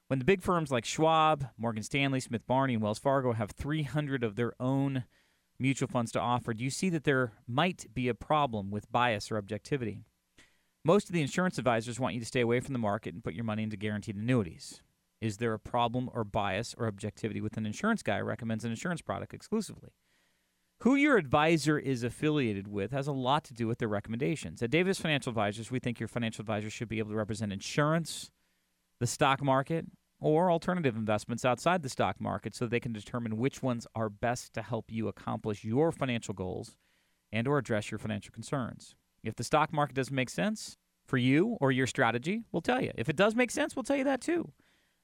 When 0.08 0.18
the 0.18 0.24
big 0.24 0.42
firms 0.42 0.70
like 0.70 0.86
Schwab, 0.86 1.48
Morgan 1.58 1.82
Stanley, 1.82 2.20
Smith 2.20 2.46
Barney, 2.46 2.72
and 2.72 2.82
Wells 2.82 2.98
Fargo 2.98 3.34
have 3.34 3.50
300 3.50 4.24
of 4.24 4.36
their 4.36 4.54
own 4.58 5.04
mutual 5.58 5.86
funds 5.86 6.10
to 6.12 6.20
offer, 6.20 6.54
do 6.54 6.64
you 6.64 6.70
see 6.70 6.88
that 6.88 7.04
there 7.04 7.32
might 7.46 7.86
be 7.92 8.08
a 8.08 8.14
problem 8.14 8.70
with 8.70 8.90
bias 8.90 9.30
or 9.30 9.36
objectivity? 9.36 10.06
Most 10.82 11.10
of 11.10 11.12
the 11.12 11.20
insurance 11.20 11.58
advisors 11.58 12.00
want 12.00 12.14
you 12.14 12.20
to 12.20 12.26
stay 12.26 12.40
away 12.40 12.60
from 12.60 12.72
the 12.72 12.78
market 12.78 13.12
and 13.12 13.22
put 13.22 13.34
your 13.34 13.44
money 13.44 13.62
into 13.62 13.76
guaranteed 13.76 14.16
annuities. 14.16 14.80
Is 15.20 15.36
there 15.36 15.52
a 15.52 15.58
problem 15.58 16.08
or 16.14 16.24
bias 16.24 16.74
or 16.78 16.86
objectivity 16.86 17.42
with 17.42 17.58
an 17.58 17.66
insurance 17.66 18.02
guy 18.02 18.18
who 18.18 18.24
recommends 18.24 18.64
an 18.64 18.70
insurance 18.70 19.02
product 19.02 19.34
exclusively? 19.34 19.90
Who 20.82 20.94
your 20.94 21.18
advisor 21.18 21.78
is 21.78 22.02
affiliated 22.02 22.66
with 22.66 22.92
has 22.92 23.08
a 23.08 23.12
lot 23.12 23.44
to 23.44 23.52
do 23.52 23.66
with 23.66 23.78
their 23.78 23.88
recommendations. 23.88 24.62
At 24.62 24.70
Davis 24.70 24.98
Financial 24.98 25.28
Advisors, 25.28 25.70
we 25.70 25.80
think 25.80 26.00
your 26.00 26.08
financial 26.08 26.42
advisor 26.42 26.70
should 26.70 26.88
be 26.88 27.00
able 27.00 27.10
to 27.10 27.16
represent 27.16 27.52
insurance, 27.52 28.30
the 29.00 29.06
stock 29.06 29.42
market, 29.42 29.86
or 30.20 30.50
alternative 30.50 30.96
investments 30.96 31.44
outside 31.44 31.82
the 31.82 31.88
stock 31.88 32.20
market 32.20 32.54
so 32.54 32.66
they 32.66 32.80
can 32.80 32.92
determine 32.92 33.36
which 33.36 33.62
ones 33.62 33.86
are 33.94 34.08
best 34.08 34.52
to 34.54 34.62
help 34.62 34.90
you 34.90 35.08
accomplish 35.08 35.64
your 35.64 35.92
financial 35.92 36.34
goals 36.34 36.76
and 37.32 37.46
or 37.46 37.58
address 37.58 37.90
your 37.90 37.98
financial 37.98 38.32
concerns. 38.32 38.96
If 39.22 39.36
the 39.36 39.44
stock 39.44 39.72
market 39.72 39.94
doesn't 39.94 40.14
make 40.14 40.30
sense 40.30 40.76
for 41.06 41.18
you 41.18 41.56
or 41.60 41.70
your 41.70 41.86
strategy, 41.86 42.44
we'll 42.52 42.62
tell 42.62 42.82
you. 42.82 42.92
If 42.96 43.08
it 43.08 43.16
does 43.16 43.34
make 43.34 43.50
sense, 43.50 43.76
we'll 43.76 43.82
tell 43.84 43.96
you 43.96 44.04
that 44.04 44.20
too. 44.20 44.52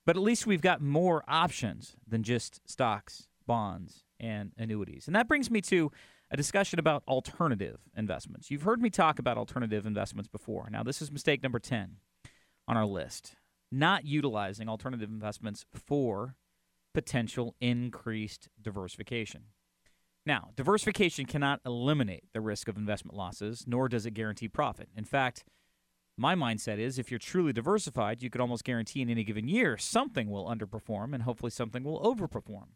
But 0.06 0.16
at 0.16 0.22
least 0.22 0.46
we've 0.46 0.60
got 0.60 0.80
more 0.80 1.24
options 1.28 1.96
than 2.06 2.22
just 2.22 2.60
stocks, 2.68 3.28
bonds, 3.46 4.04
and 4.20 4.52
annuities. 4.58 5.06
And 5.06 5.16
that 5.16 5.28
brings 5.28 5.50
me 5.50 5.60
to 5.62 5.90
a 6.30 6.36
discussion 6.36 6.78
about 6.78 7.02
alternative 7.06 7.78
investments. 7.96 8.50
You've 8.50 8.62
heard 8.62 8.82
me 8.82 8.90
talk 8.90 9.18
about 9.18 9.38
alternative 9.38 9.86
investments 9.86 10.28
before. 10.28 10.68
Now, 10.70 10.82
this 10.82 11.00
is 11.00 11.10
mistake 11.10 11.42
number 11.42 11.58
10 11.58 11.96
on 12.66 12.76
our 12.76 12.86
list 12.86 13.36
not 13.70 14.04
utilizing 14.04 14.68
alternative 14.68 15.10
investments 15.10 15.64
for 15.72 16.36
potential 16.92 17.54
increased 17.60 18.48
diversification. 18.60 19.44
Now, 20.26 20.50
diversification 20.56 21.26
cannot 21.26 21.60
eliminate 21.66 22.24
the 22.32 22.40
risk 22.40 22.68
of 22.68 22.76
investment 22.76 23.16
losses, 23.16 23.64
nor 23.66 23.88
does 23.88 24.06
it 24.06 24.12
guarantee 24.12 24.48
profit. 24.48 24.88
In 24.96 25.04
fact, 25.04 25.44
my 26.16 26.34
mindset 26.34 26.78
is 26.78 26.98
if 26.98 27.10
you're 27.10 27.18
truly 27.18 27.52
diversified, 27.52 28.22
you 28.22 28.30
could 28.30 28.40
almost 28.40 28.64
guarantee 28.64 29.02
in 29.02 29.10
any 29.10 29.24
given 29.24 29.48
year 29.48 29.76
something 29.76 30.30
will 30.30 30.46
underperform 30.46 31.12
and 31.12 31.24
hopefully 31.24 31.50
something 31.50 31.82
will 31.82 32.00
overperform. 32.00 32.68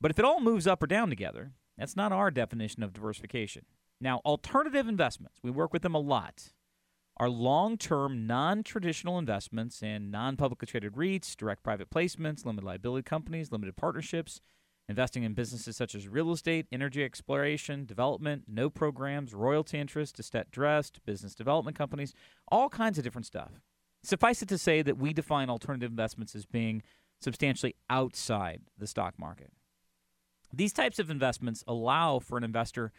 But 0.00 0.10
if 0.10 0.18
it 0.18 0.24
all 0.24 0.40
moves 0.40 0.66
up 0.66 0.82
or 0.82 0.86
down 0.86 1.08
together, 1.08 1.52
that's 1.78 1.96
not 1.96 2.12
our 2.12 2.30
definition 2.30 2.82
of 2.82 2.92
diversification. 2.92 3.64
Now, 4.00 4.20
alternative 4.26 4.88
investments, 4.88 5.38
we 5.42 5.50
work 5.50 5.72
with 5.72 5.82
them 5.82 5.94
a 5.94 6.00
lot, 6.00 6.52
are 7.16 7.28
long 7.28 7.78
term, 7.78 8.26
non 8.26 8.62
traditional 8.62 9.18
investments 9.18 9.82
in 9.82 10.10
non 10.10 10.36
publicly 10.36 10.66
traded 10.66 10.92
REITs, 10.92 11.36
direct 11.36 11.62
private 11.62 11.90
placements, 11.90 12.44
limited 12.44 12.66
liability 12.66 13.02
companies, 13.02 13.50
limited 13.50 13.76
partnerships, 13.76 14.40
investing 14.88 15.22
in 15.22 15.32
businesses 15.32 15.76
such 15.76 15.94
as 15.94 16.08
real 16.08 16.30
estate, 16.32 16.66
energy 16.70 17.02
exploration, 17.02 17.86
development, 17.86 18.44
no 18.46 18.68
programs, 18.68 19.34
royalty 19.34 19.78
interest, 19.78 20.18
estate 20.20 20.52
trust, 20.52 21.04
business 21.06 21.34
development 21.34 21.76
companies, 21.76 22.12
all 22.48 22.68
kinds 22.68 22.98
of 22.98 23.04
different 23.04 23.26
stuff. 23.26 23.60
Suffice 24.02 24.42
it 24.42 24.48
to 24.48 24.58
say 24.58 24.82
that 24.82 24.98
we 24.98 25.12
define 25.12 25.50
alternative 25.50 25.90
investments 25.90 26.34
as 26.34 26.46
being 26.46 26.82
substantially 27.20 27.74
outside 27.88 28.60
the 28.78 28.86
stock 28.86 29.18
market. 29.18 29.50
These 30.52 30.72
types 30.72 30.98
of 30.98 31.10
investments 31.10 31.64
allow 31.66 32.18
for 32.18 32.38
an 32.38 32.44
investor 32.44 32.92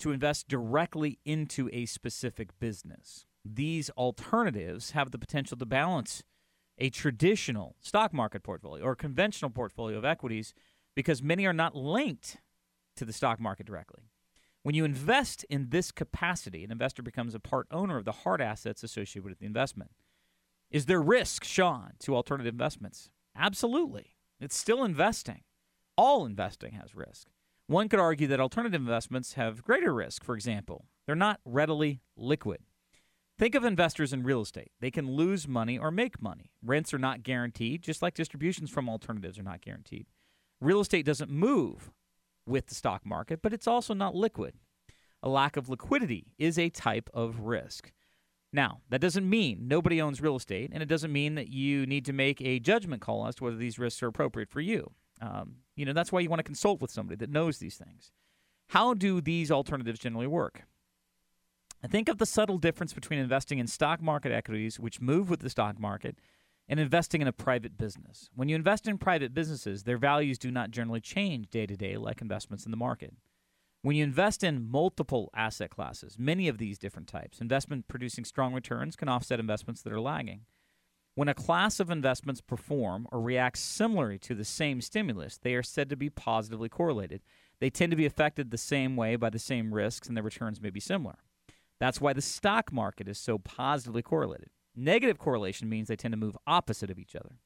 to 0.00 0.10
invest 0.10 0.48
directly 0.48 1.18
into 1.24 1.68
a 1.72 1.86
specific 1.86 2.58
business. 2.58 3.24
These 3.44 3.90
alternatives 3.90 4.92
have 4.92 5.10
the 5.10 5.18
potential 5.18 5.56
to 5.56 5.66
balance 5.66 6.22
a 6.78 6.90
traditional 6.90 7.76
stock 7.80 8.12
market 8.12 8.42
portfolio 8.42 8.84
or 8.84 8.94
conventional 8.94 9.50
portfolio 9.50 9.98
of 9.98 10.04
equities 10.04 10.54
because 10.94 11.22
many 11.22 11.46
are 11.46 11.52
not 11.52 11.74
linked 11.74 12.38
to 12.96 13.04
the 13.04 13.12
stock 13.12 13.40
market 13.40 13.66
directly. 13.66 14.10
When 14.62 14.74
you 14.74 14.84
invest 14.84 15.44
in 15.48 15.70
this 15.70 15.90
capacity, 15.92 16.64
an 16.64 16.72
investor 16.72 17.02
becomes 17.02 17.34
a 17.34 17.40
part 17.40 17.66
owner 17.70 17.96
of 17.96 18.04
the 18.04 18.12
hard 18.12 18.40
assets 18.40 18.82
associated 18.82 19.24
with 19.28 19.38
the 19.38 19.46
investment. 19.46 19.92
Is 20.70 20.86
there 20.86 21.00
risk, 21.00 21.44
Sean, 21.44 21.92
to 22.00 22.14
alternative 22.14 22.52
investments? 22.52 23.10
Absolutely. 23.36 24.16
It's 24.40 24.56
still 24.56 24.84
investing. 24.84 25.42
All 25.96 26.26
investing 26.26 26.72
has 26.72 26.94
risk. 26.94 27.28
One 27.66 27.88
could 27.88 28.00
argue 28.00 28.26
that 28.28 28.40
alternative 28.40 28.80
investments 28.80 29.34
have 29.34 29.62
greater 29.62 29.94
risk, 29.94 30.24
for 30.24 30.34
example. 30.34 30.86
They're 31.06 31.14
not 31.14 31.40
readily 31.44 32.00
liquid. 32.16 32.60
Think 33.38 33.54
of 33.54 33.64
investors 33.64 34.12
in 34.12 34.24
real 34.24 34.40
estate. 34.40 34.72
They 34.80 34.90
can 34.90 35.12
lose 35.12 35.46
money 35.46 35.78
or 35.78 35.92
make 35.92 36.20
money. 36.20 36.50
Rents 36.60 36.92
are 36.92 36.98
not 36.98 37.22
guaranteed, 37.22 37.82
just 37.82 38.02
like 38.02 38.14
distributions 38.14 38.68
from 38.68 38.88
alternatives 38.88 39.38
are 39.38 39.44
not 39.44 39.60
guaranteed. 39.60 40.06
Real 40.60 40.80
estate 40.80 41.06
doesn't 41.06 41.30
move 41.30 41.92
with 42.46 42.66
the 42.66 42.74
stock 42.74 43.06
market, 43.06 43.40
but 43.40 43.52
it's 43.52 43.68
also 43.68 43.94
not 43.94 44.16
liquid. 44.16 44.54
A 45.22 45.28
lack 45.28 45.56
of 45.56 45.68
liquidity 45.68 46.32
is 46.36 46.58
a 46.58 46.68
type 46.68 47.08
of 47.14 47.40
risk. 47.40 47.92
Now, 48.52 48.80
that 48.88 49.00
doesn't 49.00 49.28
mean 49.28 49.68
nobody 49.68 50.02
owns 50.02 50.20
real 50.20 50.36
estate, 50.36 50.70
and 50.72 50.82
it 50.82 50.88
doesn't 50.88 51.12
mean 51.12 51.36
that 51.36 51.48
you 51.48 51.86
need 51.86 52.06
to 52.06 52.12
make 52.12 52.40
a 52.40 52.58
judgment 52.58 53.02
call 53.02 53.26
as 53.26 53.36
to 53.36 53.44
whether 53.44 53.56
these 53.56 53.78
risks 53.78 54.02
are 54.02 54.08
appropriate 54.08 54.48
for 54.48 54.60
you. 54.60 54.90
Um, 55.20 55.58
you 55.76 55.84
know, 55.84 55.92
that's 55.92 56.10
why 56.10 56.20
you 56.20 56.28
want 56.28 56.40
to 56.40 56.44
consult 56.44 56.80
with 56.80 56.90
somebody 56.90 57.16
that 57.16 57.30
knows 57.30 57.58
these 57.58 57.76
things. 57.76 58.10
How 58.70 58.94
do 58.94 59.20
these 59.20 59.52
alternatives 59.52 60.00
generally 60.00 60.26
work? 60.26 60.64
Think 61.86 62.08
of 62.08 62.18
the 62.18 62.26
subtle 62.26 62.58
difference 62.58 62.92
between 62.92 63.20
investing 63.20 63.58
in 63.58 63.66
stock 63.66 64.02
market 64.02 64.32
equities, 64.32 64.80
which 64.80 65.00
move 65.00 65.30
with 65.30 65.40
the 65.40 65.50
stock 65.50 65.78
market, 65.78 66.18
and 66.68 66.80
investing 66.80 67.22
in 67.22 67.28
a 67.28 67.32
private 67.32 67.78
business. 67.78 68.28
When 68.34 68.48
you 68.48 68.56
invest 68.56 68.88
in 68.88 68.98
private 68.98 69.32
businesses, 69.32 69.84
their 69.84 69.96
values 69.96 70.38
do 70.38 70.50
not 70.50 70.70
generally 70.70 71.00
change 71.00 71.48
day 71.50 71.66
to 71.66 71.76
day 71.76 71.96
like 71.96 72.20
investments 72.20 72.64
in 72.64 72.72
the 72.72 72.76
market. 72.76 73.14
When 73.82 73.94
you 73.94 74.02
invest 74.02 74.42
in 74.42 74.68
multiple 74.68 75.30
asset 75.34 75.70
classes, 75.70 76.18
many 76.18 76.48
of 76.48 76.58
these 76.58 76.78
different 76.78 77.08
types, 77.08 77.40
investment 77.40 77.86
producing 77.86 78.24
strong 78.24 78.52
returns 78.52 78.96
can 78.96 79.08
offset 79.08 79.38
investments 79.38 79.80
that 79.82 79.92
are 79.92 80.00
lagging. 80.00 80.42
When 81.14 81.28
a 81.28 81.34
class 81.34 81.80
of 81.80 81.90
investments 81.90 82.40
perform 82.40 83.06
or 83.10 83.20
react 83.20 83.56
similarly 83.56 84.18
to 84.18 84.34
the 84.34 84.44
same 84.44 84.80
stimulus, 84.80 85.38
they 85.38 85.54
are 85.54 85.62
said 85.62 85.88
to 85.90 85.96
be 85.96 86.10
positively 86.10 86.68
correlated. 86.68 87.22
They 87.60 87.70
tend 87.70 87.92
to 87.92 87.96
be 87.96 88.06
affected 88.06 88.50
the 88.50 88.58
same 88.58 88.94
way 88.94 89.16
by 89.16 89.30
the 89.30 89.38
same 89.38 89.72
risks, 89.72 90.08
and 90.08 90.16
their 90.16 90.24
returns 90.24 90.60
may 90.60 90.70
be 90.70 90.80
similar. 90.80 91.18
That's 91.80 92.00
why 92.00 92.12
the 92.12 92.22
stock 92.22 92.72
market 92.72 93.08
is 93.08 93.18
so 93.18 93.38
positively 93.38 94.02
correlated. 94.02 94.50
Negative 94.74 95.18
correlation 95.18 95.68
means 95.68 95.88
they 95.88 95.96
tend 95.96 96.12
to 96.12 96.18
move 96.18 96.36
opposite 96.46 96.90
of 96.90 96.98
each 96.98 97.16
other. 97.16 97.36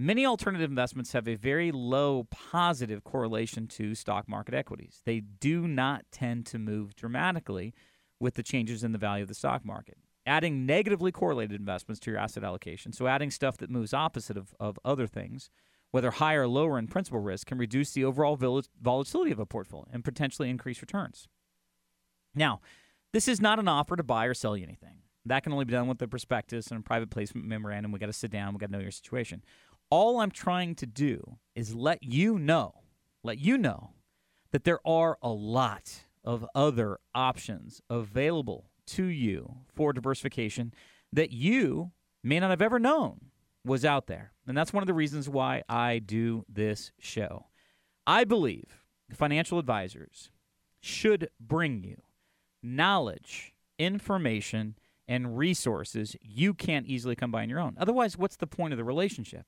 Many 0.00 0.24
alternative 0.24 0.70
investments 0.70 1.12
have 1.12 1.26
a 1.26 1.34
very 1.34 1.72
low 1.72 2.28
positive 2.30 3.02
correlation 3.02 3.66
to 3.68 3.96
stock 3.96 4.28
market 4.28 4.54
equities. 4.54 5.02
They 5.04 5.20
do 5.20 5.66
not 5.66 6.04
tend 6.12 6.46
to 6.46 6.58
move 6.58 6.94
dramatically 6.94 7.74
with 8.20 8.34
the 8.34 8.42
changes 8.44 8.84
in 8.84 8.92
the 8.92 8.98
value 8.98 9.22
of 9.22 9.28
the 9.28 9.34
stock 9.34 9.64
market. 9.64 9.98
Adding 10.24 10.66
negatively 10.66 11.10
correlated 11.10 11.58
investments 11.58 11.98
to 12.00 12.10
your 12.10 12.20
asset 12.20 12.44
allocation, 12.44 12.92
so 12.92 13.06
adding 13.06 13.30
stuff 13.30 13.56
that 13.56 13.70
moves 13.70 13.94
opposite 13.94 14.36
of, 14.36 14.54
of 14.60 14.78
other 14.84 15.06
things, 15.06 15.50
whether 15.90 16.10
higher 16.12 16.42
or 16.42 16.48
lower 16.48 16.78
in 16.78 16.86
principal 16.86 17.18
risk, 17.18 17.46
can 17.48 17.58
reduce 17.58 17.92
the 17.92 18.04
overall 18.04 18.36
volatility 18.80 19.32
of 19.32 19.38
a 19.38 19.46
portfolio 19.46 19.88
and 19.90 20.04
potentially 20.04 20.50
increase 20.50 20.82
returns. 20.82 21.26
Now, 22.34 22.60
this 23.12 23.28
is 23.28 23.40
not 23.40 23.58
an 23.58 23.68
offer 23.68 23.96
to 23.96 24.02
buy 24.02 24.26
or 24.26 24.34
sell 24.34 24.56
you 24.56 24.64
anything. 24.64 25.02
That 25.26 25.42
can 25.42 25.52
only 25.52 25.64
be 25.64 25.72
done 25.72 25.88
with 25.88 25.98
the 25.98 26.08
prospectus 26.08 26.68
and 26.68 26.80
a 26.80 26.82
private 26.82 27.10
placement 27.10 27.46
memorandum. 27.46 27.92
We 27.92 27.98
got 27.98 28.06
to 28.06 28.12
sit 28.12 28.30
down. 28.30 28.54
We 28.54 28.58
got 28.58 28.66
to 28.66 28.72
know 28.72 28.78
your 28.78 28.90
situation. 28.90 29.42
All 29.90 30.20
I'm 30.20 30.30
trying 30.30 30.74
to 30.76 30.86
do 30.86 31.38
is 31.54 31.74
let 31.74 32.02
you 32.02 32.38
know, 32.38 32.74
let 33.22 33.38
you 33.38 33.58
know 33.58 33.90
that 34.52 34.64
there 34.64 34.80
are 34.86 35.18
a 35.22 35.30
lot 35.30 36.04
of 36.24 36.46
other 36.54 36.98
options 37.14 37.80
available 37.88 38.70
to 38.86 39.04
you 39.04 39.56
for 39.74 39.92
diversification 39.92 40.72
that 41.12 41.32
you 41.32 41.92
may 42.22 42.40
not 42.40 42.50
have 42.50 42.62
ever 42.62 42.78
known 42.78 43.30
was 43.64 43.84
out 43.84 44.06
there. 44.06 44.32
And 44.46 44.56
that's 44.56 44.72
one 44.72 44.82
of 44.82 44.86
the 44.86 44.94
reasons 44.94 45.28
why 45.28 45.62
I 45.68 45.98
do 45.98 46.44
this 46.48 46.92
show. 46.98 47.46
I 48.06 48.24
believe 48.24 48.84
financial 49.12 49.58
advisors 49.58 50.30
should 50.80 51.28
bring 51.40 51.84
you 51.84 52.02
knowledge, 52.62 53.54
information, 53.78 54.76
and 55.06 55.38
resources 55.38 56.16
you 56.20 56.52
can't 56.52 56.86
easily 56.86 57.16
come 57.16 57.30
by 57.30 57.42
on 57.42 57.48
your 57.48 57.60
own. 57.60 57.76
Otherwise, 57.78 58.18
what's 58.18 58.36
the 58.36 58.46
point 58.46 58.72
of 58.72 58.76
the 58.76 58.84
relationship? 58.84 59.46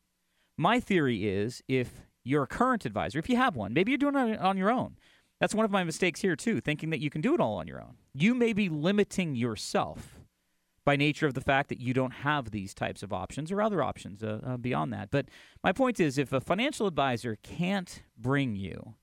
My 0.56 0.80
theory 0.80 1.28
is 1.28 1.62
if 1.68 2.06
you're 2.24 2.44
a 2.44 2.48
current 2.48 2.86
advisor, 2.86 3.18
if 3.18 3.28
you 3.28 3.36
have 3.36 3.56
one, 3.56 3.72
maybe 3.72 3.92
you're 3.92 3.98
doing 3.98 4.16
it 4.16 4.40
on 4.40 4.56
your 4.56 4.70
own. 4.70 4.96
That's 5.40 5.54
one 5.54 5.64
of 5.64 5.70
my 5.70 5.84
mistakes 5.84 6.20
here, 6.20 6.36
too, 6.36 6.60
thinking 6.60 6.90
that 6.90 7.00
you 7.00 7.08
can 7.08 7.22
do 7.22 7.34
it 7.34 7.40
all 7.40 7.54
on 7.54 7.66
your 7.66 7.80
own. 7.80 7.96
You 8.14 8.34
may 8.34 8.52
be 8.52 8.68
limiting 8.68 9.34
yourself 9.34 10.20
by 10.84 10.96
nature 10.96 11.26
of 11.26 11.34
the 11.34 11.40
fact 11.40 11.68
that 11.68 11.80
you 11.80 11.94
don't 11.94 12.12
have 12.12 12.50
these 12.50 12.74
types 12.74 13.02
of 13.02 13.12
options 13.12 13.52
or 13.52 13.62
other 13.62 13.82
options 13.82 14.22
uh, 14.22 14.40
uh, 14.44 14.56
beyond 14.56 14.92
that. 14.92 15.10
But 15.10 15.26
my 15.62 15.72
point 15.72 16.00
is 16.00 16.18
if 16.18 16.32
a 16.32 16.40
financial 16.40 16.86
advisor 16.86 17.36
can't 17.42 18.02
bring 18.18 18.56
you 18.56 18.94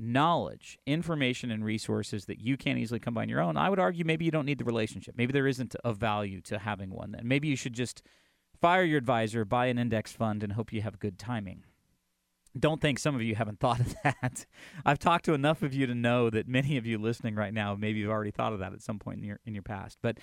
knowledge, 0.00 0.78
information, 0.86 1.50
and 1.50 1.64
resources 1.64 2.24
that 2.26 2.40
you 2.40 2.56
can't 2.56 2.78
easily 2.78 3.00
come 3.00 3.14
by 3.14 3.22
on 3.22 3.28
your 3.28 3.40
own, 3.40 3.56
I 3.56 3.68
would 3.68 3.78
argue 3.78 4.04
maybe 4.04 4.24
you 4.24 4.30
don't 4.30 4.46
need 4.46 4.58
the 4.58 4.64
relationship. 4.64 5.14
Maybe 5.16 5.32
there 5.32 5.46
isn't 5.46 5.76
a 5.84 5.92
value 5.92 6.40
to 6.42 6.58
having 6.58 6.90
one 6.90 7.12
then. 7.12 7.22
Maybe 7.24 7.48
you 7.48 7.56
should 7.56 7.74
just 7.74 8.02
fire 8.60 8.82
your 8.82 8.98
advisor, 8.98 9.44
buy 9.44 9.66
an 9.66 9.78
index 9.78 10.12
fund, 10.12 10.42
and 10.42 10.52
hope 10.52 10.72
you 10.72 10.82
have 10.82 10.98
good 10.98 11.18
timing. 11.18 11.64
Don't 12.58 12.80
think 12.80 12.98
some 12.98 13.14
of 13.14 13.22
you 13.22 13.34
haven't 13.34 13.60
thought 13.60 13.80
of 13.80 13.94
that. 14.02 14.46
I've 14.84 14.98
talked 14.98 15.24
to 15.26 15.34
enough 15.34 15.62
of 15.62 15.74
you 15.74 15.86
to 15.86 15.94
know 15.94 16.30
that 16.30 16.48
many 16.48 16.76
of 16.76 16.86
you 16.86 16.98
listening 16.98 17.34
right 17.34 17.54
now 17.54 17.74
maybe 17.74 18.00
you've 18.00 18.10
already 18.10 18.32
thought 18.32 18.52
of 18.52 18.58
that 18.58 18.72
at 18.72 18.82
some 18.82 18.98
point 18.98 19.18
in 19.18 19.24
your 19.24 19.40
in 19.44 19.54
your 19.54 19.62
past. 19.62 19.98
But 20.02 20.18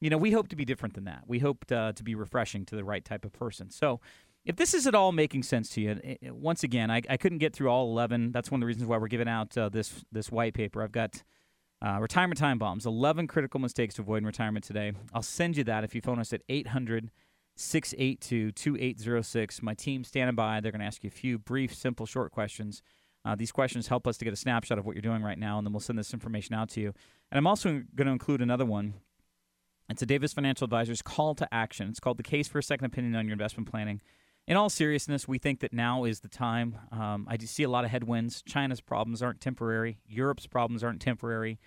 you 0.00 0.08
know, 0.08 0.16
we 0.16 0.32
hope 0.32 0.48
to 0.48 0.56
be 0.56 0.64
different 0.64 0.94
than 0.94 1.04
that. 1.04 1.24
We 1.26 1.40
hope 1.40 1.66
to, 1.66 1.76
uh, 1.76 1.92
to 1.92 2.02
be 2.02 2.14
refreshing 2.14 2.64
to 2.66 2.76
the 2.76 2.84
right 2.84 3.04
type 3.04 3.24
of 3.24 3.32
person. 3.32 3.70
So, 3.70 4.00
if 4.44 4.56
this 4.56 4.74
is 4.74 4.86
at 4.86 4.94
all 4.94 5.12
making 5.12 5.42
sense 5.42 5.68
to 5.70 5.80
you, 5.80 6.00
eh, 6.02 6.14
eh, 6.22 6.30
once 6.30 6.62
again, 6.62 6.90
I, 6.90 7.02
I 7.08 7.16
couldn't 7.16 7.38
get 7.38 7.54
through 7.54 7.68
all 7.68 7.90
11. 7.90 8.32
That's 8.32 8.50
one 8.50 8.58
of 8.58 8.62
the 8.62 8.66
reasons 8.66 8.86
why 8.86 8.96
we're 8.96 9.08
giving 9.08 9.28
out 9.28 9.56
uh, 9.56 9.68
this 9.68 10.04
this 10.10 10.30
white 10.30 10.54
paper. 10.54 10.82
I've 10.82 10.92
got 10.92 11.22
uh, 11.84 11.98
retirement 12.00 12.38
time 12.38 12.58
bombs, 12.58 12.86
11 12.86 13.26
critical 13.26 13.60
mistakes 13.60 13.94
to 13.96 14.02
avoid 14.02 14.18
in 14.18 14.26
retirement 14.26 14.64
today. 14.64 14.92
I'll 15.12 15.22
send 15.22 15.56
you 15.56 15.64
that 15.64 15.84
if 15.84 15.94
you 15.94 16.00
phone 16.00 16.18
us 16.18 16.32
at 16.32 16.42
800 16.48 17.10
682 17.56 18.52
2806. 18.52 19.62
My 19.62 19.74
team 19.74 20.04
standing 20.04 20.34
by. 20.34 20.60
They're 20.60 20.72
going 20.72 20.80
to 20.80 20.86
ask 20.86 21.04
you 21.04 21.08
a 21.08 21.10
few 21.10 21.38
brief, 21.38 21.74
simple, 21.74 22.06
short 22.06 22.32
questions. 22.32 22.82
Uh, 23.24 23.34
these 23.34 23.52
questions 23.52 23.88
help 23.88 24.06
us 24.06 24.16
to 24.16 24.24
get 24.24 24.32
a 24.32 24.36
snapshot 24.36 24.78
of 24.78 24.86
what 24.86 24.94
you're 24.94 25.02
doing 25.02 25.22
right 25.22 25.38
now, 25.38 25.58
and 25.58 25.66
then 25.66 25.72
we'll 25.72 25.80
send 25.80 25.98
this 25.98 26.14
information 26.14 26.54
out 26.54 26.70
to 26.70 26.80
you. 26.80 26.94
And 27.30 27.36
I'm 27.36 27.46
also 27.46 27.82
going 27.94 28.06
to 28.06 28.12
include 28.12 28.40
another 28.40 28.64
one. 28.64 28.94
It's 29.90 30.00
a 30.00 30.06
Davis 30.06 30.32
Financial 30.32 30.64
Advisors 30.64 31.02
call 31.02 31.34
to 31.34 31.52
action. 31.52 31.88
It's 31.88 32.00
called 32.00 32.16
the 32.16 32.22
Case 32.22 32.48
for 32.48 32.58
a 32.58 32.62
Second 32.62 32.86
Opinion 32.86 33.14
on 33.16 33.26
Your 33.26 33.32
Investment 33.32 33.70
Planning. 33.70 34.00
In 34.46 34.56
all 34.56 34.68
seriousness, 34.68 35.28
we 35.28 35.38
think 35.38 35.60
that 35.60 35.72
now 35.72 36.04
is 36.04 36.20
the 36.20 36.28
time. 36.28 36.76
Um, 36.90 37.26
I 37.28 37.36
do 37.36 37.46
see 37.46 37.62
a 37.62 37.68
lot 37.68 37.84
of 37.84 37.90
headwinds. 37.90 38.42
China's 38.42 38.80
problems 38.80 39.22
aren't 39.22 39.40
temporary. 39.40 39.98
Europe's 40.08 40.46
problems 40.46 40.82
aren't 40.82 41.00
temporary. 41.00 41.60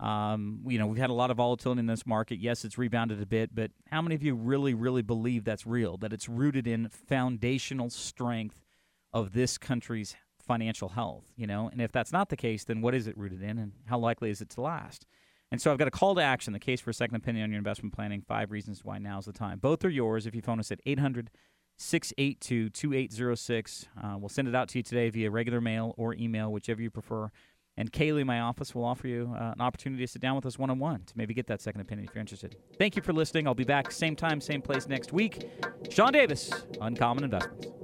Um, 0.00 0.60
you 0.66 0.78
know, 0.78 0.86
we've 0.86 0.98
had 0.98 1.10
a 1.10 1.14
lot 1.14 1.30
of 1.30 1.36
volatility 1.36 1.78
in 1.78 1.86
this 1.86 2.04
market. 2.06 2.40
Yes, 2.40 2.64
it's 2.64 2.76
rebounded 2.76 3.22
a 3.22 3.26
bit, 3.26 3.54
but 3.54 3.70
how 3.90 4.02
many 4.02 4.14
of 4.14 4.22
you 4.22 4.34
really, 4.34 4.74
really 4.74 5.02
believe 5.02 5.44
that's 5.44 5.66
real? 5.66 5.96
That 5.96 6.12
it's 6.12 6.28
rooted 6.28 6.66
in 6.66 6.88
foundational 6.88 7.90
strength 7.90 8.64
of 9.12 9.32
this 9.32 9.56
country's 9.56 10.16
financial 10.40 10.90
health? 10.90 11.24
You 11.36 11.46
know, 11.46 11.68
and 11.68 11.80
if 11.80 11.92
that's 11.92 12.12
not 12.12 12.28
the 12.28 12.36
case, 12.36 12.64
then 12.64 12.80
what 12.80 12.94
is 12.94 13.06
it 13.06 13.16
rooted 13.16 13.42
in, 13.42 13.58
and 13.58 13.72
how 13.86 13.98
likely 13.98 14.30
is 14.30 14.40
it 14.40 14.50
to 14.50 14.60
last? 14.60 15.06
And 15.52 15.60
so 15.62 15.70
I've 15.70 15.78
got 15.78 15.86
a 15.86 15.92
call 15.92 16.16
to 16.16 16.20
action, 16.20 16.52
the 16.52 16.58
case 16.58 16.80
for 16.80 16.90
a 16.90 16.94
second 16.94 17.16
opinion 17.16 17.44
on 17.44 17.50
your 17.50 17.58
investment 17.58 17.94
planning. 17.94 18.22
Five 18.26 18.50
reasons 18.50 18.84
why 18.84 18.98
now 18.98 19.20
is 19.20 19.26
the 19.26 19.32
time. 19.32 19.60
Both 19.60 19.84
are 19.84 19.90
yours 19.90 20.26
if 20.26 20.34
you 20.34 20.42
phone 20.42 20.58
us 20.58 20.72
at 20.72 20.80
800 20.84 21.30
682 21.76 22.70
2806. 22.70 23.86
Uh, 24.02 24.16
we'll 24.18 24.28
send 24.28 24.48
it 24.48 24.54
out 24.54 24.68
to 24.68 24.78
you 24.78 24.82
today 24.82 25.10
via 25.10 25.30
regular 25.30 25.60
mail 25.60 25.94
or 25.96 26.14
email, 26.14 26.52
whichever 26.52 26.82
you 26.82 26.90
prefer. 26.90 27.30
And 27.76 27.90
Kaylee, 27.90 28.24
my 28.24 28.40
office, 28.40 28.74
will 28.74 28.84
offer 28.84 29.08
you 29.08 29.34
uh, 29.34 29.52
an 29.52 29.60
opportunity 29.60 30.04
to 30.04 30.10
sit 30.10 30.22
down 30.22 30.36
with 30.36 30.46
us 30.46 30.58
one 30.58 30.70
on 30.70 30.78
one 30.78 31.00
to 31.06 31.12
maybe 31.16 31.34
get 31.34 31.48
that 31.48 31.60
second 31.60 31.80
opinion 31.80 32.08
if 32.08 32.14
you're 32.14 32.20
interested. 32.20 32.56
Thank 32.78 32.94
you 32.94 33.02
for 33.02 33.12
listening. 33.12 33.48
I'll 33.48 33.54
be 33.54 33.64
back 33.64 33.90
same 33.90 34.14
time, 34.14 34.40
same 34.40 34.62
place 34.62 34.86
next 34.86 35.12
week. 35.12 35.48
Sean 35.90 36.12
Davis, 36.12 36.52
Uncommon 36.80 37.24
Investments. 37.24 37.83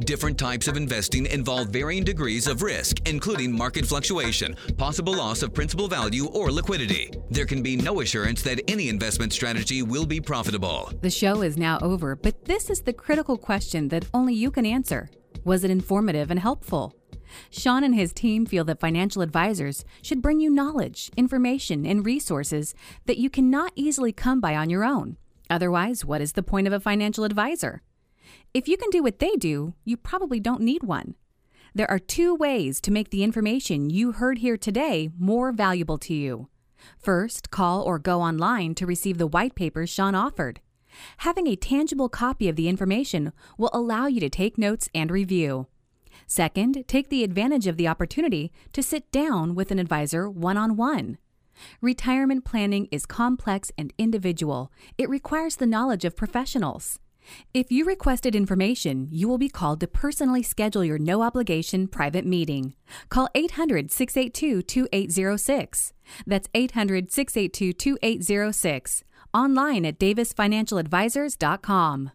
Different 0.00 0.38
types 0.38 0.68
of 0.68 0.76
investing 0.76 1.26
involve 1.26 1.68
varying 1.68 2.04
degrees 2.04 2.46
of 2.46 2.62
risk, 2.62 3.08
including 3.08 3.56
market 3.56 3.86
fluctuation, 3.86 4.56
possible 4.76 5.16
loss 5.16 5.42
of 5.42 5.54
principal 5.54 5.88
value, 5.88 6.26
or 6.26 6.50
liquidity. 6.50 7.10
There 7.30 7.46
can 7.46 7.62
be 7.62 7.76
no 7.76 8.00
assurance 8.00 8.42
that 8.42 8.60
any 8.68 8.88
investment 8.88 9.32
strategy 9.32 9.82
will 9.82 10.06
be 10.06 10.20
profitable. 10.20 10.90
The 11.00 11.10
show 11.10 11.42
is 11.42 11.56
now 11.56 11.78
over, 11.80 12.16
but 12.16 12.44
this 12.44 12.70
is 12.70 12.82
the 12.82 12.92
critical 12.92 13.38
question 13.38 13.88
that 13.88 14.06
only 14.12 14.34
you 14.34 14.50
can 14.50 14.66
answer 14.66 15.08
Was 15.44 15.64
it 15.64 15.70
informative 15.70 16.30
and 16.30 16.40
helpful? 16.40 16.94
Sean 17.50 17.84
and 17.84 17.94
his 17.94 18.12
team 18.12 18.46
feel 18.46 18.64
that 18.64 18.80
financial 18.80 19.22
advisors 19.22 19.84
should 20.02 20.22
bring 20.22 20.40
you 20.40 20.50
knowledge, 20.50 21.10
information, 21.16 21.86
and 21.86 22.04
resources 22.04 22.74
that 23.06 23.18
you 23.18 23.30
cannot 23.30 23.72
easily 23.74 24.12
come 24.12 24.40
by 24.40 24.54
on 24.54 24.70
your 24.70 24.84
own. 24.84 25.16
Otherwise, 25.50 26.04
what 26.04 26.20
is 26.20 26.32
the 26.32 26.42
point 26.42 26.66
of 26.66 26.72
a 26.72 26.80
financial 26.80 27.24
advisor? 27.24 27.82
If 28.52 28.68
you 28.68 28.76
can 28.76 28.90
do 28.90 29.02
what 29.02 29.18
they 29.18 29.36
do, 29.36 29.74
you 29.84 29.96
probably 29.96 30.40
don't 30.40 30.60
need 30.60 30.82
one. 30.82 31.14
There 31.74 31.90
are 31.90 31.98
two 31.98 32.34
ways 32.34 32.80
to 32.82 32.92
make 32.92 33.10
the 33.10 33.24
information 33.24 33.90
you 33.90 34.12
heard 34.12 34.38
here 34.38 34.56
today 34.56 35.10
more 35.18 35.50
valuable 35.50 35.98
to 35.98 36.14
you. 36.14 36.48
First, 36.98 37.50
call 37.50 37.82
or 37.82 37.98
go 37.98 38.20
online 38.20 38.74
to 38.76 38.86
receive 38.86 39.18
the 39.18 39.26
white 39.26 39.54
papers 39.54 39.90
Sean 39.90 40.14
offered. 40.14 40.60
Having 41.18 41.48
a 41.48 41.56
tangible 41.56 42.08
copy 42.08 42.48
of 42.48 42.56
the 42.56 42.68
information 42.68 43.32
will 43.58 43.70
allow 43.72 44.06
you 44.06 44.20
to 44.20 44.30
take 44.30 44.56
notes 44.56 44.88
and 44.94 45.10
review. 45.10 45.66
Second, 46.26 46.84
take 46.86 47.08
the 47.08 47.24
advantage 47.24 47.66
of 47.66 47.76
the 47.76 47.88
opportunity 47.88 48.52
to 48.72 48.82
sit 48.82 49.10
down 49.10 49.54
with 49.54 49.70
an 49.70 49.78
advisor 49.78 50.30
one 50.30 50.56
on 50.56 50.76
one. 50.76 51.18
Retirement 51.80 52.44
planning 52.44 52.88
is 52.90 53.06
complex 53.06 53.70
and 53.76 53.92
individual. 53.98 54.72
It 54.98 55.08
requires 55.08 55.56
the 55.56 55.66
knowledge 55.66 56.04
of 56.04 56.16
professionals. 56.16 56.98
If 57.52 57.70
you 57.70 57.84
requested 57.84 58.34
information, 58.34 59.06
you 59.10 59.28
will 59.28 59.36
be 59.38 59.48
called 59.48 59.78
to 59.80 59.86
personally 59.86 60.42
schedule 60.42 60.84
your 60.84 60.98
no 60.98 61.22
obligation 61.22 61.86
private 61.88 62.26
meeting. 62.26 62.74
Call 63.08 63.28
800 63.34 63.90
682 63.90 64.60
2806. 64.62 65.92
That's 66.26 66.48
800 66.54 67.10
682 67.12 67.72
2806. 67.72 69.04
Online 69.32 69.86
at 69.86 69.98
davisfinancialadvisors.com. 69.98 72.10